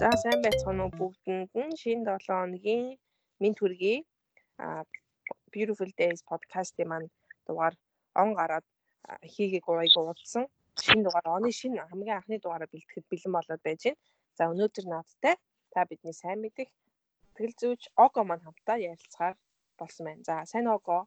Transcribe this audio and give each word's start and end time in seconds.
За 0.00 0.08
сайн 0.22 0.40
байцгаана 0.40 0.82
уу 0.84 0.96
бүгдэнд 0.98 1.52
нь 1.66 1.76
шинэ 1.80 2.04
7 2.08 2.24
хоногийн 2.24 3.54
хүргэе. 3.58 3.96
А 4.64 4.66
Beautiful 5.52 5.90
Days 6.00 6.20
podcast-ийн 6.30 6.88
маань 6.88 7.08
дугаар 7.46 7.74
он 8.22 8.30
гараад 8.40 8.66
хийгээг 9.32 9.66
уяг 9.68 9.92
уудсан. 9.96 10.44
Шинэ 10.84 11.04
дугаар 11.04 11.26
оны 11.36 11.50
шинэ 11.60 11.84
хамгийн 11.90 12.16
анхны 12.16 12.36
дугаараа 12.40 12.72
бэлтгэхэд 12.72 13.10
бэлэн 13.12 13.32
болоод 13.36 13.62
байж 13.66 13.82
байна. 13.84 14.00
За 14.36 14.42
өнөөдөр 14.52 14.86
наадтай 14.88 15.34
та 15.72 15.80
бидний 15.90 16.16
сайн 16.16 16.40
мэдих 16.40 16.68
тэгэл 17.36 17.60
зүйч 17.60 17.82
Ого 18.04 18.20
маань 18.24 18.44
хамтаа 18.46 18.78
ярилцахаар 18.90 19.36
болсон 19.78 20.04
байна. 20.08 20.22
За 20.28 20.34
сайн 20.52 20.66
Ого. 20.76 20.98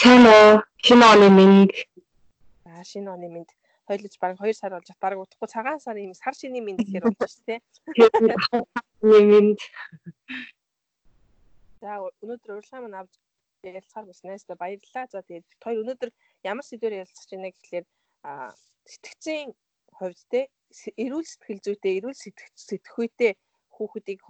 Сайн 0.00 0.24
уу. 0.32 0.64
Шинэ 0.86 1.04
оны 1.12 1.28
мэд. 1.36 1.72
За 2.64 2.72
шинэ 2.90 3.08
оны 3.16 3.28
мэд 3.36 3.48
хойлож 3.88 4.14
баг 4.20 4.36
2 4.36 4.52
сар 4.52 4.72
болж 4.76 4.88
баг 5.00 5.18
удахгүй 5.18 5.48
цагаан 5.48 5.80
сарын 5.80 6.12
сар 6.12 6.34
шинийн 6.36 6.64
мэд 6.64 6.78
гэхээр 6.84 7.04
болж 7.08 7.32
шүү 7.32 7.44
дээ. 7.48 7.60
Мэд. 9.00 9.60
За 11.80 11.90
өнөөдөр 12.22 12.58
урилга 12.58 12.78
маань 12.84 13.00
авч 13.00 13.14
ярилцахаар 13.64 14.06
болснаас 14.06 14.44
баярлалаа. 14.44 15.06
За 15.08 15.24
тэгээд 15.24 15.48
хоёр 15.64 15.82
өнөөдөр 15.82 16.10
ямар 16.44 16.64
сэдвээр 16.66 17.00
ярилцах 17.02 17.26
байна 17.32 17.50
гэхлээр 17.54 17.86
сэтгцийн 18.92 19.48
хувьд 19.98 20.20
те 20.32 20.40
эрүүл 21.02 21.26
сэтгэл 21.28 21.64
зүйтэй 21.64 21.92
эрүүл 21.98 22.18
сэтгэхүйтэй 22.66 23.32
хүүхдийг 23.74 24.20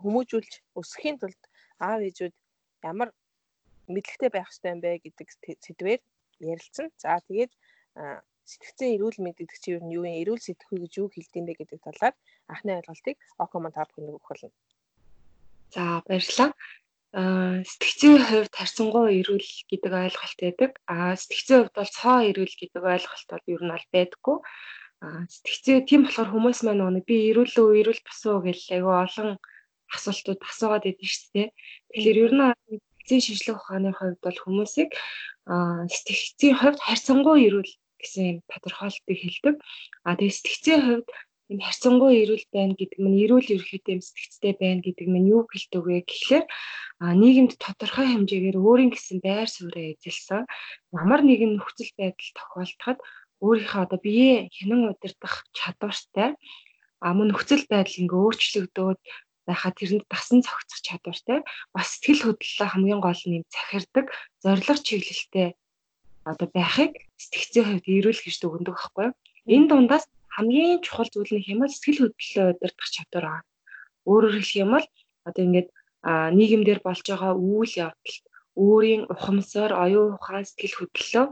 хүмүүжүүлж 0.00 0.52
өсөхийн 0.80 1.16
тулд 1.18 1.42
аав 1.80 2.00
ээжүүд 2.06 2.34
ямар 2.90 3.08
мэдлэгтэй 3.88 4.30
байх 4.32 4.52
ёстой 4.52 4.72
юм 4.74 4.80
бэ 4.84 5.00
гэдэг 5.04 5.28
сэдвээр 5.64 6.00
ярилцсан. 6.52 6.86
За 7.02 7.18
тэгээд 7.28 7.52
сэтгцэн 8.50 8.94
эрүүл 8.96 9.18
мэд 9.22 9.36
гэдэг 9.38 9.58
чинь 9.62 9.92
юу 9.92 10.04
юм? 10.04 10.20
Эрүүл 10.22 10.42
сэтгхүй 10.42 10.78
гэж 10.82 10.92
юу 11.00 11.08
хэлдэм 11.12 11.44
бэ 11.46 11.54
гэдэг 11.60 11.80
талаар 11.86 12.14
анхны 12.50 12.70
ойлголтыг 12.78 13.16
Окомон 13.38 13.72
та 13.72 13.86
бүхэнд 13.86 14.10
өгөх 14.10 14.28
болно. 14.28 14.50
За 15.74 16.02
баярлалаа. 16.06 16.50
Аа 17.12 17.60
сэтгцийн 17.70 18.18
хувьд 18.24 18.54
харьцангуй 18.56 19.20
эрүүл 19.20 19.50
гэдэг 19.70 19.92
ойлголт 19.92 20.38
байдаг. 20.40 20.70
Аа 20.88 21.12
сэтгцийн 21.20 21.58
хувьд 21.68 21.76
бол 21.76 21.92
цоо 21.92 22.18
эрүүл 22.30 22.54
гэдэг 22.60 22.82
ойлголт 22.82 23.28
бол 23.32 23.46
ер 23.52 23.62
нь 23.64 23.74
аль 23.76 23.88
байдаггүй. 23.94 24.36
Аа 25.04 25.20
сэтгцээ 25.28 25.76
тийм 25.88 26.00
болохоор 26.08 26.30
хүмүүс 26.32 26.58
маань 26.64 26.84
нэг 26.96 27.04
би 27.04 27.16
эрүүл 27.30 27.56
үү, 27.62 27.70
эрүүл 27.80 28.02
босоо 28.06 28.36
гэж 28.46 28.60
айгүй 28.74 28.94
олон 29.04 29.30
асуултууд 29.96 30.40
асуугаад 30.40 30.84
байдаг 30.88 31.08
шүү 31.12 31.28
дээ. 31.36 31.48
Тэгэхээр 31.92 32.18
ер 32.24 32.32
нь 32.32 32.44
сэтгцийн 33.02 33.22
шинжилгээ 33.24 33.56
ухааны 33.58 33.90
хувьд 33.92 34.20
бол 34.24 34.38
хүмүүсийг 34.44 34.90
аа 35.52 35.84
сэтгцийн 35.92 36.56
хувьд 36.60 36.80
харьцангуй 36.86 37.38
эрүүл 37.48 37.72
гэсэн 38.02 38.24
юм 38.30 38.38
тодорхойлтыг 38.50 39.18
хэлдэг. 39.22 39.54
А 40.06 40.18
тэгээ 40.18 40.36
сэтгцийн 40.36 40.80
хувьд 40.82 41.08
энэ 41.52 41.64
харьцангуй 41.66 42.12
эрүүл 42.22 42.46
байна 42.54 42.74
гэдэг 42.80 43.00
нь 43.02 43.20
эрүүл 43.24 43.48
ерөөхдөө 43.54 43.96
сэтгцтэй 44.00 44.52
байна 44.62 44.80
гэдэг 44.86 45.06
нь 45.10 45.30
юу 45.34 45.42
хэлдэг 45.44 45.82
вэ 45.84 45.96
гэхлээр 46.08 46.44
нийгэмд 47.20 47.52
тодорхой 47.64 48.06
хэмжээгээр 48.08 48.56
өөрийн 48.56 48.90
гэсэн 48.94 49.18
байр 49.26 49.48
сууриа 49.50 49.92
эзэлсэн 49.92 50.42
ямар 51.02 51.20
нэгэн 51.26 51.52
нөхцөл 51.58 51.92
байдал 51.98 52.30
тохиолдоход 52.38 52.98
өөрийнхөө 53.44 53.80
одоо 53.84 53.98
биеэ 54.06 54.48
хянан 54.54 54.82
удирдах 54.94 55.34
чадвартай 55.58 56.30
мөн 57.02 57.28
нөхцөл 57.34 57.64
байдал 57.68 58.00
ингээ 58.00 58.22
өөрчлөгдөөд 58.22 59.00
байхад 59.48 59.74
тэрэнд 59.76 60.06
дасан 60.06 60.40
цогцох 60.46 60.80
чадвартай 60.86 61.38
бас 61.74 61.86
сэтгэл 61.98 62.22
хөдлөлөө 62.24 62.68
хамгийн 62.70 63.00
гол 63.02 63.22
нь 63.26 63.42
захирдаг 63.50 64.06
зориг 64.42 64.78
чиглэлтэй 64.86 65.48
одоо 66.30 66.48
байхыг 66.54 66.92
сэтгцийн 67.22 67.66
хувьд 67.66 67.86
эрүүл 67.86 68.20
гэж 68.24 68.36
дүгндэг 68.40 68.74
байхгүй 68.74 69.04
юу. 69.06 69.14
Энэ 69.54 69.66
дундаас 69.70 70.04
хамгийн 70.34 70.82
чухал 70.84 71.08
зүйл 71.12 71.32
нь 71.36 71.46
хямал 71.46 71.72
сэтгэл 71.72 72.02
хөдлөлөө 72.02 72.46
удирдах 72.56 72.88
чадвар 72.94 73.26
аа. 73.28 73.40
Өөрөөр 74.10 74.34
хэлэх 74.38 74.60
юм 74.62 74.70
бол 74.74 74.86
одоо 75.28 75.42
ингээд 75.46 75.68
нийгэмдэр 76.38 76.80
болж 76.82 77.04
байгаа 77.06 77.32
үйл 77.38 77.72
явдалд 77.86 78.24
өөрийн 78.52 79.02
ухамсаар 79.08 79.72
оюун 79.84 80.12
ухаан 80.16 80.44
сэтгэл 80.44 80.76
хөдлөлөө 80.76 81.26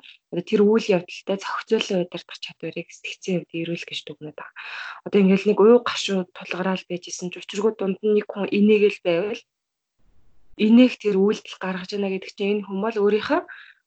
тэр 0.49 0.61
үйл 0.65 0.87
явдалтай 0.97 1.37
зохицуулан 1.37 2.03
удирдах 2.09 2.39
чадварыг 2.45 2.89
сэтгцийн 2.89 3.37
хувьд 3.45 3.61
эрүүл 3.61 3.85
гэж 3.89 4.01
дүгнэдэг 4.09 4.41
байна. 4.41 4.57
Одоо 5.05 5.19
ингээд 5.21 5.45
нэг 5.49 5.59
уу 5.61 5.79
гашуу 5.85 6.25
тулгараал 6.37 6.85
байжсэн 6.89 7.29
ч 7.29 7.35
учиргүй 7.45 7.73
дунд 7.77 7.99
нь 8.01 8.17
нэг 8.17 8.27
хүн 8.31 8.49
инээгээл 8.49 9.01
байвал 9.05 9.43
инээх 10.57 10.95
тэр 10.97 11.17
үйлдэл 11.21 11.57
гаргаж 11.61 11.91
яана 11.93 12.09
гэдэг 12.13 12.33
чинь 12.37 12.53
энэ 12.61 12.67
хүмүүс 12.69 12.97
өөрийнхөө 13.01 13.41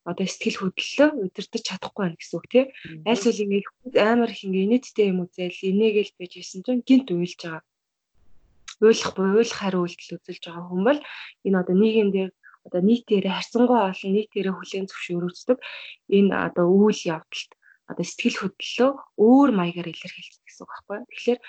одоо 0.09 0.25
сэтгэл 0.27 0.59
хөдлөлөө 0.59 1.09
удирдах 1.25 1.63
чадахгүй 1.67 2.01
байна 2.03 2.19
гэсэн 2.19 2.37
үг 2.37 2.47
тийм 2.51 2.67
аль 3.07 3.21
зүйл 3.23 3.43
ингээ 3.43 3.63
амар 4.11 4.31
их 4.35 4.41
ингээ 4.43 4.65
инээдтэй 4.67 5.07
юм 5.11 5.19
үзэл 5.23 5.67
инээгээл 5.71 6.17
байж 6.19 6.33
исэн 6.37 6.61
чинь 6.65 6.83
гинт 6.87 7.07
уйлж 7.11 7.39
байгаа. 7.39 7.63
Уйлах 8.83 9.11
буй 9.15 9.27
уйлах 9.31 9.59
хариу 9.59 9.83
үйлдэл 9.87 10.15
үзүүлж 10.19 10.43
байгаа 10.43 10.65
хүн 10.67 10.83
бол 10.87 10.99
энэ 11.47 11.59
одоо 11.61 11.75
нийгэмдээ 11.79 12.27
одоо 12.67 12.81
нийтээрээ 12.87 13.33
харьцангуй 13.35 13.79
олон 13.91 14.11
нийтээрээ 14.15 14.55
хүлээн 14.55 14.87
зөвшөөрөгддөг 14.91 15.59
энэ 16.17 16.35
одоо 16.47 16.65
үйл 16.67 17.01
явдалт 17.15 17.51
одоо 17.91 18.05
сэтгэл 18.07 18.39
хөдлөлөө 18.39 18.91
өөр 19.27 19.49
маягаар 19.59 19.91
илэрхийлдэг 19.91 20.43
гэсэн 20.47 20.63
үг 20.63 20.71
байхгүй. 20.71 20.99
Тэгэхээр 21.11 21.39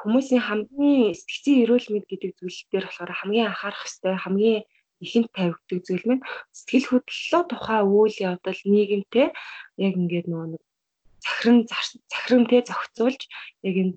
хүмүүсийн 0.00 0.42
хамгийн 0.44 1.16
сэтгцийн 1.16 1.60
эрүүл 1.64 1.88
мэд 1.92 2.04
гэдэг 2.08 2.30
зүйл 2.36 2.60
дээр 2.72 2.84
болохоор 2.86 3.12
хамгийн 3.16 3.48
анхаарах 3.48 3.82
хэрэгтэй 3.84 4.14
хамгийн 4.20 4.60
ихэнд 5.04 5.28
тавигддаг 5.36 5.78
зүйл 5.86 6.04
маань 6.08 6.24
сэтгэл 6.58 6.86
хөдлөлөө 6.90 7.42
тухай 7.50 7.80
үйл 7.86 8.16
явдал 8.30 8.60
нийгэмтэй 8.72 9.28
яг 9.84 9.94
ингээд 10.00 10.26
нөгөө 10.28 10.48
нэг 10.52 10.62
захиран 11.24 11.58
захирамтэй 12.12 12.60
зохицуулж 12.66 13.22
яг 13.68 13.74
энэ 13.82 13.94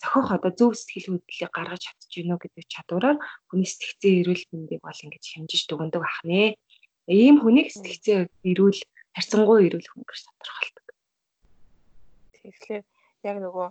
зохих 0.00 0.28
одоо 0.36 0.52
зөв 0.58 0.72
сэтгэл 0.76 1.18
хөдлөлийг 1.18 1.52
гаргаж 1.52 1.82
чадчих 1.84 2.10
гинөө 2.12 2.38
гэдэг 2.40 2.64
чадвараар 2.72 3.18
хүний 3.48 3.68
сэтгцэн 3.68 4.12
эрүүл 4.22 4.44
мэндийг 4.52 4.80
бол 4.84 5.04
ингэж 5.04 5.24
хэмжиж 5.26 5.62
дүгндэг 5.66 6.02
ахнэ. 6.06 6.54
Ийм 7.08 7.36
хүнийг 7.42 7.68
сэтгцэн 7.74 8.30
эрүүл 8.50 8.80
харьцангуй 9.16 9.58
эрүүл 9.66 9.88
хүн 9.90 10.04
гэж 10.06 10.20
тодорхойлдог. 10.28 10.86
Тэгэхээр 12.38 12.84
яг 13.26 13.36
нөгөө 13.42 13.68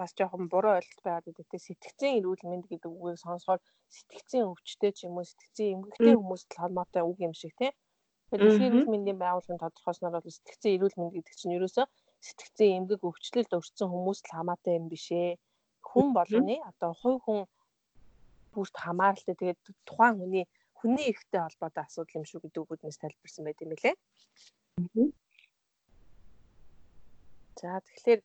бас 0.00 0.12
жоохон 0.18 0.48
буруу 0.52 0.78
ойлголт 0.78 1.02
байгаад 1.04 1.26
байдаг 1.26 1.46
те. 1.50 1.58
Сэтгцэн 1.58 2.18
эрүүл 2.18 2.42
мэнд 2.48 2.66
гэдэг 2.70 2.90
үгийг 2.90 3.18
сонсохоор 3.20 3.60
сэтгцэн 3.96 4.42
өвчтэй 4.50 4.92
ч 4.96 4.98
юм 5.06 5.18
уу 5.18 5.26
сэтгцэн 5.30 5.72
эмгэгтэй 5.74 6.14
хүмүүстэй 6.16 6.58
холбоотой 6.60 7.02
үг 7.06 7.18
юм 7.26 7.34
шиг 7.36 7.52
те. 7.60 7.68
Дэлхийн 8.30 8.68
эрүүл 8.68 8.92
мэндийн 8.92 9.18
байгууллагын 9.20 9.62
тодорхойлсноор 9.62 10.14
бол 10.24 10.36
сэтгцэн 10.38 10.74
эрүүл 10.76 10.96
мэнд 10.98 11.12
гэдэг 11.16 11.34
чинь 11.36 11.56
ерөөсөө 11.58 11.86
сэтгцэн 12.26 12.68
эмгэг 12.78 13.00
өвчлөлд 13.08 13.56
өртсөн 13.58 13.88
хүмүүст 13.90 14.24
л 14.26 14.34
хамаатай 14.36 14.74
юм 14.80 14.86
бишээ 14.92 15.36
хүн 15.88 16.08
болгоны 16.16 16.56
одоо 16.70 16.92
хувь 17.00 17.20
хүн 17.26 17.40
бүрт 18.54 18.76
хамааралтай 18.84 19.34
тэгээд 19.36 19.60
тухайн 19.88 20.16
хүний 20.20 20.44
хүний 20.78 21.06
ихтэй 21.10 21.40
холбоотой 21.42 21.82
асуудал 21.84 22.18
юм 22.20 22.26
шүү 22.26 22.40
гэдэг 22.42 22.62
үгүүднээс 22.62 22.98
тайлбарсан 23.00 23.44
байт 23.44 23.62
юм 23.64 23.70
лээ. 23.74 23.94
За 27.60 27.80
тэгэхээр 27.86 28.20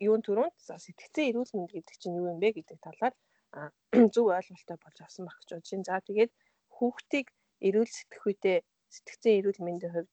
юун 0.00 0.22
төрөнд 0.22 0.54
сэтгцэн 0.58 1.30
эрүүл 1.30 1.52
мэнд 1.54 1.70
гэдэг 1.74 1.96
чинь 1.98 2.18
юу 2.18 2.30
юм 2.32 2.38
бэ 2.42 2.52
гэдэг 2.56 2.78
талаар 2.82 3.14
зөв 4.14 4.26
ойлголттой 4.32 4.78
болж 4.80 4.98
авсан 5.02 5.26
байх 5.26 5.36
гэж 5.40 5.50
бодож 5.52 5.70
байна. 5.72 5.88
За 5.88 5.96
тэгээд 6.00 6.32
хүүхдийг 6.76 7.26
эрүүл 7.66 7.90
сэтгэхүйтэй 7.92 8.56
сэтгцэн 8.94 9.32
эрүүл 9.38 9.60
мэндийн 9.60 9.92
хувьд 9.92 10.12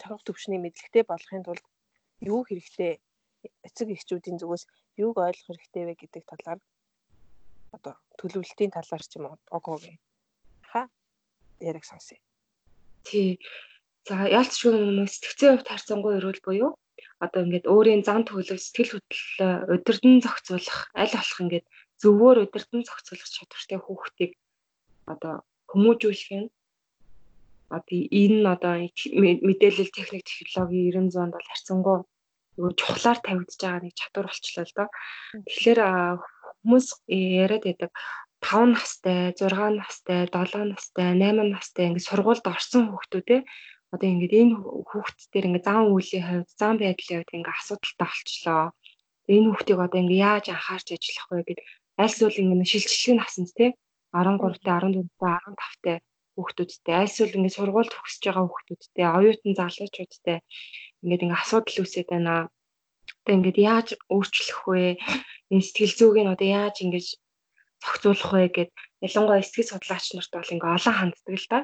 цогц 0.00 0.24
төвшний 0.26 0.60
мэдлэгтэй 0.62 1.04
болгохын 1.06 1.44
тулд 1.44 1.64
юу 2.24 2.40
хэрэгтэй 2.48 3.00
эцэг 3.66 3.88
эхчүүдийн 3.92 4.40
зүгээс 4.40 4.64
юуг 5.04 5.16
ойлгох 5.20 5.48
хэрэгтэй 5.48 5.84
вэ 5.84 5.94
гэдэг 6.00 6.24
талаар 6.24 6.60
одоо 7.76 7.94
төлөвлөлтийн 8.18 8.72
талаар 8.72 9.02
ч 9.04 9.12
юм 9.18 9.24
уу 9.28 9.36
огоогийн 9.56 9.98
ха 10.70 10.88
яриг 11.60 11.84
сонсъё. 11.84 12.18
Тий. 13.04 13.38
За 14.08 14.14
яалтчгүй 14.28 14.72
нэг 14.72 15.08
сэтгцэн 15.12 15.50
хувьд 15.60 15.68
харьцангуй 15.70 16.12
эрүүл 16.18 16.40
буюу 16.44 16.72
одоо 17.24 17.40
ингээд 17.44 17.70
өөрийн 17.74 18.02
зан 18.08 18.22
төлөв 18.28 18.58
сэтгэл 18.60 18.92
хөдлөлөө 18.94 19.52
удирдан 19.74 20.14
зохицуулах 20.24 20.78
аль 21.00 21.14
болох 21.14 21.40
ингээд 21.44 21.66
зөвөр 22.02 22.36
удирдан 22.44 22.82
зохицуулах 22.84 23.30
чадвартай 23.36 23.78
хүүхдийг 23.82 24.32
одоо 25.12 25.34
хүмүүжүүлэх 25.70 26.30
нь 26.40 26.48
одоо 27.76 27.98
энэ 28.22 28.46
одоо 28.54 28.74
мэдээлэл 29.48 29.96
техник 29.96 30.24
технологийн 30.24 31.10
900-д 31.10 31.34
бол 31.34 31.50
харьцангуй 31.50 31.98
нөгөө 32.54 32.72
чухлаар 32.78 33.18
тавигдж 33.22 33.58
байгаа 33.58 33.82
нэг 33.82 33.94
чадвар 33.98 34.26
болчлоо 34.30 34.64
л 34.64 34.76
доо. 34.78 34.88
Тэгэхээр 35.46 35.80
хүмүүс 36.62 36.86
яриад 37.10 37.64
байдаг 37.66 37.90
5 38.44 38.76
настай, 38.76 39.32
6 39.32 39.80
настай, 39.80 40.20
7 40.30 40.70
настай, 40.70 41.08
8 41.16 41.50
настай 41.50 41.84
ингэ 41.88 42.06
сургуульд 42.06 42.44
орсон 42.44 42.92
хүүхдүүдээ 42.92 43.40
одоо 43.94 44.08
ингээд 44.10 44.34
энэ 44.40 44.54
хүүхдтэр 44.88 45.46
ингээд 45.48 45.66
зан 45.68 45.86
үйлийн 45.94 46.26
хувьд 46.26 46.50
зан 46.60 46.74
байдлын 46.82 47.18
хувьд 47.22 47.34
ингээд 47.34 47.54
асуудалтай 47.54 48.08
болчлоо. 48.10 48.64
Энэ 49.34 49.48
хүүхдийг 49.48 49.78
одоо 49.86 49.98
ингээд 50.02 50.24
яаж 50.28 50.44
анхаарч 50.50 50.88
ажиллах 50.92 51.28
вэ 51.30 51.42
гэд 51.48 51.60
аль 52.02 52.16
зүйл 52.18 52.40
ингээд 52.42 52.70
шилжилтийн 52.70 53.18
насанд 53.22 53.50
те 53.56 53.66
13-тай 54.14 54.74
14-тай 54.82 55.38
15-тай 55.46 55.96
хүүхдүүдтэй 56.34 56.94
аль 56.98 57.14
зүйл 57.16 57.36
ингээд 57.38 57.56
сургуульд 57.56 57.92
төгсөж 57.94 58.22
байгаа 58.26 58.44
хүүхдүүдтэй 58.50 59.06
оюутан 59.18 59.54
залуучуудтай 59.58 60.38
ингээд 61.02 61.22
ингээд 61.24 61.42
асуудал 61.42 61.80
үүсээд 61.82 62.08
байна. 62.10 62.34
Одоо 63.22 63.34
ингээд 63.36 63.58
яаж 63.72 63.88
өөрчлөх 64.10 64.60
вэ? 64.66 64.98
Энэ 65.52 65.64
сэтгэл 65.66 65.94
зүйг 65.98 66.16
нь 66.22 66.32
одоо 66.34 66.48
яаж 66.60 66.76
ингэж 66.84 67.06
зохицуулах 67.82 68.30
вэ 68.34 68.44
гэд 68.56 68.70
ялангуяа 69.06 69.44
сэтгэл 69.44 69.70
судлаач 69.70 70.06
нарт 70.14 70.32
бол 70.34 70.54
ингээ 70.54 70.76
олон 70.78 70.94
ханддаг 70.98 71.36
л 71.38 71.48
да. 71.52 71.58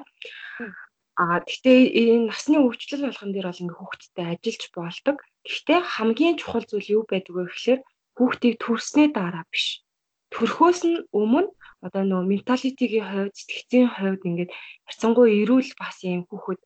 Аа 1.20 1.44
гэхдээ 1.44 1.80
энэ 2.00 2.32
насны 2.32 2.56
өвчлөл 2.64 3.04
болгон 3.04 3.30
дээр 3.32 3.46
бол 3.52 3.62
ингээ 3.62 3.76
хүүхдтэй 3.76 4.26
ажиллаж 4.32 4.64
болдог. 4.72 5.16
Гэхдээ 5.44 5.80
хамгийн 5.94 6.36
чухал 6.40 6.64
зүйл 6.64 6.88
юу 6.96 7.02
байдаг 7.04 7.34
вэ 7.36 7.44
гэхээр 7.52 7.80
хүүхдийг 8.16 8.56
төрсний 8.64 9.08
дараа 9.12 9.44
биш. 9.52 9.84
Төрхөөс 10.32 10.80
нь 10.88 11.04
өмнө 11.20 11.52
одоо 11.84 12.02
нөгөө 12.08 12.30
менталитигийн 12.32 13.08
хувьд, 13.12 13.34
сэтгцийн 13.36 13.88
хувьд 13.92 14.22
ингээд 14.28 14.50
харьцангуй 14.88 15.28
эрүүл 15.44 15.70
бас 15.82 15.96
юм 16.08 16.24
хүүхэд 16.24 16.60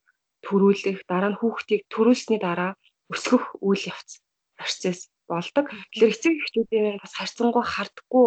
төрүүлэх, 0.47 0.99
дараа 1.11 1.31
нь 1.35 1.41
хүүхдийг 1.41 1.83
төрүүлсний 1.91 2.39
дараа 2.39 2.73
өсгөх 3.11 3.59
үйл 3.59 3.85
явц 3.91 4.11
процесс 4.59 5.11
болдог. 5.27 5.67
Тэгэхээр 5.91 6.15
эцэг 6.15 6.35
эхчүүдийн 6.39 7.03
бас 7.03 7.13
харьцангуй 7.19 7.65
хардггүй 7.67 8.27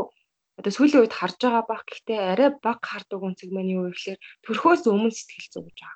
одоо 0.59 0.71
сүүлийн 0.75 1.01
үед 1.05 1.15
харж 1.15 1.37
байгаа 1.39 1.63
бах 1.71 1.83
гэхдээ 1.87 2.19
арай 2.31 2.49
бага 2.65 2.83
хардаг 2.83 3.19
үнцэг 3.23 3.49
маань 3.53 3.73
юу 3.77 3.83
вэ 3.85 3.91
гэхээр 3.93 4.19
төрхөөс 4.43 4.81
өмнө 4.91 5.13
сэтгэл 5.13 5.53
зүйж 5.53 5.77
байгаа. 5.77 5.95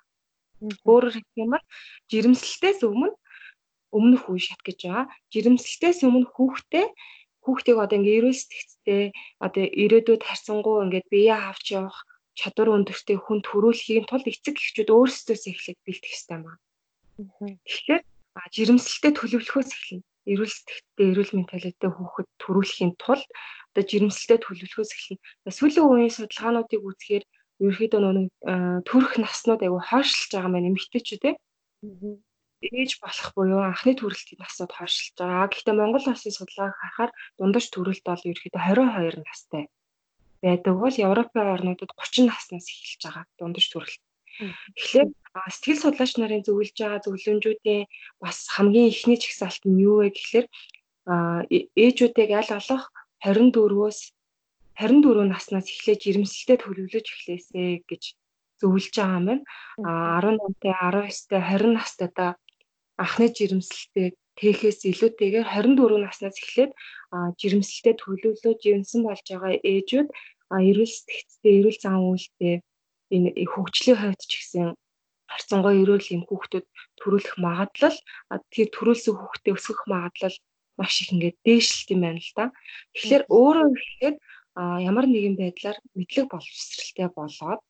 Өөрөөр 0.62 1.14
хэлэх 1.18 1.42
юм 1.42 1.50
бол 1.54 1.66
жирэмслэлтээс 2.12 2.80
өмнө 2.86 3.12
өмнөх 3.92 4.24
үе 4.32 4.42
шат 4.42 4.62
гэж 4.64 4.80
байгаа. 4.88 5.06
Жирэмслэлтээс 5.34 6.00
өмнө 6.08 6.28
хүүхдээ 6.32 6.88
хүүхдийг 7.44 7.78
одоо 7.82 7.98
ингээ 7.98 8.18
эрүүл 8.22 8.40
сэтгцтэй 8.40 9.04
одоо 9.46 9.66
ирээдүйд 9.84 10.22
харьцангуй 10.24 10.76
ингээд 10.86 11.08
бие 11.12 11.34
авч 11.34 11.66
явах 11.76 11.98
чадвар 12.40 12.70
өндөртэй 12.78 13.18
хүн 13.20 13.40
төрүүлэхийн 13.44 14.06
тулд 14.08 14.26
эцэг 14.32 14.56
эхчүүд 14.56 14.90
өөрсдөөс 14.94 15.44
эхлээд 15.52 15.80
бэлтгэх 15.84 16.14
хэрэгтэй 16.14 16.38
байна. 16.40 16.62
Тэгэхээр 17.68 18.02
жирэмслэлтэд 18.56 19.14
төлөвлөхөөс 19.20 19.70
эхэлнэ. 19.76 20.06
Эрүүл 20.32 20.54
сэтгцтэй 20.54 21.08
эрүүл 21.12 21.32
менталитет 21.36 21.82
хүүхэд 21.82 22.28
төрүүлэхийн 22.40 22.94
тулд 23.02 23.28
одоо 23.74 23.84
жирэмслэлтэд 23.90 24.42
төлөвлөхөөс 24.46 24.92
эхэлнэ. 24.96 25.22
Сүүлийн 25.50 25.88
үеийн 25.90 26.14
судалгаануудыг 26.14 26.82
үзэхээр 26.86 27.24
ерөөхдөө 27.62 28.12
нэг 28.18 28.30
төрөх 28.90 29.14
наснууд 29.24 29.62
айгүй 29.64 29.82
хойшлж 29.90 30.30
байгаа 30.34 30.52
маань 30.52 30.70
эмэгтэйчүүд 30.72 31.22
те 31.24 31.32
ээж 32.62 32.92
болох 33.02 33.30
буюу 33.34 33.62
анхны 33.66 33.94
төрөлтийн 33.98 34.42
насууд 34.42 34.72
хойшлж 34.78 35.18
байгаа. 35.18 35.50
Гэхдээ 35.50 35.76
Монгол 35.78 36.06
улсын 36.14 36.34
судалгааг 36.38 36.78
харахаар 36.78 37.12
дундаж 37.38 37.66
төрөлт 37.74 38.06
бол 38.06 38.22
ерөөхдөө 38.30 38.62
22 38.62 39.26
настай 39.26 39.64
байдаг. 40.46 40.74
Бол 40.78 40.96
Европын 41.10 41.54
орнуудад 41.56 41.92
30 41.98 42.30
наснаас 42.30 42.68
эхэлж 42.70 43.02
байгаа 43.02 43.26
дундаж 43.42 43.66
төрөлт. 43.74 44.02
Тэгэхээр 44.78 45.10
сэтгэл 45.54 45.82
судлаач 45.82 46.12
нарын 46.18 46.46
зөвлөж 46.46 46.78
байгаа 46.78 47.02
зөвлөмжүүдийн 47.06 47.84
бас 48.22 48.38
хамгийн 48.54 48.94
ихний 48.94 49.18
чагсаалт 49.18 49.64
нь 49.66 49.82
юу 49.82 50.06
вэ 50.06 50.10
гэхээр 50.14 50.48
ээжүүдийг 51.86 52.30
аль 52.38 52.54
болох 52.54 52.84
24-өөс 53.26 54.00
24 54.80 55.28
наснаас 55.28 55.68
эхлээд 55.68 56.04
жирэмслэлтэд 56.06 56.60
төлөвлөж 56.64 57.06
эхлэесэй 57.12 57.84
гэж 57.90 58.04
зөвлөж 58.62 58.94
байгаа 58.96 59.18
юм 59.20 59.26
байна. 59.30 59.44
А 59.84 60.22
18-тай, 60.22 60.72
19-тай, 60.72 61.42
20 61.42 61.76
настайдаа 61.78 62.32
анхны 63.02 63.28
жирэмслэлтэй 63.34 64.08
тэхээс 64.38 64.80
илүүтэйгээр 64.92 65.48
24 65.50 66.06
наснаас 66.06 66.38
эхлээд 66.40 66.72
жирэмслэлтэй 67.42 67.96
төлөвлөө 68.00 68.54
живэнсэн 68.64 69.02
болж 69.04 69.26
байгаа 69.28 69.54
ээжүүд 69.60 70.10
эрүүл 70.70 70.94
сэтгцтэй 70.96 71.54
эрүүл 71.60 71.80
зан 71.84 71.98
үйлтэй 72.00 72.56
энэ 73.16 73.30
хөгжлийн 73.52 74.00
хувьд 74.00 74.22
ч 74.24 74.32
гэсэн 74.40 74.68
харьцангуй 75.32 75.76
эрүүл 75.84 76.08
юм 76.16 76.24
хүүхдүүд 76.28 76.66
төрүүлэх 77.00 77.36
магадлал 77.40 77.98
тэр 78.54 78.68
төрүүлсэн 78.76 79.16
хүүхдээ 79.16 79.54
өсгөх 79.56 79.82
магадлал 79.88 80.38
маш 80.80 80.94
их 81.02 81.12
ингээд 81.14 81.38
дээшлэлт 81.46 81.90
юм 81.96 82.02
байна 82.04 82.22
л 82.24 82.32
да. 82.36 82.46
Тэгэхээр 82.96 83.24
өөрөө 83.28 83.68
ихэд 83.76 84.16
ямар 84.60 85.06
нэгэн 85.08 85.36
байдлаар 85.40 85.78
мэдлэг 85.96 86.26
боловсралтай 86.32 87.08
болоод 87.16 87.62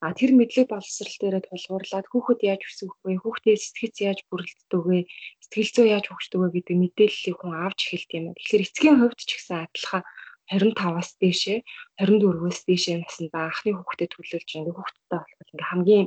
А 0.00 0.16
тэр 0.16 0.32
мэдлэг 0.32 0.72
боловсрал 0.72 1.16
дээрээ 1.20 1.44
тулгуурлаад 1.44 2.06
хүүхэд 2.08 2.40
яаж 2.40 2.62
өсөх 2.64 2.96
вэ? 3.04 3.20
Хүүхдээ 3.20 3.56
сэтгэц 3.60 3.96
яаж 4.08 4.18
бүрэлддэг 4.32 4.82
вэ? 4.88 5.04
Сэтгэл 5.44 5.72
зүй 5.76 5.88
яаж 5.92 6.08
хөгждөг 6.08 6.40
вэ 6.40 6.48
гэдэг 6.56 6.76
мэдээллийг 6.80 7.36
хүн 7.36 7.52
авч 7.52 7.80
эхэлт 7.84 8.10
юм. 8.16 8.24
Тэгэхээр 8.32 8.64
эцгийн 8.64 8.96
хувьд 8.96 9.20
ч 9.20 9.30
гэсэн 9.36 9.60
адилхан 9.60 10.02
25-аас 10.48 11.10
дээшээ 11.20 11.58
24-өөс 12.00 12.58
дээшээ 12.64 12.96
насндаа 12.96 13.44
анхны 13.52 13.70
хүүхдэд 13.76 14.10
төлөвлөж 14.16 14.48
ингээ 14.56 14.72
хүүхдтэй 14.72 15.20
болох 15.20 15.50
ингээ 15.52 15.68
хамгийн 15.68 16.06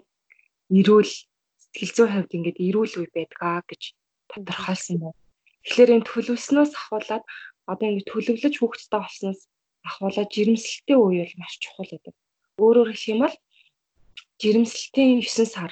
эрүүл 0.74 1.14
сэтгэл 1.62 1.94
зүйн 1.94 2.12
хувьд 2.18 2.32
ингээ 2.34 2.56
эрүүл 2.66 2.94
үе 2.98 3.10
байдгаа 3.14 3.62
гэж 3.70 3.82
тодорхойлсон 4.34 4.98
байна. 5.06 5.22
Тэгэхээр 5.64 5.94
энэ 6.02 6.08
төлөвлөснөөс 6.10 6.72
ахуулаад 6.76 7.24
одоо 7.70 7.88
ингээ 7.88 8.10
төлөвлөж 8.10 8.54
хүүхдтэй 8.58 9.00
болсноос 9.00 9.42
ахуулаад 9.88 10.30
жирэмслэлтийн 10.36 11.00
үе 11.00 11.24
бол 11.24 11.36
маш 11.42 11.54
чухал 11.64 11.90
гэдэг. 11.92 12.16
Өөрөөр 12.64 12.90
хэлэх 12.92 13.12
юм 13.14 13.20
бол 13.24 13.36
жирэмслэлтийн 14.42 15.22
9 15.22 15.46
сар 15.56 15.72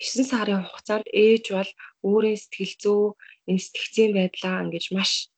9 0.00 0.24
сарын 0.30 0.64
хугацаанд 0.64 1.06
ээж 1.12 1.44
бол 1.56 1.70
өөрийн 2.08 2.38
сэтгэл 2.40 2.74
зүй, 2.82 3.04
сэтгцийн 3.64 4.10
байдлаа 4.16 4.64
ингэж 4.64 4.84
маш 4.96 5.28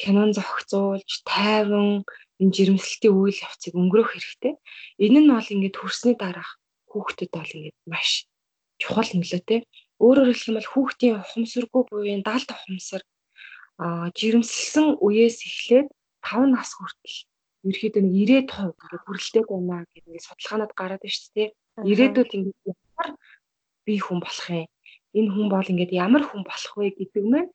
хянан 0.00 0.30
зохицуулж, 0.36 1.10
тайван 1.26 2.06
энэ 2.40 2.54
жирэмслэлтийн 2.56 3.14
үйл 3.14 3.38
явцыг 3.46 3.74
өнгөрөөх 3.74 4.10
хэрэгтэй. 4.14 4.54
Энэ 5.04 5.20
нь 5.22 5.30
бол 5.34 5.52
ингээд 5.54 5.78
төрсний 5.78 6.16
дараах 6.18 6.50
хүүхдэд 6.90 7.30
бол 7.34 7.50
ингээд 7.56 7.78
маш 7.90 8.26
чухал 8.82 9.10
нөлөөтэй. 9.14 9.60
Өөрөөр 10.02 10.30
хэлэх 10.30 10.48
юм 10.50 10.56
бол 10.58 10.70
хүүхдийн 10.72 11.14
ухамсаргүй 11.22 11.82
буюу 11.90 12.22
даалт 12.26 12.48
ухамсар 12.54 13.02
жирэмсэлсэн 14.18 14.86
үеэс 15.02 15.38
эхлээд 15.48 15.88
5 16.22 16.54
нас 16.54 16.70
хүртэл 16.74 17.16
ерөөхдөө 17.64 18.02
нэг 18.04 18.14
90% 18.48 18.76
ингээд 18.76 19.04
хүрэлтэйг 19.04 19.46
байна 19.48 19.88
гэдэг 19.88 20.08
ингээд 20.08 20.26
судалгаанууд 20.28 20.72
гараад 20.76 21.02
байна 21.02 21.16
шүү 21.16 21.32
дээ. 21.36 21.48
Ирээдүйд 21.90 22.30
ингээд 22.36 22.60
ямар 22.68 23.10
би 23.84 23.94
хүн 24.04 24.18
болох 24.24 24.48
юм? 24.52 24.68
Энэ 25.18 25.30
хүн 25.34 25.48
бол 25.48 25.70
ингээд 25.72 25.92
ямар 26.06 26.22
хүн 26.28 26.42
болох 26.44 26.74
вэ 26.76 26.86
гэдэг 26.98 27.24
мэн 27.32 27.46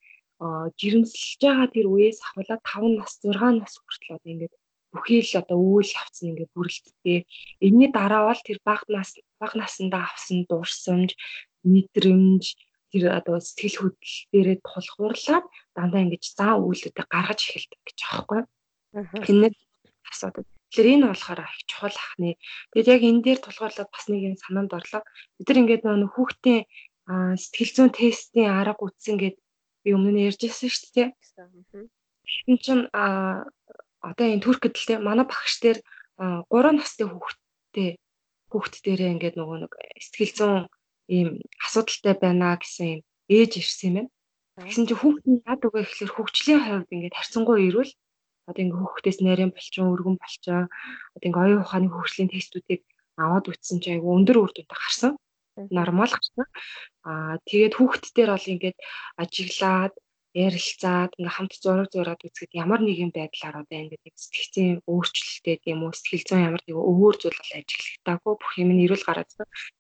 жирэмсэлж 0.80 1.40
байгаа 1.44 1.68
тэр 1.76 1.88
үеэс 1.92 2.20
ахуулаад 2.24 2.62
5 2.64 2.98
нас 2.98 3.12
6 3.22 3.60
нас 3.60 3.74
хүртэл 3.76 4.16
одоо 4.16 4.30
ингээд 4.34 4.54
бүхий 4.96 5.22
л 5.22 5.34
одоо 5.42 5.60
үйл 5.60 5.92
явц 6.02 6.18
нь 6.24 6.30
ингээд 6.32 6.56
бүрэлдэхтэй. 6.56 7.20
Энийний 7.62 7.92
дараа 7.92 8.32
бол 8.32 8.42
тэр 8.42 8.60
баг 8.66 8.82
нас 8.90 9.14
баг 9.38 9.54
насндаа 9.54 10.10
авсан 10.10 10.48
дурсамж, 10.50 11.14
мэдрэмж, 11.62 12.44
тэр 12.90 13.04
одоо 13.14 13.38
сэтгэл 13.38 13.94
хөдлөл 13.94 14.18
дээрээ 14.34 14.58
тулгуурлаад 14.66 15.46
дандаа 15.78 16.02
ингэж 16.02 16.24
заа 16.34 16.58
үйлдэлтэй 16.58 17.06
гаргаж 17.06 17.40
эхэлдэг 17.46 17.82
гэж 17.86 18.00
аахгүй. 18.10 18.42
Хинэ 19.26 19.48
асуудаг. 20.12 20.46
Тэгэхээр 20.70 20.94
энэ 20.94 21.08
болохоор 21.10 21.40
их 21.46 21.64
чухал 21.70 21.98
ахны. 21.98 22.38
Тэгэд 22.74 22.88
яг 22.94 23.02
энэ 23.10 23.24
дээр 23.26 23.40
тулгуурлаад 23.42 23.90
бас 23.90 24.06
нэг 24.10 24.22
юм 24.30 24.36
санаанд 24.38 24.72
орлоо. 24.78 25.02
Бид 25.38 25.48
нар 25.50 25.62
ингээд 25.62 25.84
нөх 25.86 26.14
хүүхдийн 26.14 26.62
сэтгэл 27.42 27.74
зүйн 27.76 27.92
тестийн 27.94 28.54
арга 28.54 28.86
үтсэн 28.86 29.18
гэд 29.18 29.38
би 29.84 29.90
өмнө 29.98 30.12
нь 30.14 30.26
ярьжсэн 30.30 30.70
шүү 30.70 30.90
дээ. 30.94 31.10
Энэ 32.50 32.62
чинь 32.62 32.86
а 32.94 33.46
одоо 34.06 34.26
энэ 34.30 34.46
Туркэд 34.46 34.76
л 34.78 34.88
те 34.88 34.96
манай 35.02 35.26
багш 35.26 35.58
дээр 35.64 35.80
3 36.22 36.78
настай 36.78 37.08
хүүхдтэй 37.10 37.90
хүүхд 38.52 38.74
дээрээ 38.86 39.14
ингээд 39.16 39.36
нөгөө 39.38 39.58
нэг 39.66 39.74
сэтгэл 40.06 40.34
зүйн 40.38 40.58
ийм 41.10 41.30
асуудалтай 41.66 42.14
байна 42.22 42.60
гэсэн 42.62 42.86
юм 42.94 43.02
ээж 43.30 43.52
ирсэн 43.62 43.88
юм 43.90 43.96
байна. 43.96 44.10
Тэгсэн 44.60 44.86
чинь 44.88 45.02
хүүхдийн 45.02 45.38
яд 45.48 45.62
үгээ 45.66 45.84
гэхэлэр 45.86 46.12
хөгжлийн 46.14 46.62
хувьд 46.62 46.90
ингээд 46.94 47.18
харьцангуй 47.18 47.58
ирвэл 47.68 47.94
одоо 48.50 48.62
ингээ 48.66 48.82
хүүхдээс 48.82 49.20
нарийн 49.22 49.52
болчин 49.54 49.92
өргөн 49.94 50.18
болчин 50.20 50.68
одоо 51.16 51.28
ингээ 51.30 51.46
оюун 51.46 51.64
ухааны 51.64 51.88
хөгжлийн 51.94 52.34
тестүүдийг 52.34 52.82
аваад 53.24 53.46
үтсэн 53.52 53.78
чи 53.84 53.90
айгу 53.94 54.16
өндөр 54.18 54.38
үр 54.42 54.52
дүнтэй 54.54 54.80
гарсан. 54.80 55.12
Нормал 55.76 56.12
гарсан. 56.12 56.46
Аа 57.10 57.36
тэгээд 57.48 57.74
хүүхдтэр 57.78 58.30
бол 58.32 58.48
ингээд 58.54 58.78
ажиглаад 59.22 59.94
ярилцаад 60.34 61.12
ингээ 61.18 61.36
хамт 61.36 61.54
зураг 61.64 61.90
зураад 61.90 62.22
үзэхэд 62.22 62.54
ямар 62.64 62.82
нэгэн 62.86 63.12
байдлаар 63.12 63.66
одоо 63.66 63.78
ингээд 63.82 64.14
сэтгцийн 64.14 64.86
өөрчлөлттэй 64.86 65.58
тийм 65.66 65.80
үү 65.84 65.94
сэтгэл 65.98 66.28
зүйн 66.28 66.48
ямар 66.48 66.62
нэг 66.64 66.78
өөр 66.78 67.16
зүйл 67.18 67.40
бол 67.40 67.58
ажиглагдаагүй 67.60 68.34
бүх 68.38 68.54
юм 68.62 68.70
нь 68.74 68.84
эрүүл 68.86 69.08
гараад. 69.10 69.30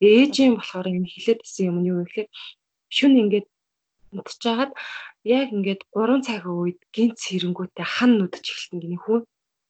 Ээжийн 0.01 0.53
болохоор 0.57 0.87
юм 0.89 1.05
хилээд 1.05 1.45
исэн 1.45 1.69
юм 1.69 1.77
нь 1.79 1.89
юу 1.93 2.01
гэхээр 2.01 2.29
шүн 2.89 3.13
ингээд 3.23 3.47
унтж 4.13 4.37
жагаад 4.43 4.71
яг 5.23 5.47
ингээд 5.55 5.81
3 5.93 6.25
цагийн 6.27 6.57
үед 6.61 6.79
гинт 6.95 7.17
сэрэнгүүтээ 7.21 7.87
хан 7.95 8.11
нүдж 8.17 8.45
эхэлсэн 8.45 8.79
гинэ 8.81 8.97
хүн. 9.03 9.21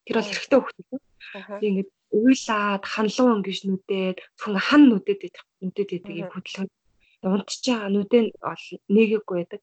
Тэр 0.05 0.15
бол 0.17 0.31
эрэгтэй 0.31 0.59
хөлтэй. 0.59 0.99
Тэг 1.59 1.67
ингээд 1.69 1.91
уйлаад 2.09 2.83
ханлуу 2.93 3.29
ингэж 3.37 3.59
нүдээд 3.67 4.17
хүн 4.41 4.55
хан 4.57 4.83
нүдээд 4.89 5.21
идэх 5.27 5.43
нүдээд 5.61 5.89
идэх 5.97 6.15
юм 6.23 6.29
хөдөлгөөн. 6.33 6.69
Унтж 7.19 7.63
байгаа 7.67 7.89
нүдэн 7.93 8.25
бол 8.41 8.65
нэгээггүй 8.95 9.35
байдаг. 9.37 9.61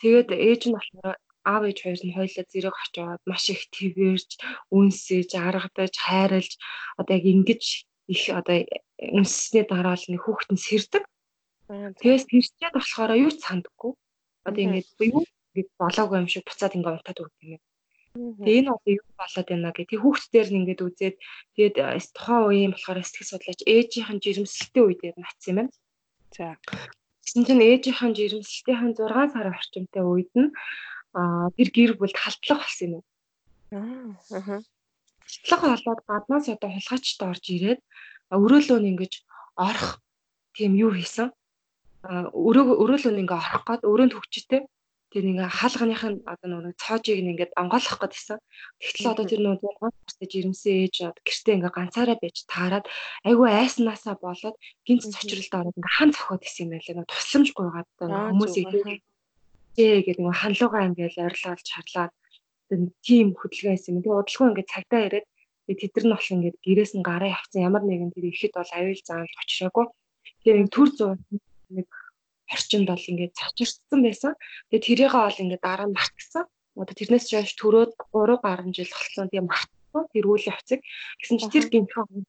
Тэгээд 0.00 0.28
ээж 0.34 0.62
нь 0.66 0.76
болохоор 0.76 1.16
аав 1.46 1.62
ээж 1.70 1.78
хоёр 1.82 2.00
нь 2.02 2.16
хоёулаа 2.18 2.46
зэрэг 2.50 2.76
очоод 2.82 3.22
маш 3.30 3.44
их 3.54 3.62
твэрж, 3.70 4.30
үнсэж, 4.76 5.30
аргадаж, 5.38 5.94
хайрлаж 5.94 6.52
одоо 6.98 7.14
яг 7.16 7.24
ингэж 7.24 7.62
их 8.12 8.22
одоо 8.34 8.58
үнссний 8.98 9.64
дараа 9.66 9.94
л 9.94 10.06
нэг 10.10 10.20
хүүхэд 10.26 10.50
нь 10.52 10.64
сэрдэг. 10.66 11.04
Тэгээс 11.98 12.24
тэрчээд 12.30 12.74
болохоор 12.74 13.12
юу 13.24 13.30
ч 13.34 13.38
сандаггүй. 13.42 13.92
Одоо 14.46 14.62
ингэж 14.62 14.86
юу 15.02 15.22
ингээд 15.26 15.68
болоогүй 15.80 16.16
юм 16.22 16.28
шиг 16.30 16.44
буцаад 16.46 16.76
ингээ 16.78 16.94
унтаад 16.94 17.22
өгдөг 17.22 17.48
юм. 17.56 17.62
Тэгээ 18.16 18.60
энэ 18.62 18.72
одоо 18.72 18.92
юу 18.96 19.06
болоод 19.20 19.48
байна 19.50 19.70
гэх. 19.76 19.90
Тэг 19.90 20.00
хүүхдээр 20.00 20.48
нь 20.48 20.58
ингээд 20.62 20.84
үзээд 20.86 21.16
тэгээд 21.56 21.76
тухайн 22.16 22.44
үеийн 22.48 22.72
болохоор 22.72 22.98
сэтгэл 23.04 23.30
судлаач 23.30 23.60
ээжийнхэн 23.66 24.18
жирэмсэлтийн 24.24 24.86
үед 24.86 25.00
натсан 25.20 25.50
юм 25.50 25.58
байна. 25.60 25.72
За. 26.32 26.56
Гэсэн 27.24 27.42
чинь 27.44 27.66
ээжийнхэн 27.66 28.12
жирэмсэлтийн 28.16 28.94
6 28.96 29.34
сар 29.34 29.46
орчимтай 29.52 30.04
үед 30.06 30.32
нь 30.38 30.54
аа 31.12 31.50
тэр 31.56 31.68
гэр 31.76 31.92
бүлд 31.98 32.16
халдлага 32.16 32.62
болсон 32.62 32.90
юм. 32.96 33.04
Аа. 33.74 34.62
Халдлага 35.26 35.66
болоод 35.74 36.00
гаднаас 36.08 36.46
одоо 36.48 36.70
хулгайчд 36.72 37.20
орж 37.26 37.44
ирээд 37.50 37.80
өрөөлөө 38.30 38.78
нь 38.80 38.90
ингэж 38.94 39.12
орох 39.66 40.00
тийм 40.56 40.72
юу 40.76 40.92
хийсэн. 40.94 41.28
Өрөө 42.46 42.64
өрөөлөө 42.82 43.12
нь 43.12 43.22
ингээ 43.22 43.40
орох 43.40 43.64
гээд 43.66 43.82
өрөөнд 43.90 44.14
хөгчтэй 44.14 44.60
тэр 45.12 45.24
ингээ 45.32 45.48
хаалганых 45.48 46.02
нь 46.06 46.18
одоо 46.26 46.48
нөгөө 46.50 46.74
цоожийг 46.82 47.20
нь 47.22 47.30
ингээд 47.32 47.56
онгойлгох 47.56 48.00
гэдсэн. 48.02 48.38
Тэгтэл 48.82 49.10
одоо 49.12 49.24
тэр 49.24 49.40
6 49.42 49.64
настай 50.04 50.28
жирэмсэн 50.28 50.72
ээж 50.82 50.96
гэртээ 51.26 51.56
ингээ 51.56 51.72
ганцаараа 51.72 52.16
байж 52.20 52.36
таарад 52.52 52.84
айгүй 53.24 53.48
айснаасаа 53.48 54.14
болоод 54.18 54.56
гинц 54.86 55.02
цочролд 55.14 55.54
ороод 55.56 55.78
ингээ 55.78 55.96
хан 55.96 56.10
цохоод 56.12 56.42
исэн 56.44 56.62
юм 56.66 56.70
байлаа. 56.74 56.94
Нөгөө 57.00 57.12
тусламж 57.14 57.48
гуйгаад 57.54 57.88
хүмүүсийг 57.96 58.68
ээ 59.78 59.98
гэдэг 60.04 60.20
нөгөө 60.20 60.40
ханлуугаа 60.42 60.82
ингээл 60.88 61.24
орилоод 61.26 61.60
чарлаад 61.70 62.12
тийм 63.06 63.26
хөдөлгөөн 63.38 63.78
юм. 63.88 64.02
Тэгээ 64.02 64.20
удалгүй 64.20 64.46
ингээ 64.50 64.72
цагтаа 64.72 65.00
ирээд 65.06 65.26
тэд 65.80 65.92
нар 65.94 66.04
нь 66.06 66.12
болох 66.12 66.30
ингээ 66.34 66.54
гэрээс 66.66 66.92
нь 66.98 67.06
гараа 67.06 67.30
явцсан 67.36 67.66
ямар 67.68 67.82
нэгэн 67.86 68.10
тэр 68.14 68.26
ихэд 68.30 68.52
бол 68.58 68.72
аюул 68.78 69.00
заанд 69.06 69.32
очроогүй. 69.42 69.86
Тэгээ 70.42 70.68
төр 70.74 70.88
зур 70.98 71.14
нэг 71.70 71.88
орчинд 72.54 72.86
бол 72.88 73.08
ингээд 73.10 73.38
цавчирсан 73.38 74.00
байсан. 74.02 74.32
Тэгээ 74.70 74.86
тэрийгээ 74.86 75.22
бол 75.26 75.42
ингээд 75.42 75.62
дараа 75.66 75.86
нь 75.88 75.96
мартсан. 75.96 76.44
Одоо 76.76 76.94
тэрнээс 76.94 77.26
чойш 77.30 77.52
төрөөд 77.58 77.92
3 78.12 78.38
гаруй 78.44 78.72
жил 78.76 78.90
болсон. 78.92 79.26
Тэгээ 79.30 79.48
мартсан. 79.50 80.02
Тэр 80.12 80.26
үеийн 80.30 80.54
хувцаг. 80.54 80.80
Гэсэн 81.20 81.36
чи 81.40 81.46
тэр 81.50 81.66
гинхэн 81.72 82.26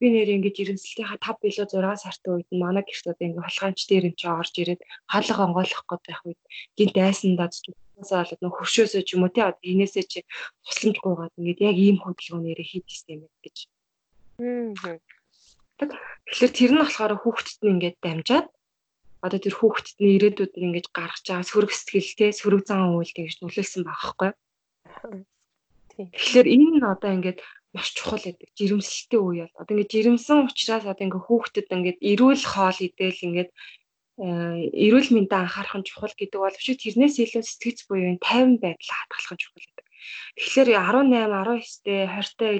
би 0.00 0.06
нэр 0.12 0.28
ингээд 0.36 0.58
жирэмслэлтийнхаа 0.58 1.18
5 1.20 1.42
билүү 1.42 1.66
6 1.72 2.04
сартын 2.04 2.32
үед 2.36 2.48
манай 2.52 2.84
гэрт 2.84 3.06
одоо 3.08 3.24
ингээд 3.26 3.46
холгаанч 3.46 3.80
дээр 3.88 4.08
юм 4.08 4.16
чи 4.20 4.26
орж 4.28 4.54
ирээд 4.60 4.82
хаалга 5.08 5.44
онгойлгох 5.46 5.86
гээд 5.88 6.04
байх 6.08 6.22
үед 6.28 6.40
гинт 6.76 6.96
айсан 7.00 7.32
дадж 7.40 7.72
болоод 7.96 8.40
нөх 8.42 8.54
хөвшөөсөө 8.58 9.02
ч 9.06 9.08
юм 9.14 9.24
уу 9.24 9.32
тий 9.32 9.44
одоо 9.46 9.64
энээсээ 9.72 10.04
чи 10.12 10.18
тусламж 10.66 10.96
гуйгаад 11.00 11.38
ингээд 11.38 11.60
яг 11.68 11.76
ийм 11.78 11.96
хөдөлгөөнөөр 12.02 12.60
хийдсэн 12.60 13.08
юм 13.16 13.22
гэж. 13.44 13.56
Тэгэхээр 16.28 16.52
тэр 16.58 16.70
нь 16.72 16.80
болохоор 16.82 17.14
хүүхдэд 17.22 17.60
нь 17.62 17.72
ингээд 17.72 17.96
дамжаад 18.04 18.46
одоо 19.24 19.38
тэр 19.38 19.54
хүүхдэд 19.54 19.96
нь 20.02 20.14
ирээдүйд 20.18 20.52
нь 20.58 20.66
ингэж 20.66 20.86
гаргаж 20.90 21.24
байгаа 21.30 21.46
сөрөг 21.46 21.70
сэтгэлтэй 21.70 22.30
сөрөг 22.34 22.62
зан 22.66 22.98
үйлтэй 22.98 23.24
гэж 23.30 23.36
нөлөөлсөн 23.38 23.82
байгаа 23.86 24.02
байхгүй. 24.02 24.30
Тэгэхээр 25.94 26.46
энэ 26.54 26.68
нь 26.76 26.82
одоо 26.82 27.10
ингээд 27.16 27.38
маш 27.74 27.88
чухал 27.96 28.18
гэдэг. 28.18 28.50
Жирэмслэлтийн 28.58 29.22
үе 29.22 29.44
бол 29.46 29.60
одоо 29.62 29.72
ингээд 29.72 29.92
жирэмсэн 29.94 30.38
учраас 30.50 30.84
одоо 30.84 31.04
ингээд 31.06 31.26
хүүхдэд 31.26 31.68
ингээд 31.70 31.98
эрүүл 32.10 32.44
хоол 32.52 32.78
идэл 32.86 33.26
ингээд 33.26 33.50
э, 34.20 34.28
эрүүл 34.90 35.08
мэндэд 35.14 35.38
анхаарах 35.38 35.76
нь 35.78 35.88
чухал 35.88 36.14
гэдэг 36.18 36.38
боловч 36.42 36.66
тэрнээс 36.82 37.16
илүү 37.22 37.42
сэтгэц 37.46 37.78
буюу 37.88 38.18
тайван 38.20 38.58
байдал 38.60 38.92
хадгалах 38.92 39.32
нь 39.32 39.42
чухал 39.42 39.64
гэдэг. 39.64 39.81
Тэгэхээр 40.38 40.68
18, 40.80 41.12
19-тэй 41.12 42.00
20-тай 42.08 42.54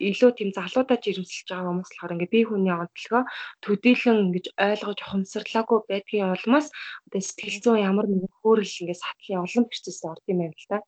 илүү 0.00 0.30
тийм 0.36 0.50
залуудаа 0.56 0.98
жирэмсэлж 1.04 1.48
байгаа 1.48 1.68
хүмүүс 1.70 1.90
болохоор 1.90 2.14
ингээ 2.16 2.34
бие 2.34 2.46
хүний 2.48 2.74
онцлогоо 2.74 3.22
төдийлөн 3.64 4.18
ингэж 4.24 4.46
ойлгож 4.56 4.98
ухамсарлаагүй 5.04 5.78
байдгийн 5.90 6.32
улмаас 6.34 6.66
одоо 7.06 7.20
сэтгэл 7.20 7.58
зүйн 7.64 7.84
ямар 7.90 8.06
нэгэн 8.08 8.32
хөөрөл 8.40 8.78
ингээ 8.82 9.02
сатлын 9.02 9.44
олон 9.44 9.64
процесс 9.68 10.00
орд 10.08 10.24
юм 10.32 10.38
байна 10.40 10.56
л 10.56 10.68
да. 10.72 10.78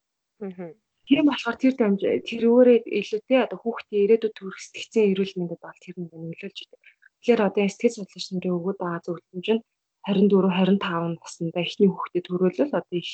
Аа. 0.42 0.73
Тийм 1.06 1.25
болохоор 1.26 1.56
тэр 1.59 1.75
дамж 1.76 2.00
тэр 2.28 2.42
өөрөө 2.47 2.78
илүүтэй 2.99 3.40
одоо 3.44 3.59
хүүхдийн 3.61 4.02
ирээдүйд 4.06 4.35
төрөх 4.38 4.59
сэтгцэн 4.62 5.11
эрүүл 5.12 5.35
мэндэд 5.37 5.61
бол 5.61 5.78
тэр 5.82 5.94
нэг 5.99 6.11
нөлөөлж 6.14 6.59
идэг. 6.62 6.80
Тэгэхээр 7.18 7.40
одоо 7.42 7.62
сэтгэл 7.66 7.97
судлаач 7.99 8.26
нарын 8.30 8.56
өгөөд 8.56 8.78
байгаа 8.80 9.02
зөвлөмж 9.02 9.49
нь 9.52 9.62
24 10.06 10.78
25 10.78 11.18
наснда 11.18 11.61
эхний 11.62 11.90
хүүхдэд 11.90 12.25
төрөөлөл 12.26 12.78
одоо 12.78 12.97
их 13.02 13.11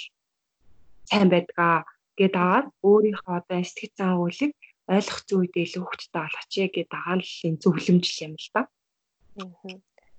сайн 1.08 1.28
байдгаа 1.32 1.84
гээд 2.18 2.34
аваад 2.36 2.66
өөрийнхөө 2.90 3.34
одоо 3.40 3.60
сэтгэл 3.62 3.94
зан 3.98 4.12
үйлийг 4.22 4.52
ойлгох 4.94 5.20
зүйдээ 5.28 5.64
илүү 5.66 5.82
хөвгттэй 5.84 6.22
болгоч 6.22 6.52
гээд 6.74 6.88
байгаа 6.92 7.16
нь 7.16 7.24
л 7.28 7.46
энэ 7.48 7.60
зөвлөмжл 7.62 8.18
юм 8.26 8.34
л 8.42 8.48
да. 8.54 8.62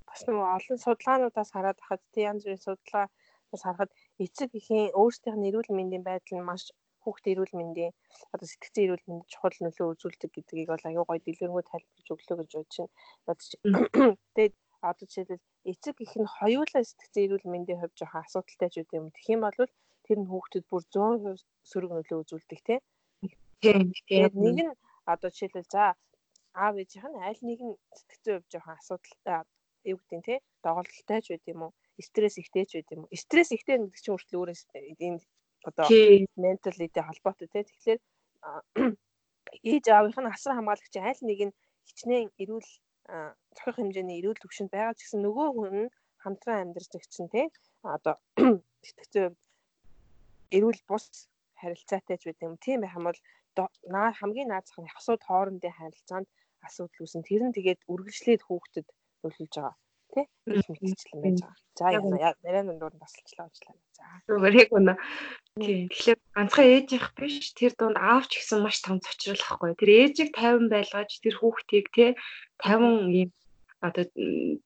Бас 0.07 0.21
нөгөө 0.25 0.47
олон 0.57 0.77
судалгаануудаас 0.83 1.49
хараад 1.53 1.79
хахад 1.81 2.01
тий 2.13 2.23
янз 2.29 2.41
бүрийн 2.45 2.65
судалгаанаас 2.65 3.63
харахад 3.65 3.91
эцэг 4.23 4.49
эхийн 4.59 4.93
өөрсдийнх 5.01 5.37
нь 5.39 5.47
эрүүл 5.49 5.71
мэндийн 5.77 6.03
байдал 6.05 6.37
нь 6.37 6.47
маш 6.49 6.63
хүүхдийн 7.03 7.33
эрүүл 7.35 7.55
мэндийн 7.59 7.91
одоо 8.33 8.47
сэтгцэн 8.49 8.83
эрүүл 8.85 9.05
мэндэд 9.09 9.31
чухал 9.33 9.57
нөлөө 9.63 9.87
үзүүлдэг 9.93 10.31
гэдгийг 10.33 10.69
бол 10.71 10.85
аюу 10.89 11.05
гой 11.07 11.19
дэлгэрэнгүй 11.21 11.63
тайлбарлаж 11.65 12.07
өглөө 12.13 12.37
гэж 12.39 12.51
бодож 13.25 13.49
байна. 13.61 14.17
Тэгээд 14.33 14.55
одоо 14.89 15.05
жишээлбэл 15.07 15.45
эцэг 15.71 15.95
их 16.05 16.13
нь 16.21 16.33
хоёулаа 16.37 16.83
сэтгцэн 16.89 17.23
эрүүл 17.25 17.47
мэндийн 17.51 17.79
хувьд 17.79 17.97
жоохон 17.99 18.21
асуудалтай 18.23 18.69
ч 18.71 18.75
үгүй 18.83 18.97
юм. 18.99 19.07
Тэгэх 19.15 19.33
юм 19.35 19.41
бол 19.43 19.57
тэр 20.09 20.19
нь 20.25 20.29
хүүхдэд 20.29 20.65
бүр 20.65 20.83
100% 20.89 21.45
сөрөг 21.69 21.91
нөлөө 21.93 22.19
үзүүлдэг 22.25 22.59
тийм. 22.65 22.81
Тийм. 23.61 23.93
Нэг 24.33 24.57
нь 24.65 24.73
одоо 25.05 25.29
жишээлбэл 25.29 25.69
за 25.69 25.93
аав 26.57 26.75
ээжийнх 26.81 27.05
нь 27.13 27.21
аль 27.29 27.41
нэг 27.45 27.59
нь 27.61 27.75
сэтгцэн 27.93 28.33
хувь 28.41 28.49
жоохон 28.49 28.77
асуудалтай 28.81 29.45
юу 29.91 29.97
гэдэг 30.01 30.25
тийм 30.25 30.41
доголдолтой 30.65 31.19
ч 31.21 31.27
байд 31.29 31.45
юм 31.53 31.61
уу? 31.69 31.71
Стресс 32.01 32.41
ихтэй 32.41 32.65
ч 32.65 32.71
байд 32.81 32.89
юм 32.95 33.01
уу? 33.05 33.13
Стресс 33.13 33.51
ихтэй 33.53 33.77
гэдэг 33.77 34.01
чинь 34.01 34.13
өөртөө 34.17 34.37
өөрөө 34.39 34.57
энэ 35.05 35.21
одоо 35.69 35.85
менталитэй 36.43 37.03
холбоотой 37.05 37.47
тийм 37.51 37.65
тэгэхээр 37.67 37.99
ээж 39.71 39.85
аавынх 39.93 40.17
нь 40.19 40.31
асар 40.33 40.53
хамгаалагч 40.55 40.95
аль 40.97 41.23
нэг 41.29 41.39
нь 41.47 41.57
хичнээн 41.87 42.27
эрүүл 42.41 42.69
цохих 43.57 43.75
хэмжээний 43.77 44.19
эрүүл 44.19 44.41
төвшөнд 44.41 44.71
байгаа 44.73 44.95
ч 44.97 44.99
гэсэн 45.03 45.21
нөгөө 45.25 45.47
хүн 45.53 45.75
нь 45.83 45.93
хамтран 46.23 46.61
амьдарч 46.63 46.91
их 46.95 47.05
чинь 47.13 47.31
тийм 47.33 47.49
одоо 47.95 48.15
сэтгцэн 48.87 49.23
хувьд 49.33 49.48
эрүүл 50.55 50.81
бус 50.89 51.05
харилцаатай 51.61 52.17
ч 52.19 52.23
байт 52.27 52.41
юм. 52.45 52.55
Тийм 52.63 52.79
байх 52.81 52.95
юм 52.97 53.05
бол 53.09 53.19
наа 53.93 54.09
хамгийн 54.19 54.49
наад 54.51 54.65
зах 54.67 54.79
нь 54.81 54.93
хасууд 54.95 55.21
хоорондын 55.25 55.77
харилцаанд 55.77 56.27
асуудал 56.67 57.01
үүсэн. 57.03 57.21
Тэр 57.27 57.41
нь 57.47 57.55
тэгээд 57.57 57.81
үргэлжлээд 57.91 58.41
хүүхдэд 58.45 58.87
нөлөөлж 59.23 59.53
байгаа. 59.55 59.75
Тэ? 60.09 60.21
Их 60.49 60.67
мэдчлэн 60.69 61.21
байж 61.21 61.37
байгаа. 61.43 61.57
За 61.77 61.85
яа 61.93 62.33
нарийн 62.41 62.79
дунд 62.81 62.97
басалчлаа 62.97 63.45
ажиллаа. 63.47 63.77
За. 63.97 64.05
Зүгээр 64.27 64.55
яг 64.63 64.69
үнэ. 64.73 64.93
Тийм. 65.59 65.85
Тэгэхээр 65.93 66.19
ганцхан 66.35 66.67
ээжийнх 66.73 67.07
биш 67.19 67.35
тэр 67.59 67.73
дунд 67.77 67.97
аав 67.99 68.25
ч 68.25 68.41
гэсэн 68.41 68.59
маш 68.65 68.77
том 68.81 68.97
цочрол 69.05 69.43
ахгүй. 69.45 69.71
Тэр 69.77 69.91
ээжийг 70.01 70.31
50 70.33 70.73
байлгаж 70.73 71.11
тэр 71.21 71.35
хүүхдийг 71.37 71.87
тэ 71.93 72.05
50 72.57 73.13
ийм 73.19 73.29
одоо 73.79 74.05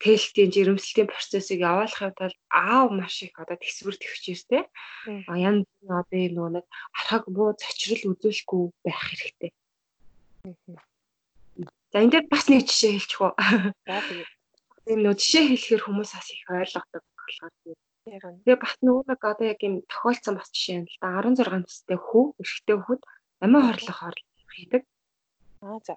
тестийн 0.02 0.50
жирэмслэлийн 0.50 1.10
процессыг 1.14 1.60
явуулахын 1.62 2.14
тулд 2.18 2.38
аав 2.50 2.90
маш 2.90 3.22
их 3.22 3.38
одоо 3.38 3.58
төсвөр 3.62 3.96
төвчээртэй. 3.98 4.64
А 5.30 5.34
янз 5.38 5.70
одоо 5.86 6.18
энэ 6.18 6.34
нөгөө 6.34 6.52
нэг 6.58 6.66
архаг 6.98 7.24
буу 7.30 7.54
зочрол 7.54 8.18
үзүүлэхгүй 8.18 8.64
байх 8.86 9.02
хэрэгтэй. 9.06 9.52
За 11.94 11.98
энэ 12.02 12.12
дээр 12.14 12.26
бас 12.34 12.50
нэг 12.50 12.66
жишээ 12.66 12.98
хэлчих 12.98 13.22
үү. 13.22 13.34
Энэ 14.90 15.02
нөө 15.06 15.16
жишээ 15.22 15.44
хэлэхээр 15.46 15.84
хүмүүс 15.86 16.12
бас 16.18 16.28
их 16.34 16.44
ойлгодог 16.50 17.04
болохоор 17.06 17.54
Тэгээ 18.04 18.58
бас 18.60 18.76
нөгөө 18.84 19.04
нэг 19.08 19.22
одоо 19.24 19.46
яг 19.48 19.60
юм 19.64 19.76
тохиолдсон 19.88 20.36
бас 20.36 20.50
жишээ 20.52 20.76
юм 20.84 20.86
л 20.92 20.98
да 21.00 21.24
16 21.24 21.64
настай 21.64 21.98
хүү 22.02 22.36
эрэгтэй 22.42 22.76
хүүхэд 22.76 23.02
амиа 23.46 23.62
хорлох 23.64 23.98
хорлох 24.02 24.52
хийдэг. 24.52 24.84
Аа 25.64 25.80
за 25.88 25.96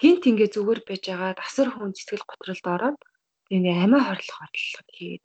гинт 0.00 0.22
ингээ 0.30 0.48
зүгээр 0.54 0.80
байж 0.88 1.02
байгаа 1.08 1.32
асар 1.42 1.68
хүн 1.72 1.92
сэтгэл 1.96 2.28
готролд 2.30 2.66
ороод 2.74 3.00
ингээ 3.54 3.76
амиа 3.84 4.02
хорлох 4.06 4.36
хорлох 4.38 4.88
хийгээд 4.96 5.24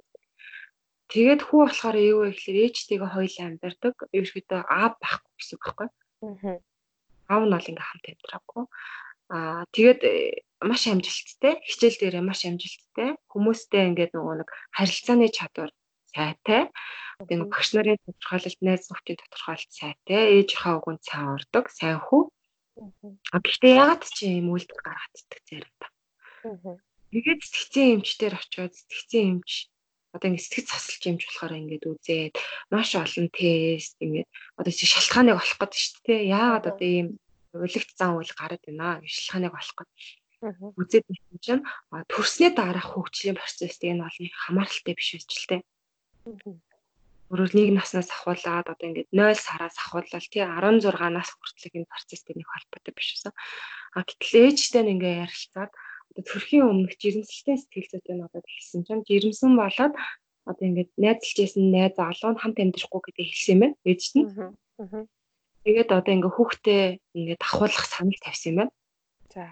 тэгээд 1.11 1.41
хүү 1.47 1.59
болохоор 1.63 1.97
юу 2.11 2.19
вэ 2.27 2.29
гэхээр 2.35 2.57
ээжтэйгээ 2.67 3.11
хоёул 3.15 3.37
амьдардаг. 3.45 3.95
Ерөөхдөө 4.17 4.61
аав 4.67 4.93
байхгүй 4.99 5.31
гэсэн 5.39 5.55
үг 5.55 5.63
байхгүй. 5.63 5.87
Аа 6.27 6.59
аав 7.31 7.43
нь 7.45 7.53
бол 7.53 7.69
ингээ 7.71 7.87
хамт 7.87 8.05
амьдраагүй 8.11 8.63
аа 9.35 9.63
тэгээд 9.75 10.01
э, 10.07 10.13
маш 10.69 10.83
амжилттай 10.87 11.53
хичээл 11.67 11.99
дээрээ 11.99 12.23
маш 12.23 12.41
амжилттай. 12.47 13.09
Хүмүүстэй 13.31 13.83
ингээд 13.91 14.15
нөгөө 14.15 14.35
нэг 14.39 14.49
харилцааны 14.77 15.27
чадвар 15.37 15.71
сайтай. 16.15 16.71
Тэгээд 17.27 17.51
багш 17.51 17.69
нарын 17.75 17.99
тодорхойлолт 18.07 18.59
найз 18.63 18.83
нөхдийн 18.87 19.19
тодорхойлолт 19.19 19.71
сайтай. 19.79 20.21
Ээжийнхээ 20.39 20.75
үгэнд 20.79 21.03
сайн 21.03 21.27
ордог 21.35 21.65
сайн 21.75 21.99
хүү 22.07 22.21
А 23.33 23.37
гэхдээ 23.41 23.73
ягаад 23.83 24.03
ч 24.05 24.17
юм 24.29 24.53
үйлдэл 24.53 24.81
гаргацдаг 24.85 25.41
заримдаа. 25.49 25.91
Тэгээд 27.11 27.41
сэтгцэн 27.41 27.87
эмчтэр 27.97 28.33
очиод 28.37 28.73
сэтгцэн 28.75 29.41
эмч 29.41 29.71
одоо 30.13 30.27
ингэ 30.29 30.43
сэтгэц 30.43 30.67
засалж 30.71 31.03
юмж 31.09 31.21
болохоор 31.25 31.53
ингээд 31.57 31.83
үзээд 31.89 32.33
маш 32.71 32.89
олон 32.95 33.27
тест 33.33 33.95
ингээд 34.01 34.29
одоо 34.59 34.73
чи 34.73 34.85
шалтгааныг 34.85 35.37
олох 35.37 35.57
гэдэг 35.59 35.79
шүү 35.81 36.01
дээ. 36.05 36.21
Яагаад 36.37 36.65
одоо 36.71 36.87
ийм 36.87 37.07
улигт 37.53 37.91
зан 37.97 38.17
үйл 38.17 38.33
гараад 38.37 38.63
байна 38.65 39.01
гэж 39.01 39.11
шалтгааныг 39.13 39.53
олох 39.57 39.75
гэдэг. 39.77 39.97
Үзээд 40.79 41.05
нэг 41.09 41.21
чинь 41.41 41.63
төрснээ 42.13 42.51
дараах 42.53 42.87
хөгжлийн 42.93 43.37
процесс 43.37 43.81
энэ 43.81 44.05
бол 44.05 44.17
хамааралтай 44.45 44.93
биш 44.93 45.09
байж 45.17 45.31
л 45.33 45.49
дээ. 45.49 45.61
Өөрөөр 47.27 47.51
нэг 47.59 47.69
наснаас 47.75 48.07
ахуулаад 48.07 48.71
одоо 48.71 48.87
ингээд 48.87 49.11
0 49.11 49.35
сараас 49.35 49.75
ахуулаад 49.75 50.25
тий 50.31 50.43
16 50.47 51.11
нас 51.11 51.29
хүртэлх 51.35 51.75
энэ 51.75 51.91
процесстэй 51.91 52.35
нэг 52.39 52.47
холбоотой 52.47 52.93
биш 52.95 53.19
гэсэн. 53.19 53.35
А 53.95 54.07
гэтэл 54.07 54.47
ээжтэй 54.47 54.83
нэг 54.87 54.95
ингээ 54.95 55.21
ярилцаад 55.27 55.71
одоо 55.75 56.23
төрхийн 56.23 56.63
өмнөх 56.71 56.95
жирэмслэлтэй 56.95 57.57
сэтгэл 57.59 57.91
зүйтэй 57.91 58.15
надад 58.15 58.47
хэлсэн 58.47 58.81
чинь 58.87 59.03
жирэмсэн 59.03 59.51
болоод 59.59 59.93
одоо 60.47 60.65
ингээд 60.71 60.91
найзалж 60.95 61.37
ясан 61.43 61.65
найз 61.67 61.93
залуу 61.99 62.31
нь 62.31 62.39
хамт 62.39 62.57
амьдрахгүй 62.63 63.01
гэдэг 63.03 63.25
хэлсэн 63.27 63.53
юм 63.53 63.61
байна. 63.61 63.75
Ээжт 63.83 64.13
нь. 64.15 64.25
Тэгээд 65.67 65.89
одоо 65.91 66.13
ингээ 66.15 66.31
хүүхдээ 66.31 66.83
ингээд 67.11 67.41
ахуулах 67.43 67.85
санал 67.91 68.19
тавьсан 68.23 68.49
юм 68.51 68.57
байна. 68.63 68.73
За. 69.35 69.43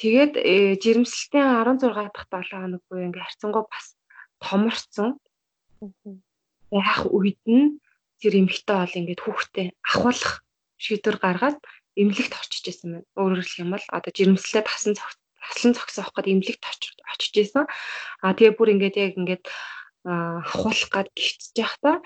Тэгээд 0.00 0.34
э, 0.40 0.80
жирэмслэлтийн 0.80 1.46
16 1.84 1.92
дахь 1.92 2.28
7 2.32 2.56
хоног 2.56 2.82
буюу 2.88 3.04
ингээ 3.04 3.24
харьцангуй 3.28 3.64
бас 3.68 3.86
томорцсон. 4.40 5.20
Яг 6.74 7.06
үед 7.06 7.38
нь 7.46 7.78
тэр 8.18 8.34
эмэгтэй 8.42 8.76
бол 8.82 8.98
ингээд 8.98 9.20
хүүхдээ 9.22 9.66
ахуулах 9.86 10.42
шийдвэр 10.82 11.16
гаргаад 11.22 11.58
эмнэлэгт 11.94 12.34
очиж 12.34 12.64
исэн 12.66 12.90
байна. 12.98 13.08
Өөрөөр 13.14 13.40
хэлэх 13.42 13.62
юм 13.62 13.70
бол 13.74 13.86
одоо 13.94 14.10
жирэмслэлээ 14.10 14.64
тасан 14.66 14.94
таслан 14.98 15.72
зогсоох 15.78 16.10
гээд 16.14 16.32
эмнэлэгт 16.34 16.64
очиж 17.14 17.34
исэн. 17.38 17.64
А 18.24 18.34
тэгээ 18.34 18.58
бүр 18.58 18.74
ингээд 18.74 18.96
яг 18.98 19.14
ингээд 19.14 19.44
ахуулах 20.04 20.90
гад 20.90 21.08
гихтж 21.14 21.54
байхдаа 21.54 21.96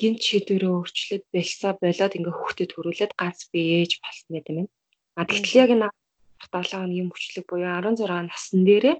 гинт 0.00 0.20
шийдвэрээ 0.20 0.70
өөрчлөд 0.70 1.24
байлсаа 1.34 1.72
болоод 1.80 2.16
ингээ 2.16 2.36
хүүхдэд 2.36 2.72
төрүүлээд 2.72 3.12
ганц 3.20 3.40
биеэж 3.52 4.00
болсон 4.00 4.30
гэдэг 4.36 4.54
юм. 4.60 4.68
А 5.18 5.24
тэгтэл 5.28 5.60
яг 5.64 5.70
энэ 5.74 5.88
7 6.40 6.72
хоногийн 6.72 7.08
мөчлөг 7.10 7.44
буюу 7.48 7.68
16 7.68 8.30
насн 8.30 8.60
дээрээ 8.64 8.96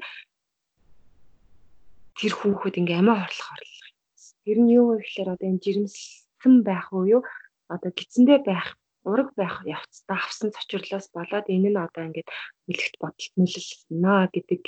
тэр 2.21 2.33
хүүхэд 2.37 2.81
ингээ 2.81 3.01
амиа 3.01 3.17
хорлох 3.17 3.49
орлоо. 3.57 3.80
Тэр 4.51 4.67
нь 4.67 4.75
юу 4.75 4.99
вэ 4.99 5.07
гэхээр 5.07 5.39
одоо 5.39 5.47
энэ 5.47 5.63
жирэмсэн 5.63 6.55
байх 6.67 6.91
уу 6.91 7.07
юу? 7.07 7.23
Одоо 7.71 7.95
гидсэндээ 7.95 8.43
байх, 8.43 8.75
ураг 9.07 9.31
байх 9.39 9.63
явцдаа 9.63 10.19
авсан 10.19 10.51
цочрлоос 10.51 11.07
болоод 11.15 11.47
энэ 11.47 11.71
нь 11.71 11.79
одоо 11.79 12.03
ингээд 12.11 12.27
нэлэгт 12.67 12.97
бодолт 12.99 13.35
нөлөөлнө 13.39 14.27
гэдэг 14.35 14.63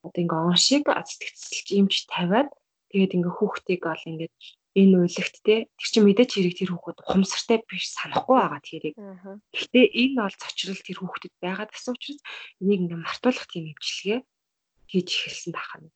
одоо 0.00 0.20
ингээ 0.24 0.40
он 0.48 0.56
шиг 0.56 0.88
сэтгцэлж 0.88 1.68
имж 1.76 1.94
тавиад 2.08 2.48
тэгээд 2.88 3.16
ингээ 3.20 3.34
хүүхдийг 3.36 3.82
ол 3.84 4.08
ингээд 4.08 4.32
энэ 4.80 4.96
уйлагт 4.96 5.36
те 5.44 5.68
тэр 5.76 5.88
чинь 5.92 6.06
мэдээч 6.08 6.30
хэрэг 6.32 6.54
тэр 6.56 6.70
хүүхэд 6.72 7.04
ухамсартай 7.04 7.58
биш 7.68 7.84
санахгүй 8.00 8.32
байгаа 8.32 8.62
тэрийг. 8.64 8.96
Гэхдээ 9.52 9.86
энэ 10.08 10.24
бол 10.24 10.36
цочрол 10.40 10.80
тэр 10.80 10.98
хүүхдэд 11.04 11.34
байгаад 11.44 11.68
гэсэн 11.68 11.92
учраас 11.92 12.20
энийг 12.64 12.80
ингээ 12.88 13.04
мартуулах 13.04 13.44
тийм 13.52 13.76
имчилгээ 13.76 14.24
хийж 14.88 15.08
эхэлсэн 15.12 15.52
тахна. 15.52 15.92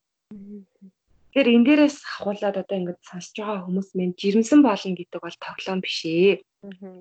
Тэгэхээр 1.33 1.49
энэ 1.49 1.65
дээрээс 1.65 1.97
ахуулаад 2.05 2.57
одоо 2.61 2.77
ингээд 2.77 3.01
сонсож 3.09 3.37
байгаа 3.41 3.65
хүмүүс 3.65 3.89
минь 3.97 4.13
жирэмсэн 4.21 4.61
болно 4.61 4.93
гэдэг 4.93 5.21
бол 5.25 5.39
тоглоом 5.41 5.81
биш 5.81 5.99
ээ. 6.05 6.45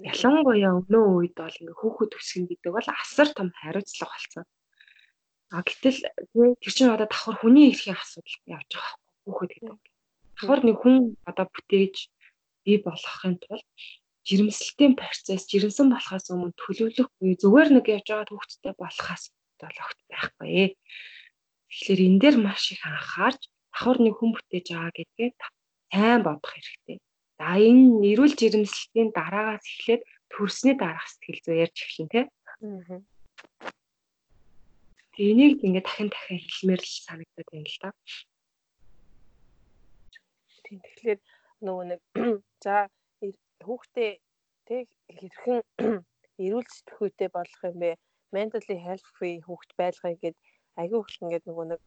Ялангуяа 0.07 0.71
өнөө 0.87 1.05
үед 1.19 1.35
бол 1.35 1.51
ингээ 1.59 1.75
хүүхэд 1.75 2.15
өсгөн 2.15 2.45
гэдэг 2.47 2.71
бол 2.71 2.87
асар 2.95 3.27
том 3.35 3.51
хариуцлага 3.51 4.15
болсон. 4.15 4.43
А 5.51 5.59
гэтэл 5.67 5.99
тэр 6.63 6.71
чинь 6.71 6.95
одоо 6.95 7.11
давхар 7.11 7.35
хүний 7.43 7.75
эрхийн 7.75 7.99
асуудал 7.99 8.39
явж 8.47 8.71
байгаа 8.71 8.95
хүүхэд 9.27 9.51
гэдэг. 9.51 9.79
Давхар 10.39 10.61
нэг 10.63 10.77
хүн 10.79 10.95
одоо 11.27 11.45
бүтээж 11.51 11.95
бий 12.63 12.77
болгохын 12.79 13.35
тулд 13.43 13.67
жирэмслэлтийн 14.31 14.95
процесс 14.95 15.43
жирэмсэн 15.51 15.91
болохоос 15.91 16.31
өмнө 16.31 16.55
төлөвлөх 16.55 17.11
буюу 17.19 17.35
зүгээр 17.35 17.69
нэг 17.75 17.85
явж 17.99 18.07
байгаа 18.07 18.31
хүүхэдтэй 18.31 18.73
болохоос 18.79 19.23
бол 19.59 19.77
огт 19.83 19.99
байхгүй. 20.07 20.79
Тэгэхээр 21.67 21.99
энэ 22.07 22.19
дээр 22.23 22.37
маш 22.39 22.71
их 22.71 22.87
анхаарч 22.87 23.51
давхар 23.71 23.97
нэг 24.03 24.15
хүн 24.19 24.31
бүтээж 24.35 24.67
байгаа 24.71 24.93
гэдгээ 24.95 25.29
сайн 25.91 26.21
бодох 26.23 26.51
хэрэгтэй. 26.53 26.97
За 27.39 27.57
энэ 27.57 28.05
эрүүл 28.11 28.35
жирэмслэлтийн 28.37 29.09
дараагаас 29.17 29.65
эхлээд 29.65 30.03
төрсний 30.31 30.75
дараах 30.77 31.07
сэтгэл 31.09 31.41
зүй 31.45 31.57
ярьж 31.65 31.77
эхлэн 31.83 32.09
тий. 32.13 32.25
Тэгээ 35.11 35.31
энийг 35.33 35.59
ингээд 35.65 35.87
дахин 35.87 36.09
дахин 36.11 36.39
хэлмээр 36.39 36.81
л 36.85 36.91
санагдаад 37.07 37.47
байна 37.51 37.69
л 37.71 37.79
да. 37.81 37.89
Тийм 40.63 40.79
тэгэхээр 40.85 41.19
нөгөө 41.65 41.85
нэг 41.91 42.01
за 42.63 42.75
хүүхдээ 43.65 44.11
тэг 44.69 44.85
хэрхэн 45.17 45.59
эрүүл 46.45 46.69
сэтгхүйтэй 46.71 47.29
болох 47.33 47.61
юм 47.67 47.77
бэ? 47.81 47.99
Mentally 48.31 48.77
health 48.79 49.07
free 49.17 49.43
хүүхд 49.43 49.75
байлгая 49.75 50.15
гэд 50.23 50.37
айгүй 50.79 50.99
их 51.03 51.19
ингээд 51.19 51.47
нөгөө 51.49 51.65
нэг 51.75 51.81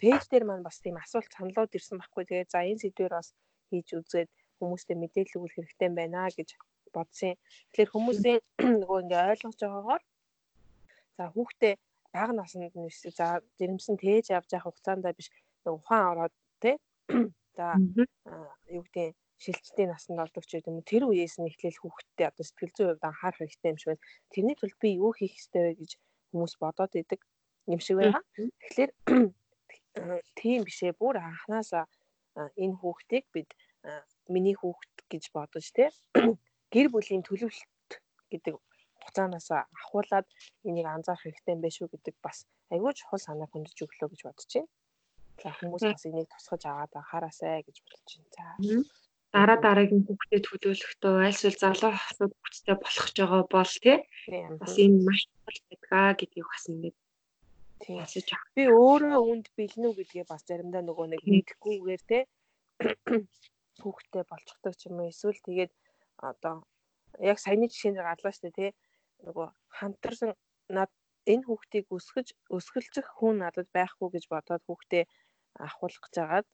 пэйж 0.00 0.22
дээр 0.28 0.44
маань 0.46 0.66
бас 0.66 0.80
тийм 0.80 0.96
асуулт 0.96 1.30
саналууд 1.36 1.76
ирсэн 1.76 2.00
байхгүй. 2.00 2.24
Тэгээ 2.24 2.52
за 2.52 2.64
энэ 2.64 2.82
сэдвээр 2.82 3.14
бас 3.18 3.28
хийж 3.68 3.88
үзээд 3.98 4.30
хүмүүстэй 4.58 4.96
мэдээлэл 4.96 5.36
өгөх 5.36 5.54
хэрэгтэй 5.56 5.90
байна 5.92 6.28
гэж 6.32 6.50
бодсон. 6.96 7.36
Тэгэхээр 7.72 7.92
хүмүүсийн 7.92 8.40
нөгөө 8.80 8.98
ингээ 9.04 9.30
ойлгож 9.32 9.58
байгаагаар 9.60 10.02
за 11.16 11.24
хүүхдээ 11.34 11.74
бага 12.12 12.32
наснд 12.32 12.72
нь 12.72 12.88
за 13.18 13.26
жирэмсэн 13.58 13.96
тээж 14.00 14.24
явж 14.36 14.48
явах 14.56 14.72
хугацаанд 14.72 15.04
биш 15.16 15.28
ухаан 15.64 16.04
ороод 16.12 16.34
тий 16.62 16.76
за 17.56 17.66
юу 18.76 18.84
гэдэг 18.88 19.12
шилжилтийн 19.44 19.92
насанд 19.92 20.24
ордог 20.24 20.44
ч 20.48 20.56
юм 20.56 20.80
уу 20.80 20.90
тэр 20.90 21.04
үеэс 21.04 21.36
нь 21.36 21.48
эхлээл 21.50 21.80
хүүхдтэй 21.80 22.26
одоо 22.32 22.44
сэтгэл 22.44 22.72
зүйн 22.76 22.88
хувьд 22.96 23.08
анхаарах 23.08 23.40
хэрэгтэй 23.40 23.70
юм 23.72 23.78
шиг 23.80 23.88
байна. 23.92 24.04
Тэрний 24.32 24.56
тулд 24.56 24.76
би 24.80 24.88
юу 24.96 25.12
хийх 25.12 25.34
ёстой 25.36 25.62
вэ 25.64 25.72
гэж 25.80 25.90
хүмүүс 26.32 26.54
бодоод 26.62 26.92
идэг 26.96 27.20
юм 27.68 27.80
шиг 27.84 27.96
байна. 28.00 28.20
Тэгэхээр 28.32 28.90
тийм 30.40 30.60
бишээ 30.66 30.92
бүр 31.00 31.16
анханасаа 31.20 31.84
энэ 32.62 32.78
хүүхдийг 32.80 33.24
бид 33.34 33.50
миний 34.28 34.56
хүүхд 34.58 34.94
гэж 35.12 35.24
бодож 35.34 35.66
тий 35.76 35.88
гэр 36.74 36.86
бүлийн 36.92 37.22
төлөвлөлт 37.24 37.90
гэдэг 38.30 38.54
хугацаанаас 39.06 39.48
ахуулаад 39.54 40.26
энийг 40.68 40.86
анзаарах 40.90 41.22
хэрэгтэй 41.22 41.54
юм 41.54 41.62
үү 41.62 41.92
гэдэг 41.94 42.16
бас 42.26 42.38
айгүй 42.74 42.92
чухал 42.98 43.22
санаа 43.22 43.48
хөндөж 43.50 43.78
өглөө 43.86 44.08
гэж 44.10 44.20
бодож 44.26 44.50
байна. 44.54 44.68
За 45.42 45.48
хүмүүс 45.54 45.82
бас 45.86 46.04
энийг 46.08 46.28
тусгаж 46.32 46.62
аваад 46.66 46.92
анхаарасай 46.98 47.62
гэж 47.66 47.76
бодож 47.86 48.12
байна. 48.18 48.30
За. 48.34 48.46
Дараа 49.34 49.58
дараагийн 49.62 50.04
хүүхдэд 50.06 50.42
төлөвлөхдөө 50.48 51.14
альсвал 51.28 51.58
залуу 51.62 51.92
хасууд 51.94 52.32
хүүхдтэй 52.34 52.76
болох 52.82 53.08
ч 53.14 53.16
байгаа 53.20 53.42
бол 53.54 53.74
тий 53.84 53.98
бас 54.60 54.74
энэ 54.84 54.98
маш 55.06 55.20
чухал 55.30 55.60
байдгаа 55.68 56.08
гэдгийг 56.18 56.46
бас 56.50 56.64
ингээд 56.72 56.96
Тийм. 57.82 58.04
Би 58.56 58.64
өөрөө 58.72 59.22
үнд 59.32 59.46
бэлнэ 59.56 59.86
үү 59.88 59.96
гэдгээ 59.98 60.24
бас 60.30 60.42
заримдаа 60.48 60.82
нөгөө 60.84 61.06
нэг 61.12 61.22
мэдэхгүйгээр 61.32 62.02
те 62.10 62.18
хүүхдтэй 63.80 64.24
болчихдог 64.30 64.74
ч 64.76 64.88
юм 64.88 65.00
уу 65.00 65.10
эсвэл 65.12 65.40
тэгээд 65.46 65.72
одоо 66.30 66.64
яг 67.20 67.38
саяны 67.40 67.68
жишээнд 67.68 68.00
галаа 68.00 68.32
штэ 68.32 68.50
те 68.58 68.66
нөгөө 69.24 69.48
хамтарсан 69.76 70.32
над 70.76 70.90
энэ 71.32 71.46
хүүхдийг 71.46 71.86
өсгөж 71.96 72.28
өсгөлцөх 72.56 73.06
хүн 73.18 73.34
надад 73.42 73.68
байхгүй 73.76 74.08
гэж 74.14 74.24
бодоод 74.32 74.62
хүүхдээ 74.64 75.04
ахуулах 75.66 76.02
гэж 76.04 76.14
хагаад 76.16 76.46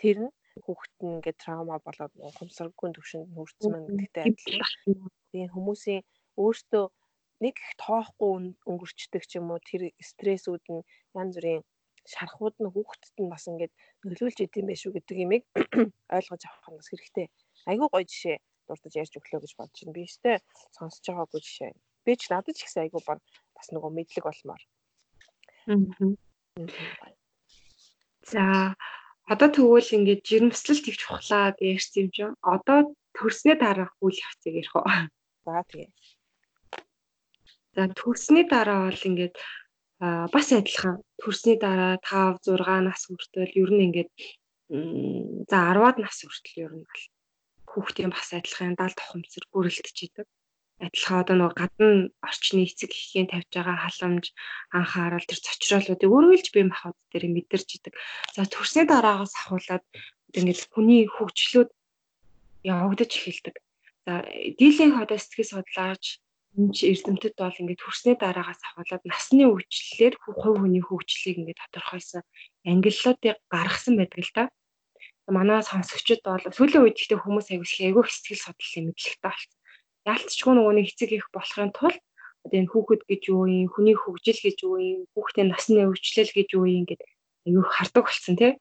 тэр 0.00 0.16
нь 0.24 0.32
хүүхэд 0.64 0.94
нь 1.02 1.12
ингээд 1.16 1.40
траума 1.42 1.76
болоод 1.86 2.12
ухамсаргүй 2.28 2.88
төвшөнд 2.92 3.28
хүрсэн 3.34 3.70
мэн 3.72 3.84
гэдэгтэй 3.88 4.22
адилхан. 4.24 5.10
Тийм 5.32 5.48
хүмүүсийн 5.54 6.02
өөртөө 6.42 6.84
нэг 7.44 7.54
их 7.58 7.72
тоохгүй 7.82 8.54
өнгөрчдөг 8.70 9.22
ч 9.26 9.32
юм 9.38 9.50
уу 9.52 9.60
тэр 9.68 9.82
стрессүүд 10.08 10.64
нь 10.74 10.86
янз 11.18 11.34
бүрийн 11.36 11.62
шархууд 12.12 12.56
нь 12.58 12.72
хүүхдэд 12.72 13.16
нь 13.22 13.32
бас 13.32 13.44
ингээд 13.50 13.72
нөлөөлж 14.06 14.38
идэм 14.42 14.66
байх 14.66 14.80
шүү 14.80 14.92
гэдэг 14.94 15.18
имийг 15.24 15.44
ойлгож 16.16 16.42
авах 16.46 16.68
нь 16.70 16.78
бас 16.78 16.88
хэрэгтэй. 16.90 17.26
Айгүй 17.70 17.88
гоё 17.90 18.04
жишээ 18.10 18.36
дурдж 18.66 18.94
ярьж 19.02 19.14
өглөө 19.18 19.40
гэж 19.42 19.52
бодож 19.58 19.78
байна. 19.82 19.94
Би 19.96 20.02
өстэй 20.06 20.36
сонсож 20.76 21.04
байгаагүй 21.06 21.40
жишээ. 21.46 21.72
Би 22.04 22.12
ч 22.18 22.22
надад 22.30 22.54
ч 22.58 22.60
ихсэн 22.66 22.82
айгүй 22.86 23.02
бас 23.06 23.66
нөгөө 23.70 23.90
мэдлэг 23.94 24.24
болмоор. 24.26 24.62
За 28.32 28.74
одоо 29.32 29.48
тэгвэл 29.50 29.94
ингээд 29.96 30.26
жирэмслэлт 30.26 30.86
их 30.90 30.96
чухлаа 30.98 31.54
гэж 31.54 31.62
ярьсан 31.74 31.98
юм 32.02 32.10
чинь 32.14 32.34
одоо 32.42 32.78
төрснөө 33.16 33.56
дараах 33.62 33.92
үйл 34.02 34.18
явцыг 34.18 34.54
ярих 34.58 34.74
уу? 34.74 34.86
За 35.46 35.62
тэгээ. 35.70 35.90
За 37.76 37.88
төрсний 37.88 38.44
дараа 38.52 38.80
бол 38.88 39.06
ингээд 39.08 39.34
бас 40.34 40.46
адилхан 40.52 40.96
төрсний 41.22 41.56
дараа 41.56 41.96
5 42.04 42.44
6 42.44 42.88
нас 42.88 43.00
хүртэл 43.08 43.48
ер 43.62 43.70
нь 43.72 43.84
ингээд 43.86 44.10
за 45.50 45.58
10-аад 45.72 45.96
нас 46.04 46.16
хүртэл 46.20 46.64
ер 46.66 46.72
нь 46.76 46.84
бол 46.84 47.02
хүүхдийн 47.70 48.12
бас 48.12 48.28
адилхан 48.36 48.76
далд 48.76 48.96
тохомсор 49.00 49.44
бүрэлдэжийдэг. 49.52 50.26
Адилхан 50.84 51.18
одоо 51.22 51.36
нөгөө 51.38 51.56
гадна 51.60 51.88
орчны 52.28 52.60
эцэг 52.66 52.90
эхийн 52.92 53.30
тавьж 53.30 53.48
байгаа 53.54 53.78
халамж 53.86 54.24
анхаарал 54.76 55.24
тэр 55.28 55.40
цочроолуудыг 55.46 56.10
өргөлж 56.16 56.46
бие 56.52 56.66
махбод 56.68 56.98
дээр 57.12 57.24
мэдэрч 57.32 57.68
идэг. 57.78 57.94
За 58.34 58.42
төрсний 58.44 58.84
дараагаас 58.84 59.32
ахуулаад 59.38 59.84
ингээд 60.36 60.60
хүний 60.74 61.08
хөгжлүүд 61.08 61.70
явагдаж 62.66 63.10
эхэлдэг. 63.14 63.56
За 64.04 64.12
дийлэн 64.58 64.92
ходоо 64.98 65.18
сэтгэл 65.22 65.52
судлаач 65.62 66.04
энэ 66.52 66.76
эрдэмтэд 66.92 67.34
бол 67.40 67.60
ингээд 67.60 67.80
төрсний 67.80 68.16
дараагаас 68.20 68.60
ахуулаад 68.60 69.02
насны 69.08 69.44
үечлэлээр 69.48 70.14
хувь 70.20 70.60
хүний 70.60 70.84
хөгжлийг 70.84 71.36
ингээд 71.40 71.62
тодорхойлсон 71.64 72.22
ангиллуудыг 72.68 73.36
гаргасан 73.48 73.94
байдаг 73.96 74.20
л 74.20 74.32
та. 74.36 74.44
манай 75.32 75.64
сонсогчид 75.64 76.20
бол 76.28 76.44
сүүлийн 76.44 76.84
үед 76.84 77.00
ихтэй 77.00 77.16
хүмүүс 77.16 77.48
аягүй 77.56 77.68
аягүй 77.88 78.04
сэтгэл 78.04 78.44
судлалын 78.44 78.86
мэдлэгтэй 78.92 79.22
болсон. 79.24 79.58
Яалтчгүй 80.12 80.52
нөгөө 80.52 80.74
нэг 80.76 80.86
эцэг 80.92 81.10
их 81.16 81.26
болохын 81.32 81.72
тулд 81.72 82.00
одоо 82.44 82.58
энэ 82.58 82.70
хүүхэд 82.74 83.02
гэж 83.08 83.22
юу 83.32 83.46
юм, 83.46 83.70
хүний 83.72 83.96
хөгжил 83.96 84.40
гэж 84.44 84.58
юу 84.66 84.76
юм, 84.76 85.00
хүүхдийн 85.14 85.48
насны 85.54 85.86
өвчлөл 85.88 86.32
гэж 86.36 86.48
юу 86.58 86.66
юм 86.66 86.84
гэдэг 86.90 87.10
аягүй 87.46 87.64
хардаг 87.64 88.04
болсон 88.04 88.34
тий. 88.36 88.52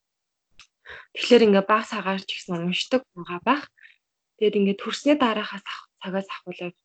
Тэгэхээр 1.17 1.45
ингээ 1.49 1.65
баг 1.65 1.84
сагаар 1.89 2.21
ч 2.23 2.30
гэсэн 2.39 2.62
уншдаг 2.71 3.01
байгаа 3.17 3.41
байх. 3.43 3.63
Тэгээд 4.38 4.58
ингээ 4.60 4.77
төрсний 4.80 5.17
дараахаас 5.17 5.65
цагаас 5.99 6.30
ахуулаад 6.30 6.75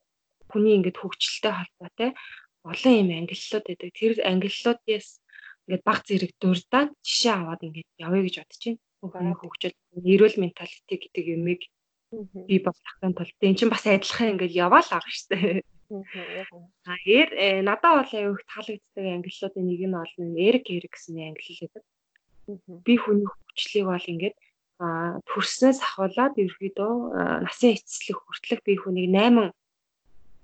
хүний 0.50 0.74
ингээд 0.78 1.00
хөгжилтэй 1.00 1.52
холбоотой 1.54 2.10
олон 2.66 2.94
юм 3.02 3.10
ангиллууд 3.18 3.64
байдаг. 3.66 3.90
Тэр 3.94 4.12
ангиллуудаас 4.30 5.08
ингээд 5.66 5.82
баг 5.86 5.98
зэрэг 6.06 6.32
дурдаад 6.42 6.90
жишээ 7.06 7.34
аваад 7.34 7.62
ингээд 7.66 7.88
явъя 8.06 8.22
гэж 8.26 8.34
бодож 8.38 8.62
байна. 8.66 8.80
Хүний 9.06 9.36
хөгжил, 9.38 9.76
эрүүл 10.02 10.36
менталити 10.42 10.94
гэдэг 10.98 11.24
юмыг 11.36 11.60
би 12.48 12.56
болгохын 12.62 13.14
тулд 13.18 13.38
энэ 13.42 13.58
чинь 13.58 13.72
бас 13.72 13.84
адилхан 13.86 14.34
ингээд 14.34 14.54
яваал 14.54 14.88
байгаа 14.88 15.12
шүү 15.14 15.28
дээ. 15.30 15.62
А 16.86 16.94
эр 17.06 17.28
э, 17.34 17.62
надад 17.62 18.02
бол 18.02 18.12
аюух 18.18 18.42
таалагддаг 18.50 19.04
ангиллуудын 19.06 19.66
нэг 19.66 19.80
нь 19.86 19.94
бол 19.94 20.14
Эрик 20.46 20.66
Эриксны 20.70 21.22
англи 21.30 21.54
гэдэг. 21.54 21.84
Би 22.86 22.94
хүний 22.98 23.26
хөгжлийг 23.26 23.86
бол 23.90 24.10
ингээд 24.10 24.36
а 24.82 25.18
төрснөөс 25.30 25.78
ахуулаад 25.82 26.34
ерөөдөө 26.36 26.92
насын 27.46 27.74
эцэслэх 27.74 28.18
хүртэлх 28.22 28.62
би 28.66 28.74
хүнийг 28.76 29.08
8 29.08 29.50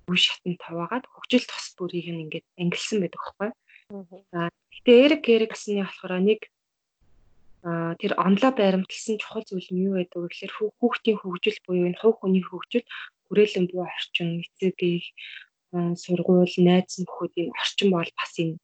үе 0.09 0.17
шатнд 0.19 0.59
таваагаад 0.63 1.05
хөгжил 1.07 1.45
тос 1.47 1.65
бүрийг 1.77 2.07
нь 2.11 2.23
ингээд 2.27 2.45
ангилсан 2.61 2.97
байдаг 3.01 3.21
байхгүй. 3.21 3.49
За 4.31 4.39
гэтээ 4.73 4.97
Эрик 5.05 5.23
Эриксны 5.29 5.83
болохоор 5.83 6.13
нэг 6.23 6.41
а 7.63 7.95
тэр 7.95 8.19
онлоо 8.19 8.51
баримтлсан 8.51 9.15
чухал 9.23 9.47
зүйл 9.47 9.69
нь 9.71 9.87
юу 9.87 9.95
байдаг 9.95 10.19
вэ 10.19 10.27
гэхээр 10.27 10.53
хүүхдийн 10.79 11.17
хөгжил 11.23 11.59
буюу 11.63 11.87
энэ 11.87 11.99
хувь 12.01 12.19
хүний 12.19 12.43
хөгжил 12.43 12.83
хүрээлэн 13.31 13.65
буй 13.71 13.81
орчин 13.87 14.43
эцэг 14.43 14.77
их 14.83 15.07
сургууль 15.71 16.55
найз 16.59 16.99
нөхөдийн 16.99 17.55
орчин 17.55 17.89
бол 17.95 18.11
бас 18.19 18.33
энэ 18.43 18.59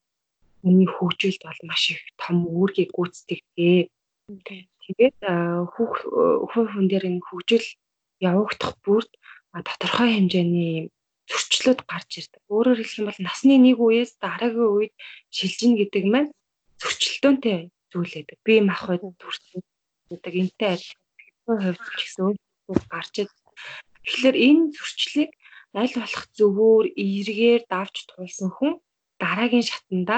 хүний 0.62 0.90
хөгжилд 0.92 1.42
бол 1.48 1.62
маш 1.64 1.84
их 1.96 2.02
том 2.20 2.44
үүргийг 2.44 2.92
гүйцэтгэдэг. 2.92 3.88
Тэгээд 4.84 5.18
хүүхд 5.74 6.04
хүн 6.52 6.86
дээр 6.92 7.06
энэ 7.10 7.24
хөгжил 7.24 7.66
явагдах 8.20 8.76
бүрд 8.84 9.12
тодорхой 9.56 10.10
хэмжээний 10.12 10.92
зөрчлүүд 11.30 11.80
гарч 11.86 12.12
ирдэг. 12.20 12.42
Өөрөөр 12.50 12.80
хэлэх 12.82 13.00
юм 13.00 13.08
бол 13.10 13.22
насны 13.22 13.56
нэг 13.62 13.78
үеэс 13.78 14.12
дараагийн 14.18 14.74
үед 14.74 14.94
шилжинэ 15.30 15.76
гэдэг 15.86 16.04
маань 16.10 16.32
зөрчилдөөнтэй 16.82 17.58
зүйл 17.92 18.14
байдаг. 18.18 18.38
Бие 18.46 18.62
махбод 18.66 19.14
төрсөн 19.22 19.62
гэдэг 20.10 20.34
энтэй 20.42 20.70
адилхан 20.74 21.60
хувьд 21.62 21.82
ч 21.98 22.02
гэсэн 22.02 22.22
өөр 22.26 22.82
гарч 22.90 23.14
ирдэг. 23.22 23.48
Тэгэхээр 24.06 24.38
энэ 24.48 24.64
зөрчлийг 24.74 25.32
аль 25.78 25.96
болох 26.02 26.26
зөвөр 26.38 26.86
эргээр 26.98 27.62
давж 27.70 27.96
туулсан 28.10 28.50
хүн 28.58 28.74
дараагийн 29.22 29.66
шатанда 29.70 30.18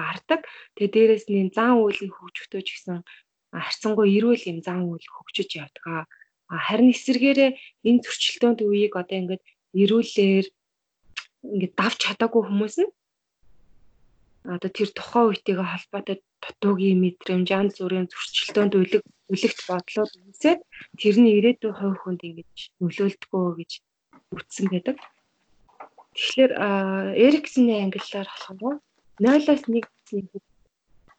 гардаг. 0.00 0.40
Тэгээ 0.76 0.92
дээрэс 0.94 1.26
нь 1.28 1.52
зан 1.52 1.84
үйлийн 1.84 2.12
хөгжөлтөө 2.16 2.62
ч 2.64 2.68
гэсэн 2.72 3.04
харьцангуй 3.52 4.08
эрүүл 4.16 4.42
юм 4.52 4.58
зан 4.64 4.88
үйл 4.88 5.04
хөгжиж 5.04 5.50
явдаг. 5.60 6.08
Харин 6.48 6.94
эсэргээрээ 6.94 7.50
энэ 7.88 8.02
зөрчилдөөнд 8.04 8.60
үеийг 8.62 8.94
одоо 8.96 9.16
ингээд 9.18 9.42
эрүүлэр 9.82 10.46
ингээд 11.52 11.74
давж 11.80 11.98
чадаагүй 12.04 12.42
хүмүүс 12.46 12.76
нь 12.82 12.92
одоо 14.54 14.70
тэр 14.70 14.90
тухайн 14.94 15.28
үетэйгээ 15.28 15.66
холбоотой 15.72 16.16
дутуугийн 16.42 17.02
мэдрэмж, 17.02 17.46
янз 17.50 17.74
бүрийн 17.82 18.06
зөрчилдөөнд 18.10 18.74
үлэг 18.78 19.02
үлэгт 19.32 19.60
бодлоод 19.66 20.12
үсээд 20.30 20.60
тэрний 21.00 21.34
ирээдүйн 21.38 21.74
хувь 21.76 21.98
хүнд 22.02 22.20
ингэж 22.28 22.56
нөлөөлдгөө 22.78 23.46
гэж 23.58 23.70
үтсэн 24.36 24.66
байдаг. 24.70 24.96
Тэгэхээр 26.14 26.52
Эриксны 27.26 27.74
ангиллаар 27.82 28.28
болохоор 28.30 28.78
0-аас 29.18 29.62
1 29.66 29.82
насны 30.06 30.40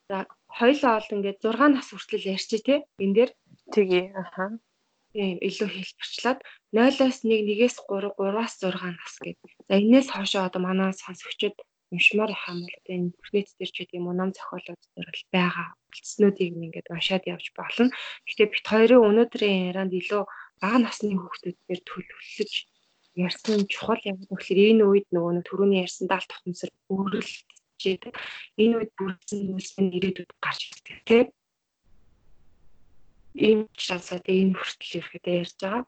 за 0.10 0.18
хоёлоо 0.48 0.92
ол 0.98 1.14
ингээд 1.16 1.40
6 1.44 1.76
нас 1.76 1.88
хүртэл 1.92 2.32
ярьчих 2.36 2.62
тий 2.64 2.80
энэ 3.04 3.16
дээр. 3.16 3.32
Тгий 3.74 4.06
аха 4.16 4.56
илүү 5.18 5.70
хэлбэрчлээд 5.74 6.40
0-аас 6.76 7.18
1, 7.26 7.42
1-ээс 7.42 7.76
3, 7.90 8.14
3-аас 8.18 8.54
6 8.62 8.98
нас 8.98 9.14
гэдэг. 9.18 9.52
За 9.68 9.74
энээс 9.82 10.08
хойшоо 10.14 10.44
одоо 10.46 10.62
манай 10.62 10.94
сонсогчид 10.94 11.58
уншмаар 11.92 12.32
их 12.36 12.44
юм 12.48 12.60
бол 12.68 12.86
энэ 12.94 13.14
бүргэц 13.16 13.50
дээр 13.58 13.72
ч 13.72 13.76
гэдэг 13.80 13.98
юм 14.00 14.08
уу 14.08 14.16
ном 14.20 14.32
зохиолууд 14.36 14.82
дээр 14.94 15.10
бол 15.10 15.26
байгаа 15.34 15.68
үлдснүүдийг 15.90 16.54
ингээд 16.66 16.92
уншаад 16.92 17.24
явж 17.34 17.46
болно. 17.56 17.90
Гэхдээ 18.28 18.48
бит 18.52 18.66
хоёрын 18.68 19.08
өнөөдрийн 19.08 19.68
ярианд 19.72 19.94
илүү 19.96 20.24
бага 20.62 20.78
насны 20.84 21.16
хүүхдүүдээр 21.16 21.82
төлөвлөж 21.88 22.52
ярьсан 23.26 23.66
чухал 23.72 24.04
юм. 24.04 24.18
Тэгэхээр 24.28 24.60
энэ 24.76 24.84
үед 24.86 25.08
нөгөө 25.16 25.32
нэг 25.40 25.46
түрүүний 25.48 25.82
ярьсан 25.86 26.06
даалт 26.12 26.30
тухамсар 26.30 26.72
бүрэлдэжээд 26.92 28.04
энэ 28.62 28.76
үед 28.78 28.92
бүрдсэн 29.00 29.40
зүйлс 29.48 29.74
нь 29.80 29.96
ирээдүйд 29.98 30.32
гарч 30.44 30.62
ирдэг 30.70 30.98
тийм 31.08 31.28
ийм 33.38 33.60
шансаад 33.78 34.26
энэ 34.26 34.58
хүртэл 34.58 34.98
ирэхэд 35.00 35.26
ярьж 35.40 35.56
байгаа. 35.62 35.84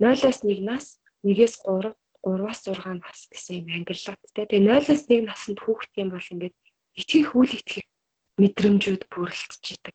0-аас 0.00 0.40
1 0.42 0.64
нас, 0.64 0.84
1-ээс 1.22 1.54
3, 1.62 1.92
3-аас 2.24 2.60
6 2.64 3.04
нас 3.04 3.18
гэсэн 3.30 3.54
юм 3.60 3.68
ангиллуудтай. 3.76 4.44
Тэгээ 4.48 4.64
0-аас 4.64 5.04
1 5.08 5.28
наснд 5.28 5.58
хүүхд 5.60 5.92
юм 6.02 6.08
бол 6.16 6.32
ингээд 6.32 6.56
итгэх 7.00 7.30
үл 7.36 7.50
итгэх 7.52 7.86
мэдрэмжүүд 8.40 9.02
бүрэлдэждэг. 9.12 9.94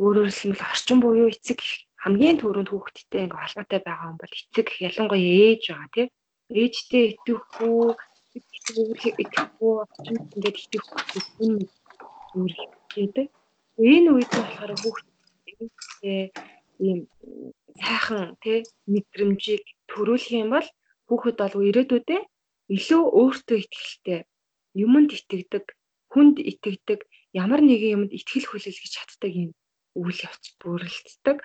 Өөрөөр 0.00 0.30
хэлбэл 0.30 0.68
орчин 0.70 0.98
буюу 1.02 1.28
эцэг 1.32 1.60
хамгийн 2.02 2.40
түрүүнд 2.40 2.70
хүүхдтэй 2.70 3.26
ингээ 3.26 3.40
холбоотой 3.42 3.80
байгаа 3.84 4.10
юм 4.12 4.18
бол 4.20 4.34
эцэг 4.38 4.68
ялангуяа 4.88 5.34
ээж 5.44 5.62
байгаа 5.68 5.90
тийм. 5.94 6.08
Ээжтэй 6.50 7.04
итгэхгүй, 7.14 7.88
итгэхгүй 9.22 9.72
орчин 9.82 10.16
ингээд 10.34 10.56
итгэхгүй 10.64 11.20
хүн 11.36 11.54
үүрэгтэй. 12.38 13.26
Энэ 13.80 14.08
үед 14.14 14.30
болохоор 14.32 14.72
хүүхд 15.60 16.32
ийм 16.80 16.98
сайхан 17.84 18.40
тий 18.42 18.64
мэдрэмжийг 18.88 19.64
төрүүлэх 19.92 20.32
юм 20.42 20.48
бол 20.56 20.68
хүүхэд 21.08 21.36
бол 21.40 21.68
ирээдүйдээ 21.68 22.20
илүү 22.76 23.02
өөртөө 23.20 23.58
ихтэй 23.60 24.20
юмд 24.74 25.10
итгэдэг, 25.18 25.64
хүнд 26.12 26.36
итгэдэг, 26.38 27.00
ямар 27.34 27.60
нэгэн 27.66 27.94
юмд 27.96 28.10
итгэл 28.14 28.46
хүлээлгэж 28.48 28.92
чаддаг 28.94 29.32
юм 29.34 29.50
үйл 29.98 30.18
явц 30.28 30.44
бүрэлддэг. 30.62 31.38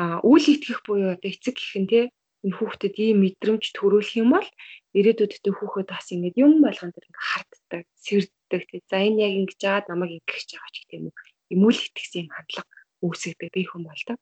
А 0.00 0.24
үйл 0.24 0.46
итгэх 0.56 0.80
буюу 0.88 1.12
одоо 1.12 1.28
эцэг 1.28 1.60
гэх 1.60 1.76
нь 1.76 1.90
тий 1.92 2.04
энэ 2.42 2.56
хүүхдэд 2.56 2.96
ийм 2.96 3.20
мэдрэмж 3.20 3.64
төрүүлэх 3.76 4.16
юм 4.16 4.32
бол 4.32 4.48
ирээдүйдээ 4.96 5.52
хүүхэд 5.52 5.88
бас 5.92 6.06
ингэж 6.10 6.34
юм 6.40 6.64
болгон 6.64 6.90
дээр 6.90 7.08
ингээ 7.12 7.28
харддаг, 7.30 7.84
сэрддэг 8.00 8.62
тий. 8.72 8.80
За 8.88 8.96
энэ 8.96 9.20
яг 9.28 9.32
ингэж 9.36 9.58
жаад 9.60 9.84
намайг 9.92 10.16
ингэх 10.16 10.32
гэж 10.40 10.48
байгаа 10.56 10.72
ч 10.72 10.76
гэх 10.88 10.92
юм. 10.96 11.06
Ийм 11.52 11.60
үйл 11.68 11.80
итгэсэн 11.84 12.24
юм 12.24 12.30
хандлага 12.32 12.81
үүсгдэг 13.04 13.50
бие 13.52 13.68
хүн 13.68 13.84
болдог. 13.84 14.18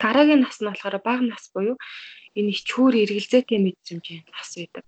Дараагийн 0.00 0.42
нас 0.44 0.58
нь 0.60 0.68
болохоор 0.68 0.96
бага 1.04 1.24
нас 1.26 1.44
буюу 1.54 1.76
энэ 2.38 2.52
ичхүүр 2.54 2.94
эргэлзээтэй 3.02 3.58
мэдрэмжийн 3.60 4.24
нас 4.32 4.50
байдаг. 4.56 4.84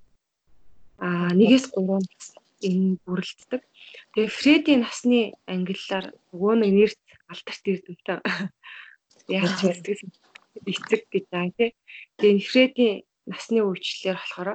Аа 1.05 1.31
нэгээс 1.39 1.67
3 1.75 2.07
нас 2.07 2.27
энэ 2.67 2.99
бүрэлддэг. 3.05 3.63
Тэгээ 4.13 4.37
Фредийн 4.39 4.81
насны 4.83 5.21
ангиллаар 5.47 6.07
нөгөө 6.33 6.55
нэг 6.61 6.73
нэрт 6.79 7.01
алдарт 7.33 7.65
ирдэмтэй. 7.71 8.19
Яг 9.39 9.47
ч 9.59 9.61
эцэг 9.69 11.03
гэж 11.13 11.25
байгаа 11.31 11.57
тийм. 11.57 11.73
Тэгээ 12.19 12.49
Фредийн 12.51 12.95
насны 13.31 13.59
үечлэлээр 13.63 14.19
болохоор 14.19 14.51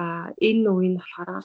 аа 0.00 0.26
энэ 0.38 0.68
үе 0.70 0.88
нь 0.92 1.00
болохоор 1.00 1.44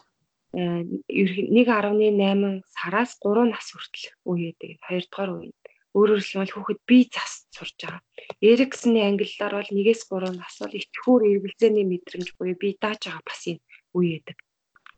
1.8 0.53 2.63
сараас 2.73 3.11
3 3.21 3.53
нас 3.53 3.67
хүртэл 3.69 4.07
үе 4.29 4.53
гэдэг. 4.57 4.81
2 4.87 5.09
дугаар 5.09 5.31
үе. 5.37 5.53
Өөрөөр 5.97 6.21
хэлбэл 6.21 6.53
хүүхэд 6.53 6.79
бие 6.85 7.05
зас 7.09 7.49
сурж 7.49 7.75
байгаа. 7.81 8.01
Эриксны 8.45 8.99
ангиллаар 9.01 9.53
бол 9.57 9.73
1-ээс 9.73 10.01
3 10.05 10.37
нас 10.37 10.55
бол 10.61 10.79
итгүүр 10.79 11.21
эргэлзээний 11.33 11.85
мэдрэмж 11.89 12.29
буюу 12.37 12.57
бие 12.61 12.77
дааж 12.77 13.01
байгаа 13.09 13.25
бас 13.25 13.41
энэ 13.49 13.63
үе 13.97 14.21
байдаг. 14.21 14.37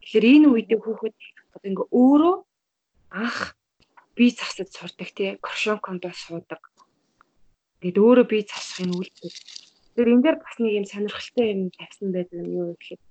Тэгэхээр 0.02 0.26
энэ 0.36 0.48
үед 0.52 0.70
хүүхэд 0.76 1.16
одоо 1.56 1.68
ингээ 1.72 1.88
өөрөө 1.96 2.36
анх 3.24 3.40
бие 4.16 4.32
засаж 4.36 4.70
сурдаг 4.76 5.10
тий 5.16 5.30
крошонконд 5.46 6.04
суудаг. 6.12 6.62
Ингээд 7.80 7.98
өөрөө 8.04 8.26
бие 8.28 8.44
засахын 8.52 8.92
үйлдэл. 8.92 9.40
Тэр 9.96 10.08
энэ 10.12 10.24
дээр 10.24 10.38
бас 10.44 10.56
нэг 10.60 10.74
юм 10.80 10.86
сонирхолтой 10.92 11.48
юм 11.56 11.62
тавьсан 11.72 12.10
байдаг 12.12 12.38
юм 12.44 12.52
юу 12.62 12.70
гэхээр 12.76 13.02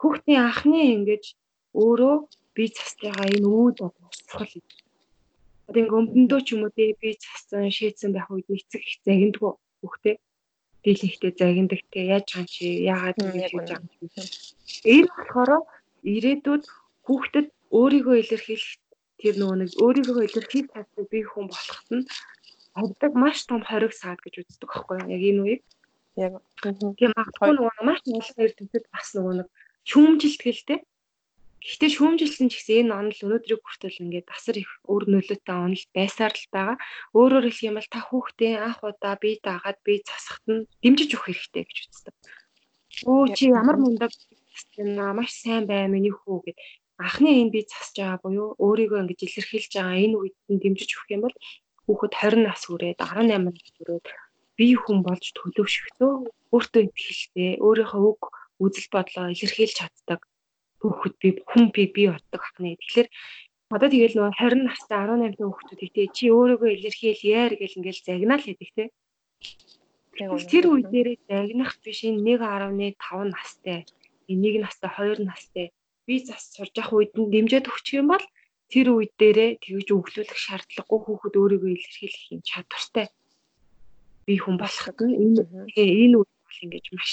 хүүхдийн 0.00 0.40
анхны 0.44 0.80
ингэж 0.96 1.24
өөрөө 1.80 2.16
бие 2.54 2.70
застайгаа 2.76 3.26
энэ 3.32 3.48
үүд 3.48 3.76
боловсрол 3.80 4.52
Одоо 5.68 5.80
ингээ 5.82 6.00
өмдөндөө 6.00 6.40
ч 6.46 6.48
юм 6.54 6.62
уу 6.64 6.72
те 6.76 6.84
би 7.00 7.08
цасан 7.22 7.70
шийдсэн 7.76 8.10
байх 8.12 8.28
үед 8.32 8.48
эцэг 8.50 8.82
их 8.82 8.98
загиндгүй 9.06 9.52
хүүхдээ 9.80 10.16
дийлэнхтэй 10.82 11.32
загиндаг 11.38 11.80
те 11.92 12.00
яаж 12.14 12.26
байгаа 12.34 12.52
чи 12.54 12.66
яагаад 12.92 13.16
ингэж 13.22 13.50
хийж 13.50 13.68
байгаа 13.70 13.78
юм. 13.78 14.26
Энэ 14.94 15.08
болохоор 15.14 15.50
ирээдүйд 16.14 16.64
хүүхдэд 17.06 17.46
өөрийгөө 17.78 18.16
илэрхийлэх 18.22 18.82
тэр 19.20 19.34
нөгөө 19.38 19.56
нэг 19.62 19.70
өөрийгөө 19.84 20.22
илэрхийлэх 20.26 20.72
чаддаг 20.74 21.06
бие 21.12 21.26
хүн 21.30 21.46
болоход 21.50 21.88
нь 21.96 22.04
авдаг 22.80 23.12
маш 23.22 23.38
том 23.46 23.62
хориг 23.68 23.92
саад 23.94 24.18
гэж 24.24 24.34
үздэг 24.42 24.68
байхгүй 24.70 24.96
юу? 24.98 25.12
Яг 25.14 25.22
энэ 25.30 25.42
үеийг. 25.42 25.62
Яг 26.18 26.32
тийм 26.98 27.12
магадгүй 27.16 27.52
нөгөө 27.54 27.84
маш 27.86 28.00
олон 28.02 28.42
эрдэмтэд 28.44 28.84
бас 28.92 29.08
нөгөө 29.14 29.34
нэг 29.38 29.48
шүүмжилтгэл 29.90 30.62
те. 30.68 30.76
Гэхдээ 31.62 31.90
шүүмжилсэн 31.94 32.50
ч 32.50 32.58
гэсэн 32.58 32.90
энэ 32.90 32.94
онол 32.98 33.20
өнөөдрийг 33.22 33.62
хүртэл 33.62 34.02
ингээд 34.02 34.28
асар 34.34 34.56
их 34.58 34.70
өөр 34.90 35.04
нөлөөтэй 35.14 35.54
онол 35.54 35.84
байсаар 35.94 36.34
л 36.34 36.46
байгаа. 36.50 36.76
Өөрөөр 37.14 37.44
хэлэх 37.46 37.66
юм 37.70 37.76
бол 37.78 37.90
та 37.94 38.00
хүүхдээ 38.02 38.52
анх 38.66 38.80
удаа 38.82 39.14
бие 39.22 39.38
даагаад 39.46 39.78
бие 39.86 40.02
засахад 40.02 40.46
нь 40.50 40.66
дэмжиж 40.82 41.10
өгөх 41.14 41.26
хэрэгтэй 41.30 41.62
гэж 41.62 41.78
үздэг. 41.86 42.14
Өө 43.06 43.22
чи 43.38 43.44
ямар 43.54 43.78
мундаг 43.78 44.10
маш 45.14 45.30
сайн 45.38 45.64
бай 45.70 45.86
миний 45.86 46.10
хүү 46.10 46.38
гэд 46.50 46.58
анхны 46.98 47.30
энэ 47.30 47.52
бие 47.54 47.64
засаж 47.70 47.94
байгаа 47.94 48.18
буюу 48.26 48.48
өөрийгөө 48.58 48.98
ингэж 49.02 49.20
илэрхийлж 49.22 49.72
байгаа 49.78 50.02
энэ 50.02 50.18
үед 50.18 50.36
нь 50.50 50.62
дэмжиж 50.62 50.90
өгөх 50.98 51.14
юм 51.14 51.22
бол 51.24 51.36
хүүхэд 51.86 52.12
20 52.18 52.46
нас 52.46 52.60
хүрээд 52.66 52.98
18 53.06 53.38
нас 53.46 53.58
хүрээд 53.78 54.06
бие 54.58 54.76
хүн 54.82 54.98
болж 55.06 55.24
төлөвшөхдөө 55.38 56.12
өөртөө 56.54 56.82
ихтэй 56.90 57.52
өөрийнхөө 57.66 58.02
үг 58.10 58.22
үзэл 58.64 58.88
бодлоо 58.94 59.26
илэрхийлж 59.34 59.74
чаддаг 59.78 60.20
хүүхэд 60.82 61.14
би 61.22 61.28
хүн 61.50 61.64
би 61.74 61.82
би 61.94 62.02
боддог 62.10 62.42
ахна. 62.42 62.74
Тэгэхээр 62.76 63.08
одоо 63.74 63.88
тэгэл 63.88 64.16
нөгөө 64.18 64.34
20 64.36 64.68
настай 64.68 64.98
18 64.98 65.38
та 65.38 65.44
хүүхдүүд 65.46 65.80
ихтэй 65.86 66.06
чи 66.16 66.24
өөрийгөө 66.34 66.70
илэрхийл 66.76 67.22
яар 67.38 67.52
гэл 67.56 67.78
ингээл 67.78 68.06
загнаал 68.06 68.44
хийдэг 68.44 68.70
те. 68.76 68.84
Тэр 70.50 70.64
үе 70.68 70.82
дээрээ 70.92 71.16
загнах 71.30 71.72
биш 71.80 72.00
энэ 72.04 72.20
1.5 72.36 73.32
настай, 73.32 73.80
нэг 74.28 74.54
настай, 74.60 74.90
2 74.92 75.24
настай 75.24 75.66
би 76.06 76.18
зас 76.18 76.50
сурж 76.54 76.74
явах 76.76 76.92
үед 76.92 77.12
нь 77.14 77.30
дэмжиж 77.32 77.64
өгчих 77.70 78.02
юм 78.02 78.08
бол 78.12 78.24
тэр 78.72 78.86
үе 78.94 79.06
дээрээ 79.20 79.50
тэгж 79.62 79.88
өглөөлөх 79.94 80.40
шаардлагагүй 80.46 81.00
хүүхэд 81.02 81.34
өөрийгөө 81.40 81.70
илэрхийлэх 81.72 82.24
юм 82.34 82.42
чадвартай 82.42 83.06
би 84.26 84.34
хүн 84.42 84.56
болоход 84.58 84.98
энэ 84.98 85.46
энэ 85.78 86.16
үе 86.18 86.26
бол 86.46 86.58
ингэж 86.64 86.86
маш 86.96 87.12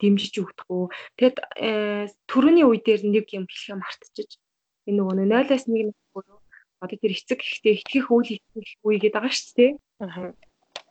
дэмжиж 0.00 0.34
өгдөг. 0.40 0.90
Тэгэд 1.20 1.36
э, 1.60 2.08
төрөний 2.26 2.64
үе 2.64 2.80
дээр 2.80 3.04
нэг 3.06 3.28
юм 3.36 3.44
хэлхээ 3.46 3.76
мартчихж 3.78 4.40
энэ 4.88 4.96
нөгөө 4.98 5.14
0-аас 5.28 5.64
1 5.68 5.92
буюу 6.12 6.40
одоо 6.80 6.96
тэр 6.96 7.12
эцэг 7.12 7.40
ихтэй 7.44 7.78
итгэх 7.78 8.08
үйл 8.08 8.40
итгэх 8.40 8.80
үе 8.82 8.96
гэдэг 8.98 9.14
байгаа 9.20 9.36
шүү 9.36 9.54
дээ. 9.56 9.72
Аа. 10.00 10.32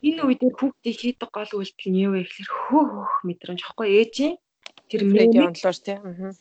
Энэ 0.05 0.21
үе 0.23 0.35
дээр 0.37 0.55
хүүхдээ 0.55 0.93
хийдэг 0.93 1.29
гол 1.33 1.51
үйлдэл 1.57 1.89
нь 1.89 2.01
юу 2.05 2.13
вэ 2.13 2.21
гэхээр 2.29 2.49
хөө 2.53 2.83
хөх 2.93 3.13
мэдрэмж 3.25 3.61
аахгүй 3.65 3.87
ээжийн 3.99 4.35
тэр 4.87 5.01
Фреди 5.09 5.37
онлоор 5.41 5.77
тий. 5.81 5.97
Аа. 5.97 6.31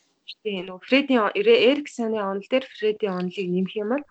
Тийм 0.45 0.69
нөгөө 0.69 0.85
Фреди 0.85 1.15
Эриксоны 1.17 2.21
онол 2.21 2.45
дээр 2.45 2.65
Фреди 2.69 3.07
онолыг 3.09 3.49
нэмэх 3.49 3.75
юм 3.81 3.91
бол 3.97 4.05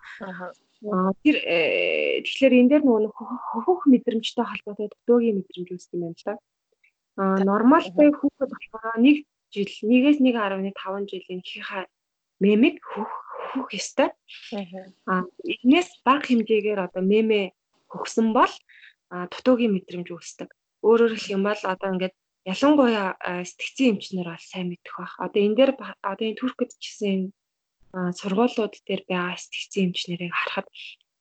аа 0.90 1.14
тэр 1.22 1.36
э, 1.42 2.22
тэгэхээр 2.26 2.54
энэ 2.58 2.70
дээр 2.74 2.82
нөгөө 2.82 3.26
хөх 3.66 3.80
мэдрэмжтэй 3.86 4.46
холбоотой 4.46 4.90
дутуугийн 4.90 5.38
мэдрэмж 5.38 5.68
үүсдэг 5.74 5.94
юм 5.94 6.02
байна 6.02 6.18
л 6.18 6.26
да. 6.26 6.34
Аа 7.22 7.38
нормалтай 7.50 8.08
хүүхэд 8.14 8.50
болохоор 8.54 8.86
1 9.02 9.26
жил 9.54 9.70
1-ээс 9.90 10.18
1.5 10.22 11.10
жилийн 11.10 11.40
ихийнхаа 11.42 11.84
мемиг 12.44 12.76
хөх 12.90 13.10
хөх 13.50 13.68
ёстой. 13.80 14.10
Аа 15.10 15.22
энэс 15.42 15.88
бага 16.06 16.22
хэмжээгээр 16.26 16.80
одоо 16.86 17.02
мемэ 17.02 17.40
хөгсөн 17.90 18.28
бол 18.38 18.52
дутуугийн 19.32 19.74
мэдрэмж 19.74 20.08
үүсдэг. 20.14 20.48
Өөрөөр 20.86 21.12
хэлэх 21.18 21.34
юм 21.36 21.42
бол 21.48 21.62
одоо 21.72 21.88
ингээд 21.90 22.14
ялангуяа 22.52 23.18
сэтгцэн 23.50 23.98
эмчнэр 23.98 24.28
бол 24.30 24.44
сайн 24.50 24.66
мэдэх 24.70 24.94
бах. 25.00 25.14
Одоо 25.24 25.40
энэ 25.42 25.56
дээр 25.58 25.72
одоо 26.10 26.24
энэ 26.28 26.38
Туркид 26.38 26.70
ч 26.78 26.84
гэсэн 26.86 27.20
сургуулиуд 28.18 28.74
дээр 28.86 29.02
байгаа 29.10 29.34
сэтгцэн 29.42 29.90
эмчнэрийг 29.90 30.32
харахад 30.38 30.68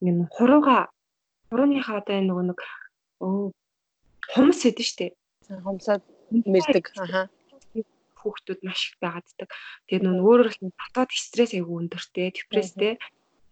энэ 0.05 0.29
хурууга 0.36 0.77
хурууныхаа 1.49 1.97
одоо 2.05 2.17
нөгөө 2.21 2.45
нэг 2.53 2.60
хумс 4.31 4.62
гэдэг 4.62 4.86
нь 4.86 4.89
шүү 4.89 4.99
дээ 4.99 5.12
хомсоод 5.47 6.03
мэрдэг. 6.31 6.86
Аха. 6.99 7.29
Хүүхдүүд 8.19 8.60
маш 8.67 8.81
их 8.91 8.95
байгааддаг. 8.99 9.49
Тэгээд 9.88 10.03
нүүн 10.03 10.25
өөрөөр 10.25 10.49
хэлбэл 10.51 10.75
дотоод 10.75 11.12
стресс 11.13 11.53
айгүй 11.55 11.75
өндөртэй, 11.88 12.27
депресстэй. 12.33 12.93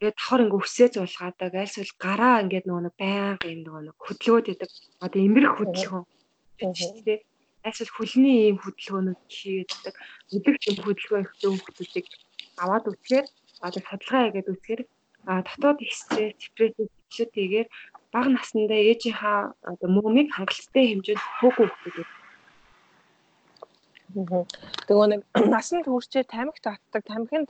Тэгээд 0.01 0.17
давхар 0.19 0.41
ингээ 0.43 0.61
өсөө 0.65 0.87
зулгаадаг, 0.91 1.53
альсвал 1.55 1.93
гараа 2.01 2.43
ингээд 2.43 2.65
нөгөө 2.67 2.93
байнга 2.99 3.47
юм 3.47 3.61
нөгөө 3.63 3.95
хөдөлгөөд 4.03 4.47
идэг. 4.51 4.71
Одоо 5.05 5.19
имрэх 5.23 5.53
хөдөлгөөн. 5.55 6.05
Тэ. 6.59 7.23
Альсвал 7.63 7.93
хөлний 7.95 8.37
ийм 8.51 8.57
хөдөлгөөнүүд 8.59 9.21
хийгээд 9.31 9.71
өдөрт 10.35 10.61
юм 10.67 10.77
хөдөлгөөн 10.83 11.23
ихтэй 11.25 11.49
хүүхдүүдийг 11.49 12.07
аваад 12.59 12.85
үтгээр 12.91 13.25
одоо 13.65 13.81
судалгаа 13.81 14.23
хийгээд 14.27 14.51
үтгээр 14.53 14.81
а 15.25 15.41
дотоод 15.47 15.79
стресс, 15.89 16.35
депресс, 16.41 16.75
хөдөлгөөтэйгээр 16.77 17.67
бага 18.15 18.29
насндаа 18.31 18.79
ээжийнхаа 18.91 19.39
одоо 19.71 19.89
мөмийг 19.97 20.29
хангалттай 20.31 20.83
хэмжээнд 20.87 21.23
хөөгөө 21.39 21.67
өгдөг. 21.67 22.07
Тэгээ 24.87 25.07
нэг 25.11 25.21
насан 25.53 25.83
туршээ 25.83 26.23
тамхи 26.23 26.61
татдаг, 26.63 27.03
тамхинд 27.11 27.49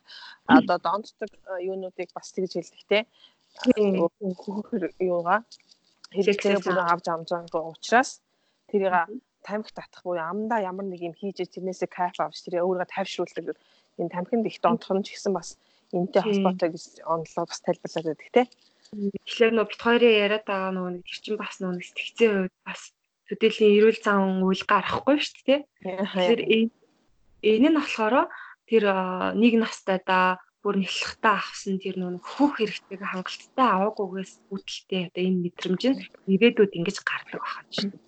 одоо 0.50 0.78
донцдог 0.82 1.30
юунуудыг 1.62 2.10
бас 2.18 2.34
тэгж 2.34 2.52
хэлдэг 2.58 2.84
те. 2.90 3.00
Юугаа 5.14 5.40
хэрэгцээ 6.18 6.58
бүр 6.66 6.80
авч 6.82 7.06
амж 7.14 7.30
байгаа 7.30 7.70
учраас 7.70 8.12
тэрийг 8.70 8.94
тамхи 9.46 9.72
татах 9.78 10.02
буюу 10.02 10.26
амдаа 10.26 10.66
ямар 10.66 10.86
нэг 10.90 11.02
юм 11.06 11.14
хийж 11.14 11.38
тэрнээсээ 11.46 11.90
кайф 11.94 12.18
авч 12.18 12.42
тэрээ 12.42 12.66
өөрийгөө 12.66 12.90
тайвшруулдаг. 12.90 13.54
Энэ 14.02 14.14
тамхинд 14.16 14.50
их 14.50 14.58
донтох 14.66 14.98
нь 14.98 15.06
ч 15.06 15.14
гэсэн 15.14 15.34
бас 15.38 15.62
энэтэй 15.94 16.22
холбоотой 16.26 16.70
гэж 16.74 17.06
онлоо 17.06 17.46
бас 17.46 17.60
тайлбарлаад 17.62 18.08
байдаг 18.10 18.30
те. 18.34 18.44
Тэгэхээр 18.96 19.52
нөө 19.56 19.68
бит 19.68 19.82
хоёрын 19.84 20.20
яриад 20.24 20.46
байгаа 20.48 20.72
нөгөө 20.72 20.92
нэг 20.96 21.04
тэр 21.04 21.20
чинь 21.20 21.42
бас 21.42 21.56
нөгөө 21.60 21.84
сэтгцэн 21.84 22.32
үед 22.48 22.56
бас 22.64 22.82
төдийллийн 23.28 23.76
эрүүл 23.76 24.00
зан 24.00 24.40
үйл 24.46 24.64
гарахгүй 24.64 25.18
шүү 25.20 25.44
дээ. 25.46 25.62
Тэгэхээр 25.84 26.42
энэ 27.44 27.70
нь 27.70 27.78
болохоор 27.78 28.16
тэр 28.70 28.84
нэг 29.36 29.54
настайдаа 29.60 30.40
бүр 30.66 30.82
нэлхтаа 30.82 31.38
авсан 31.44 31.78
тэр 31.78 32.02
нөгөө 32.02 32.24
хөх 32.26 32.58
хэрэгтэйг 32.58 33.02
хангалттай 33.06 33.70
аваагүйгээс 33.70 34.34
үүдэлтэй 34.50 35.02
одоо 35.14 35.24
энэ 35.28 35.42
мэдрэмж 35.46 35.84
нь 35.94 36.00
ирээдүйд 36.34 36.74
ингэж 36.74 36.98
гардаг 37.06 37.42
байна 37.46 37.70
шүү 37.70 37.90
дээ. 37.94 38.04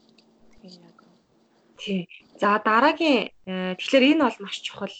Тий. 1.77 2.01
За 2.41 2.57
дараагийн 2.57 3.29
э, 3.45 3.77
тэгэхээр 3.77 4.17
энэ 4.17 4.23
бол 4.25 4.39
маш 4.41 4.57
чухал 4.65 4.95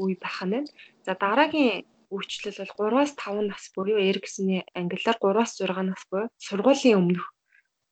үе 0.00 0.16
байх 0.16 0.40
нь. 0.48 0.64
За 1.04 1.12
дараагийн 1.12 1.84
үйлчлэл 2.14 2.58
бол 2.78 2.92
3-аас 2.92 3.12
5 3.18 3.50
нас 3.50 3.64
буюу 3.74 3.98
Эриксны 3.98 4.64
англиар 4.74 5.16
3-аас 5.18 5.58
6 5.58 5.90
нас 5.90 6.02
буюу 6.10 6.28
сургуулийн 6.38 6.98
өмнөх 7.00 7.26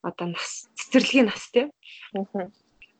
одоо 0.02 0.28
нас 0.34 0.68
цэцэрлэгийн 0.78 1.28
нас 1.32 1.44
тийм. 1.52 1.68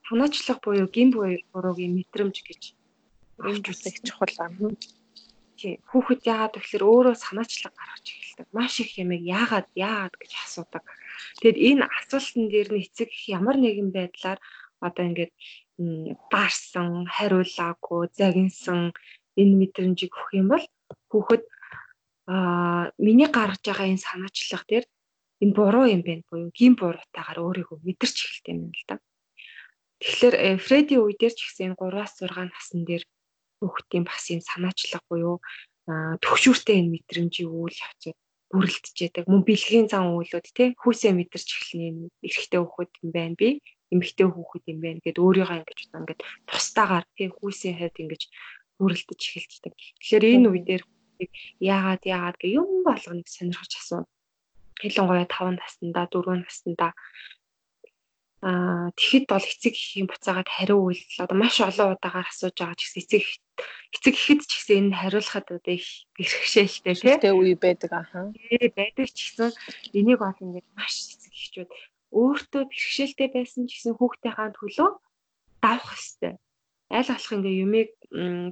Санаачлах 0.08 0.58
буюу 0.64 0.88
гин 0.88 1.10
буруугийн 1.12 1.94
мэдрэмж 1.94 2.36
гэж 2.48 2.62
авч 3.38 3.64
үзэх 3.72 3.96
чухал 4.06 4.34
юм. 4.60 4.76
Тий. 5.58 5.78
Хүүхэд 5.90 6.26
яагаад 6.26 6.54
гэвэл 6.58 6.88
өөрөө 6.90 7.14
санаачлаг 7.14 7.72
гаргаж 7.78 8.06
эхэлдэг. 8.10 8.48
Маш 8.56 8.74
их 8.82 8.98
юм 8.98 9.10
яагаад 9.14 9.68
яагаад 9.78 10.14
гэж 10.18 10.32
асуудаг. 10.44 10.84
Тэгэд 11.40 11.58
энэ 11.68 11.84
асуултан 11.98 12.44
дээр 12.50 12.68
нь 12.74 12.82
эцэг 12.84 13.10
ямар 13.30 13.56
нэгэн 13.60 13.90
байдлаар 13.94 14.38
одоо 14.82 15.04
ингээд 15.08 15.32
баарсан, 16.32 17.06
хариулаагүй, 17.14 18.02
загинсан 18.18 18.80
энэ 19.40 19.54
мэдрэмжийг 19.60 20.12
өгөх 20.14 20.30
юм 20.40 20.48
бол 20.52 20.64
хүүхэд 21.10 21.42
аа 22.32 22.90
миний 22.98 23.28
гаргаж 23.28 23.62
байгаа 23.64 23.86
энэ 23.92 24.06
санаачлах 24.06 24.64
дээр 24.70 24.84
энэ 25.42 25.56
буруу 25.58 25.86
юм 25.94 26.02
байна 26.06 26.24
буюу 26.30 26.50
гин 26.58 26.74
буруутаагаар 26.80 27.38
өөрийгөө 27.44 27.78
мэдэрч 27.84 28.16
эхэлт 28.24 28.46
юм 28.52 28.60
л 28.72 28.84
да. 28.88 28.96
Тэгэхээр 30.00 30.34
э, 30.46 30.48
Фреди 30.66 30.96
үе 31.00 31.14
дээр 31.20 31.34
ч 31.36 31.40
гэсэн 31.44 31.74
энэ 31.74 31.78
3-аас 31.80 32.12
6 32.20 32.52
насн 32.52 32.80
дээр 32.88 33.04
хүүхдийн 33.60 34.04
бас 34.08 34.24
юм 34.34 34.40
санаачлах 34.40 35.04
буюу 35.08 35.36
төгшүүртэй 36.24 36.76
энэ 36.80 36.92
мэдрэмжийг 36.92 37.50
үйл 37.52 37.76
явцад 37.76 38.16
бүрэлдэжээдэг. 38.52 39.24
Мөн 39.28 39.42
бэлгийн 39.44 39.86
зан 39.92 40.14
үйлүүд 40.16 40.46
тий 40.56 40.68
хүүсээ 40.80 41.12
мэдэрч 41.12 41.48
эхлэн 41.58 42.08
эрэгтэй 42.24 42.60
хүүхэд 42.62 42.92
юм 43.02 43.10
байна 43.12 43.34
би 43.40 43.48
эмэгтэй 43.92 44.28
хүүхэд 44.30 44.64
юм 44.72 44.78
байна 44.84 45.00
гэд 45.04 45.18
өөрийгөө 45.20 45.58
ингэж 45.60 45.80
одоо 45.84 46.00
ингэж 46.00 46.20
тустаагаар 46.48 47.04
тий 47.16 47.28
хүүсийн 47.34 47.76
хайд 47.78 47.96
ингэж 48.00 48.22
бүрэлдэж 48.78 49.20
эхэлдэг. 49.38 49.72
Тэгэхээр 49.74 50.24
энэ 50.34 50.48
үе 50.50 50.60
дээр 50.66 50.84
яагаад 51.60 52.02
яагаад 52.04 52.36
гэх 52.40 52.52
юм 52.60 52.82
болгоныг 52.86 53.28
сонирхож 53.30 53.72
асуув. 53.78 54.06
Ялангуяа 54.82 55.26
5 55.30 55.58
наснда 55.60 56.02
4 56.10 56.42
наснда 56.42 56.88
аа 58.44 58.92
тэгэхэд 58.98 59.24
бол 59.32 59.40
эцэг 59.40 59.72
ихийн 59.72 60.04
буцаагаад 60.04 60.50
хариу 60.52 60.84
үйлдэл 60.84 61.24
одоо 61.24 61.38
маш 61.40 61.56
олон 61.64 61.96
удаагаар 61.96 62.28
асууж 62.28 62.52
байгаа 62.60 62.76
ч 62.76 62.82
гэсэн 62.84 63.00
эцэг 63.00 63.24
эцэг 63.96 64.14
ихэд 64.20 64.40
ч 64.44 64.52
гэсэн 64.52 64.76
энэ 64.92 64.98
хариулахад 65.00 65.48
одоо 65.48 65.74
их 65.80 65.88
бэрхшээлтэй 66.12 66.94
тийм 67.24 67.40
үе 67.40 67.56
байдаг 67.56 67.90
аа. 67.96 68.36
Тий 68.36 68.68
байдаг 68.68 69.08
ч 69.08 69.18
гэсэн 69.32 69.50
энийг 69.96 70.20
бол 70.20 70.36
ингээд 70.44 70.68
маш 70.76 70.92
эцэг 71.16 71.32
эхчүүд 71.32 71.70
өөртөө 72.12 72.62
бэрхшээлтэй 72.68 73.28
байсан 73.32 73.64
ч 73.64 73.80
гэсэн 73.80 73.96
хүүхдийнхаа 73.96 74.52
төлөө 74.52 74.90
давах 75.64 75.96
хэвээр 75.96 76.36
аль 76.94 77.10
болох 77.10 77.32
ингээ 77.34 77.62
юмыг 77.66 77.90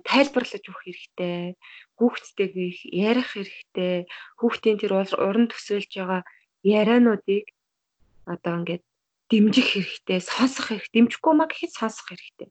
тайлбарлаж 0.02 0.64
өгөх 0.66 0.82
хэрэгтэй. 0.82 1.54
Хүүхдтэйгээ 1.98 2.70
ярих 2.90 3.28
хэрэгтэй. 3.38 3.96
Хүүхдийн 4.38 4.78
тэр 4.82 4.92
уран 4.98 5.46
төсөөлж 5.46 5.90
байгаа 5.94 6.22
яриануудыг 6.66 7.46
одоо 8.26 8.52
ингээд 8.58 8.82
дэмжих 9.30 9.68
хэрэгтэй, 9.72 10.18
сонсох 10.20 10.66
хэрэгтэй, 10.68 10.92
дэмжихгүй 10.92 11.34
маа 11.38 11.48
гэхэд 11.48 11.72
сонсох 11.72 12.06
хэрэгтэй. 12.10 12.50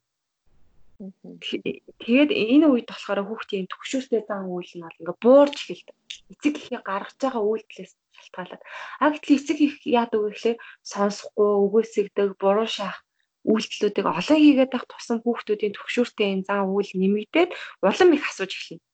Тэгээд 2.02 2.32
энэ 2.32 2.66
үед 2.70 2.88
болохоор 2.90 3.22
хүүхдийн 3.26 3.66
төгшөөстэй 3.70 4.22
зан 4.26 4.46
үйл 4.50 4.74
нь 4.78 4.86
бол 4.86 5.00
ингээ 5.02 5.18
буурж 5.22 5.58
эхэлдэг. 5.62 5.98
Эцэг 6.34 6.54
ихээ 6.58 6.82
гаргаж 6.86 7.18
байгаа 7.18 7.42
үйлдэлээс 7.42 7.94
шалтгаалаад. 8.18 8.62
А 9.02 9.10
гэтэл 9.10 9.38
эцэг 9.38 9.58
их 9.66 9.76
яадаг 9.86 10.20
вэ 10.22 10.30
гэхээр 10.34 10.58
сонсохгүй, 10.86 11.50
үгээсэгдэг, 11.66 12.30
буруу 12.38 12.70
шаах 12.70 13.02
үйлдэлүүдийг 13.48 14.06
олон 14.06 14.40
хийгээд 14.42 14.72
байх 14.72 14.86
тусам 14.86 15.18
хүүхдүүдийн 15.22 15.74
төгшөөртэй 15.74 16.28
энэ 16.34 16.46
зан 16.48 16.70
үйл 16.70 16.92
нэмэгдээд 16.94 17.52
улам 17.82 18.10
их 18.14 18.26
асууж 18.30 18.52
эхэлнэ. 18.54 18.86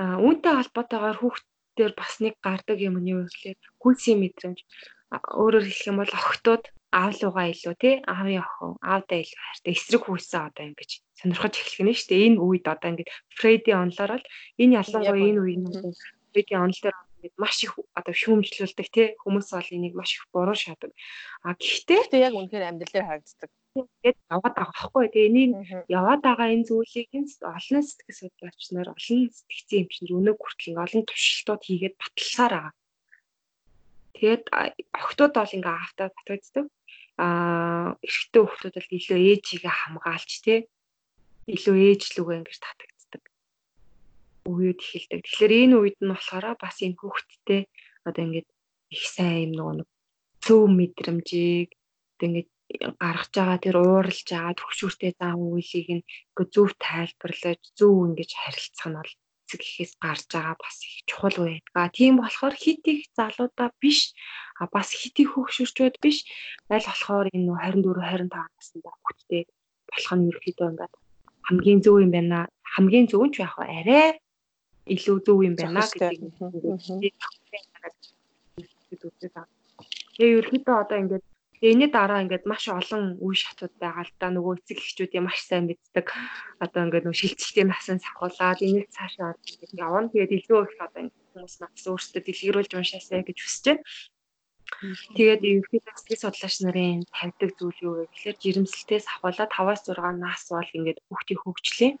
А 0.00 0.16
үүнтэй 0.22 0.54
холбоотойгоор 0.54 1.18
хүүхдээр 1.18 1.92
бас 1.98 2.12
нэг 2.22 2.34
гардаг 2.46 2.78
юм 2.78 2.96
нь 3.02 3.10
юу 3.14 3.26
гэхээр 3.26 3.58
хүнсийн 3.82 4.18
мэдрэмж. 4.22 4.58
Өөрөөр 5.10 5.66
хэлэх 5.66 5.90
юм 5.90 5.98
бол 5.98 6.14
охтууд 6.14 6.64
аав 6.90 7.14
лугаа 7.22 7.46
илүү 7.50 7.74
тий 7.82 7.94
аавын 8.12 8.42
охин 8.42 8.72
аавдаа 8.92 9.18
илүү 9.22 9.38
хайртай 9.42 9.72
эсрэг 9.74 10.02
хүүсээ 10.06 10.42
одоо 10.46 10.64
ингэж 10.66 10.90
сонирхож 11.18 11.54
эхлэх 11.58 11.82
нь 11.86 11.94
шүү 11.94 12.08
дээ 12.10 12.26
энэ 12.26 12.42
үед 12.46 12.66
одоо 12.66 12.88
ингэж 12.90 13.08
Фредди 13.38 13.70
онлоор 13.82 14.10
бол 14.14 14.26
энэ 14.62 14.76
ялангуяа 14.80 15.26
энэ 15.30 15.40
үед 15.42 15.62
Фредди 16.30 16.54
онл 16.64 16.78
дээр 16.82 16.96
ингээд 17.20 17.36
маш 17.36 17.56
их 17.60 17.76
одоо 17.92 18.14
шүүмжлүүлдэг 18.16 18.88
тий? 18.88 19.08
Хүмүүс 19.20 19.52
бол 19.52 19.76
энийг 19.76 19.94
маш 19.94 20.16
их 20.16 20.24
буруу 20.32 20.56
шаадаг. 20.56 20.90
А 21.44 21.52
гэхдээ 21.52 22.08
тэгээ 22.08 22.26
яг 22.32 22.34
үнэхээр 22.40 22.64
амьдрал 22.64 22.94
дээр 22.96 23.08
харагддаг. 23.08 23.50
Тэгээд 23.76 24.18
яваад 24.32 24.54
байгаа 24.56 24.72
байхгүй. 24.72 25.04
Тэгээ 25.12 25.28
энийг 25.28 25.52
яваад 25.92 26.20
байгаа 26.24 26.48
энэ 26.48 26.64
зүйлийг 26.64 27.08
олон 27.44 27.82
сэтгэл 27.84 28.16
судлаач 28.16 28.60
нар 28.72 28.88
олон 28.96 29.20
сэтгцэн 29.28 29.80
эмчнэр 29.84 30.16
өнөө 30.16 30.34
хүртэл 30.40 30.80
олон 30.80 31.02
туршилтууд 31.04 31.62
хийгээд 31.68 31.94
баталсаар 32.00 32.52
байгаа. 32.56 32.74
Тэгээд 34.16 34.44
охтууд 34.96 35.32
бол 35.36 35.56
ингээ 35.56 35.76
автаа 35.76 36.08
татагддаг. 36.08 36.66
Аа 37.20 38.00
эрэгтэй 38.00 38.40
хүмүүс 38.40 38.72
бол 38.72 38.96
илүү 38.96 39.18
ээжигээ 39.28 39.74
хамгаалж 39.76 40.32
тий? 40.40 40.58
Илүү 41.52 41.76
ээжлүүгээ 41.84 42.38
ингэж 42.40 42.58
татагддаг 42.64 42.89
үед 44.50 44.78
эхэлдэг. 44.82 45.20
Тэгэхээр 45.24 45.52
энэ 45.62 45.76
үед 45.80 45.96
нь 46.02 46.12
болохоор 46.12 46.46
бас 46.62 46.76
энэ 46.84 46.98
хүүхэдтэй 46.98 47.62
одоо 48.06 48.22
ингээд 48.26 48.48
их 48.94 49.04
сайн 49.14 49.38
юм 49.46 49.52
нөгөө 49.56 49.86
зөв 50.44 50.62
мэдрэмжийг 50.78 51.70
одоо 52.14 52.26
ингээд 52.28 52.48
гаргаж 53.02 53.32
байгаа 53.34 53.58
тэр 53.64 53.76
ууралж 53.82 54.28
байгаа 54.30 54.54
төгшүүртэй 54.58 55.12
зан 55.18 55.36
үйлийг 55.38 55.88
нь 55.96 56.06
ингээ 56.06 56.52
зөв 56.54 56.68
тайлбарлаж 56.86 57.60
зөв 57.78 57.94
ингэж 58.06 58.30
харилцах 58.36 58.88
нь 58.90 58.98
бол 58.98 59.12
эцэг 59.50 59.62
эхээс 59.66 59.92
гарч 60.04 60.26
байгаа 60.30 60.56
бас 60.62 60.76
их 60.86 60.94
чухал 61.08 61.36
байдаг. 61.42 61.90
Тийм 61.96 62.14
болохоор 62.22 62.54
хит 62.62 62.82
их 62.92 63.00
залуудаа 63.18 63.68
биш 63.82 64.14
а 64.60 64.66
бас 64.74 64.88
хит 64.94 65.16
их 65.22 65.34
хөгшөрчүүд 65.34 65.96
биш 66.04 66.18
аль 66.70 66.86
болохоор 66.86 67.26
энэ 67.34 67.50
24 67.50 68.30
25 68.30 68.54
наснда 68.56 68.90
хүүхдээ 69.02 69.42
болох 69.90 70.12
нь 70.14 70.28
ерөөхдөө 70.30 70.68
ингээд 70.70 70.94
хамгийн 71.46 71.80
зөв 71.84 71.96
юм 72.04 72.12
байна. 72.14 72.38
Хамгийн 72.74 73.06
зөв 73.10 73.22
нь 73.26 73.34
ч 73.34 73.42
яг 73.42 73.58
арай 73.58 74.22
илүү 74.94 75.18
зөв 75.26 75.38
юм 75.48 75.54
байна 75.56 75.82
гэдэг. 75.86 76.18
Тэгээ 80.16 80.36
ерөөхдөө 80.38 80.76
одоо 80.82 80.98
ингээд 81.02 81.24
Энэний 81.60 81.92
дараа 81.92 82.24
ингээд 82.24 82.48
маш 82.48 82.64
олон 82.72 83.20
үе 83.20 83.36
шатууд 83.36 83.74
байгаа 83.76 84.08
л 84.08 84.12
да 84.16 84.32
нөгөө 84.32 84.64
эцэг 84.64 84.80
эхчүүдийн 84.80 85.28
маш 85.28 85.44
сайн 85.44 85.68
мэддэг. 85.68 86.08
Одоо 86.64 86.80
ингээд 86.88 87.04
нөгөө 87.04 87.20
шилжилтийн 87.20 87.68
насан 87.68 88.00
сахуулаад 88.00 88.64
энийг 88.64 88.88
цаашаа 88.96 89.36
ингээд 89.36 89.76
явна. 89.76 90.08
Тэгээд 90.08 90.36
илүү 90.40 90.60
их 90.64 90.80
одоо 90.80 91.02
хүмүүс 91.04 91.54
нас 91.60 91.84
өөрсдөө 91.84 92.22
дэлгэрүүлж 92.24 92.72
уншаасаа 92.80 93.20
гэж 93.28 93.38
хүсэж 93.44 93.64
байна. 93.68 93.84
Тэгээд 95.16 95.40
ерөнхийдөө 95.50 95.94
сэтгэл 96.00 96.22
судлаач 96.24 96.56
нарын 96.64 97.00
тавьдаг 97.12 97.50
зүйл 97.58 97.78
юу 97.84 97.94
вэ 97.98 98.04
гэхээр 98.08 98.36
жирэмслэлтээс 98.40 99.06
ахуулаад 99.12 99.50
5-аас 99.52 99.82
6 99.84 100.24
нас 100.24 100.42
бол 100.48 100.76
ингээд 100.78 100.98
хүүхдийн 101.04 101.40
хөгжлийн 101.44 101.94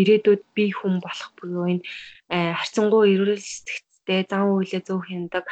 ирээдүйд 0.00 0.42
бие 0.56 0.72
хүн 0.76 0.94
болох 1.04 1.30
буюу 1.38 1.64
энэ 1.72 1.84
харьцангуй 2.30 3.06
эрүүл 3.14 3.40
сэтгэцтэй 3.40 4.20
зан 4.30 4.44
үйлээ 4.54 4.82
зөв 4.86 5.00
хяндаг 5.08 5.44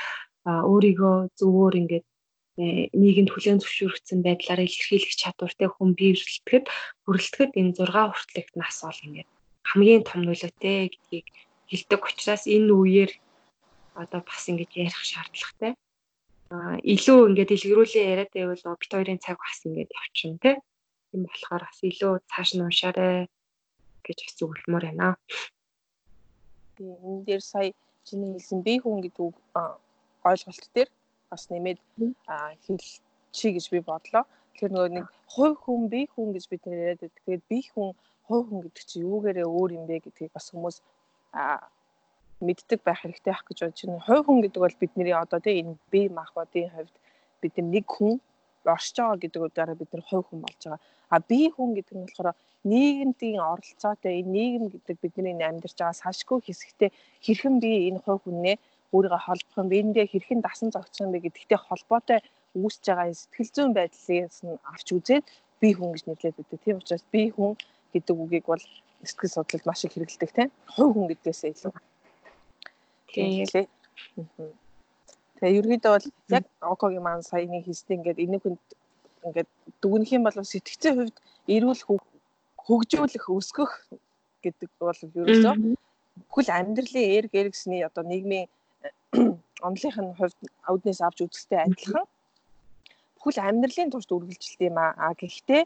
өөрийгөө 0.45 1.17
зөвөр 1.39 1.75
ингээд 1.81 2.07
Э, 2.55 2.87
нийгэмд 2.95 3.35
хүлээн 3.35 3.59
зөвшөөрөгдсөн 3.59 4.23
байдлаар 4.23 4.63
илэрхийлэх 4.63 5.15
чадвартай 5.19 5.67
хүн 5.75 5.91
биевэрлэхэд 5.99 6.71
бүрэлдэхэд 7.03 7.51
энэ 7.59 7.75
6 7.83 8.15
хүртэлх 8.15 8.51
нас 8.55 8.79
бол 8.87 9.01
ингээд 9.11 9.31
хамгийн 9.67 10.03
том 10.07 10.21
нөлөөтэй 10.23 10.87
гэдгийг 10.95 11.27
хэлдэг 11.67 12.01
учраас 12.07 12.47
энэ 12.47 12.71
үеэр 12.71 13.11
одоо 13.99 14.21
бас 14.23 14.43
ингэж 14.47 14.71
ярих 14.87 15.03
шаардлагатай. 15.03 15.73
Аа 16.55 16.79
илүү 16.79 17.19
ингээд 17.35 17.51
дэлгэрүүлээ 17.51 18.07
яриад 18.15 18.31
байвал 18.31 18.79
бит 18.79 18.93
хоёрын 18.95 19.19
цаг 19.19 19.37
бас 19.43 19.59
ингээд 19.67 19.91
явчихна 19.91 20.39
те. 20.39 20.53
Тийм 21.11 21.27
болохоор 21.27 21.63
бас 21.67 21.79
илүү 21.83 22.13
цааш 22.31 22.49
нь 22.55 22.63
уншаарай 22.63 23.27
гэж 24.07 24.19
зөвлөмөр 24.39 24.85
байна. 24.89 25.17
Тийм 26.77 26.95
энэ 27.09 27.25
дээр 27.27 27.43
сая 27.43 27.73
чиний 28.05 28.33
хэлсэн 28.37 28.61
бие 28.67 28.79
хүн 28.81 29.01
гэдэг 29.05 29.33
ойлголт 30.29 30.67
дээр 30.77 30.91
бас 31.31 31.43
нэмээд 31.51 31.81
хэлчихье 32.65 33.51
гэж 33.57 33.67
би 33.73 33.81
бодлоо. 33.81 34.25
Тэгэхээр 34.55 34.73
нөгөө 34.75 34.91
нэг 34.97 35.07
хувь 35.35 35.57
хүн 35.65 35.89
бие 35.93 36.07
хүн 36.13 36.31
гэж 36.35 36.45
бид 36.53 36.63
яриад 36.67 37.01
байдаг. 37.01 37.23
Тэгээд 37.25 37.45
бие 37.51 37.67
хүн 37.73 37.91
хувь 38.29 38.47
хүн 38.49 38.61
гэдэг 38.65 38.85
чинь 38.89 39.05
юугээрээ 39.09 39.49
өөр 39.49 39.71
юм 39.79 39.85
бэ 39.89 39.97
гэдгийг 40.05 40.33
бас 40.37 40.51
хүмүүс 40.53 40.77
мэддэг 42.45 42.81
байх 42.85 43.01
хэрэгтэй 43.03 43.33
ах 43.35 43.45
гэж 43.49 43.59
бодож 43.65 43.81
байна. 43.85 44.07
Хувь 44.07 44.25
хүн 44.27 44.41
гэдэг 44.45 44.61
бол 44.63 44.81
бидний 44.81 45.15
одоо 45.15 45.41
тийм 45.41 45.57
энэ 45.61 45.81
бие 45.93 46.09
махбодын 46.11 46.71
хувьд 46.75 46.95
бид 47.41 47.55
нар 47.57 47.69
нэг 47.75 47.87
хүн 47.89 48.21
оршиж 48.75 48.97
байгаа 48.99 49.19
гэдэг 49.23 49.41
үгээр 49.43 49.71
бид 49.81 49.91
нар 49.93 50.05
хувь 50.09 50.27
хүн 50.29 50.41
болж 50.45 50.61
байгаа. 50.65 50.81
А 51.15 51.17
бие 51.31 51.49
хүн 51.53 51.71
гэдэг 51.77 51.95
нь 51.97 52.07
болохоор 52.07 52.37
нийгэмдийн 52.65 53.41
оролцоотой 53.53 54.13
энэ 54.21 54.33
нийгэм 54.37 54.65
гэдэг 54.73 54.97
бидний 55.03 55.37
амьдарч 55.45 55.77
байгаа 55.79 56.01
салшгүй 56.03 56.41
хэсэгтээ 56.45 56.91
хэрхэн 57.25 57.57
би 57.63 57.71
энэ 57.89 58.01
хувь 58.05 58.23
хүнээ 58.25 58.57
өөрийгөө 58.95 59.21
холбох 59.27 59.57
юм 59.63 59.69
биендээ 59.73 60.07
хэрхэн 60.09 60.41
дасан 60.41 60.71
зогцох 60.73 61.05
юм 61.05 61.13
бэ 61.13 61.25
гэдэгтэй 61.27 61.61
холбоотой 61.61 62.21
үүсэж 62.63 62.85
байгаа 62.89 63.13
сэтгэл 63.21 63.55
зүйн 63.55 63.73
байдлаас 63.77 64.39
нь 64.47 64.57
авч 64.73 64.89
үзээд 64.97 65.25
би 65.61 65.69
хүн 65.77 65.91
гэж 65.93 66.03
нэрлээд 66.07 66.41
өгдөг. 66.41 66.61
Тийм 66.65 66.77
учраас 66.81 67.05
би 67.13 67.23
хүн 67.35 67.53
гэдэг 67.93 68.17
үгийг 68.23 68.47
бол 68.49 68.65
сэтгэл 69.09 69.35
судлалд 69.35 69.67
маш 69.67 69.81
их 69.85 69.93
хэрэгэлдэг 69.93 70.31
тийм. 70.37 70.51
Хувь 70.75 70.93
хүн 70.95 71.07
гэдгээсээ 71.11 71.51
илүү. 71.53 71.73
Тийм 73.13 73.45
лээ. 73.53 73.67
Тэгээ 75.45 75.61
ерөөдөө 75.61 75.93
бол 75.93 76.09
яг 76.33 76.45
окогийн 76.73 77.05
маань 77.05 77.21
саяны 77.21 77.61
хийстэй 77.61 78.01
ингээд 78.01 78.25
энэ 78.25 78.41
хүнд 78.41 78.65
ингээд 79.29 79.49
дүгнэх 79.85 80.11
юм 80.17 80.25
бол 80.25 80.41
сэтгцийн 80.41 80.97
хувьд 80.97 81.17
эрүүл 81.53 81.83
хөгжүүлэх 82.65 83.25
өсгөх 83.29 83.73
гэдэг 84.41 84.71
бол 84.81 85.01
ерөөсөө 85.21 85.55
бүхэл 86.33 86.49
амьдралын 86.49 87.13
эрг 87.17 87.33
эргэсний 87.37 87.85
одоо 87.85 88.05
нийгмийн 88.09 88.49
онлынх 89.69 89.99
нь 90.01 90.17
хувьд 90.17 90.41
ауднээс 90.65 91.01
авч 91.05 91.19
үзэхтэй 91.29 91.61
адилхан 91.61 92.09
бүхэл 93.21 93.45
амьдралын 93.45 93.93
турш 93.93 94.09
үргэлжилт 94.09 94.61
юм 94.65 94.81
аа. 94.81 95.13
Гэхдээ 95.21 95.63